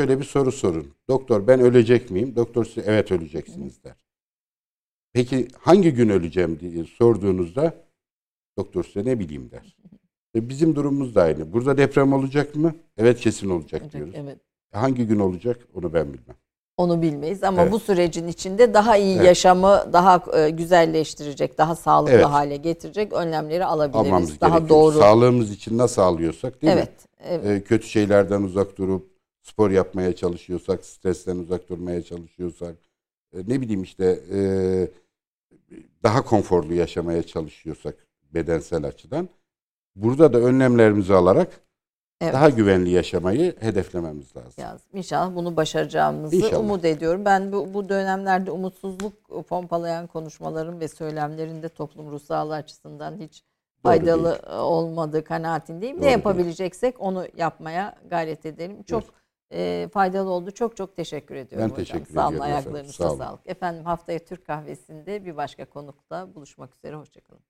Şöyle 0.01 0.18
bir 0.18 0.24
soru 0.24 0.52
sorun. 0.52 0.86
Doktor 1.09 1.47
ben 1.47 1.60
ölecek 1.60 2.10
miyim? 2.10 2.36
Doktor 2.36 2.64
size 2.64 2.82
evet 2.86 3.12
öleceksiniz 3.12 3.85
der. 3.85 3.94
Peki 5.12 5.48
hangi 5.59 5.93
gün 5.94 6.09
öleceğim 6.09 6.60
diye 6.60 6.85
sorduğunuzda 6.85 7.74
doktor 8.59 8.85
size 8.85 9.05
ne 9.05 9.18
bileyim 9.18 9.51
der. 9.51 9.77
E, 10.36 10.48
bizim 10.48 10.74
durumumuz 10.74 11.14
da 11.14 11.23
aynı. 11.23 11.52
Burada 11.52 11.78
deprem 11.78 12.12
olacak 12.12 12.55
mı? 12.55 12.74
Evet 12.97 13.20
kesin 13.20 13.51
olacak 13.51 13.93
diyoruz. 13.93 14.14
Evet. 14.16 14.39
Hangi 14.73 15.06
gün 15.06 15.18
olacak 15.18 15.59
onu 15.74 15.94
ben 15.94 16.06
bilmem. 16.12 16.36
Onu 16.77 17.03
bilmeyiz 17.03 17.44
ama 17.44 17.62
Evet. 17.62 17.73
bu 17.73 17.78
sürecin 17.78 18.28
içinde 18.28 18.74
daha 18.74 18.97
iyi 18.97 19.16
Evet. 19.16 19.27
yaşamı 19.27 19.85
daha 19.93 20.23
e, 20.39 20.51
güzelleştirecek, 20.51 21.59
daha 21.59 21.77
sağlıklı 21.77 22.15
Evet. 22.15 22.24
hale 22.24 22.57
getirecek 22.57 23.12
önlemleri 23.12 23.65
alabiliriz. 23.65 24.07
Almamız 24.07 24.40
daha 24.40 24.59
gerekiyor. 24.59 24.69
doğru. 24.81 24.98
Sağlığımız 24.98 25.51
için 25.51 25.78
nasıl 25.78 26.03
alıyorsak 26.03 26.62
değil 26.62 26.74
mi? 26.74 26.78
evet. 26.78 27.44
evet. 27.44 27.62
e, 27.62 27.65
kötü 27.65 27.86
şeylerden 27.86 28.43
uzak 28.43 28.78
durup 28.78 29.11
spor 29.43 29.70
yapmaya 29.70 30.16
çalışıyorsak, 30.16 30.85
stresten 30.85 31.36
uzak 31.36 31.69
durmaya 31.69 32.03
çalışıyorsak, 32.03 32.77
e, 33.35 33.39
ne 33.48 33.61
bileyim 33.61 33.82
işte 33.82 34.20
e, 34.35 34.40
daha 36.03 36.24
konforlu 36.24 36.74
yaşamaya 36.74 37.23
çalışıyorsak 37.23 37.94
bedensel 38.35 38.85
açıdan, 38.85 39.28
burada 39.97 40.32
da 40.32 40.39
önlemlerimizi 40.39 41.15
alarak 41.15 41.61
Evet. 42.20 42.34
daha 42.34 42.51
güvenli 42.51 42.90
yaşamayı 42.90 43.56
hedeflememiz 43.60 44.36
lazım. 44.36 44.52
Yaz. 44.64 44.80
İnşallah 44.93 45.34
bunu 45.36 45.56
başaracağımızı 45.56 46.36
İnşallah. 46.36 46.60
umut 46.60 46.84
ediyorum. 46.84 47.24
Ben 47.24 47.52
bu, 47.52 47.74
bu 47.74 47.88
dönemlerde 47.88 48.51
umutsuzluk 48.51 49.47
pompalayan 49.48 50.06
konuşmaların 50.06 50.80
ve 50.80 50.88
söylemlerin 50.88 51.62
de 51.62 51.68
toplum 51.68 52.10
ruh 52.10 52.20
sağlığı 52.20 52.55
açısından 52.55 53.16
hiç 53.20 53.43
Doğru 53.43 53.93
faydalı 53.93 54.38
olmadığı 54.60 55.24
kanaatindeyim. 55.24 55.97
Doğru 55.97 56.02
ne 56.02 56.06
değil. 56.06 56.16
yapabileceksek 56.16 57.01
onu 57.01 57.26
yapmaya 57.36 57.97
gayret 58.10 58.47
edelim. 58.47 58.82
Çok 58.82 59.05
e, 59.52 59.88
faydalı 59.93 60.30
oldu. 60.30 60.51
Çok 60.51 60.76
çok 60.76 60.97
teşekkür 60.97 61.34
ediyorum 61.34 61.68
Ben 61.68 61.74
hocam. 61.74 61.84
teşekkür 61.84 62.14
Sağ 62.14 62.28
olun 62.28 62.38
ayaklarınıza 62.38 62.93
Sağ 62.93 63.10
olun. 63.10 63.18
sağlık. 63.18 63.40
Efendim 63.47 63.84
haftaya 63.84 64.18
Türk 64.18 64.47
kahvesinde 64.47 65.24
bir 65.24 65.36
başka 65.36 65.64
konukla 65.64 66.34
buluşmak 66.34 66.76
üzere. 66.76 66.97
Hoşçakalın. 66.97 67.40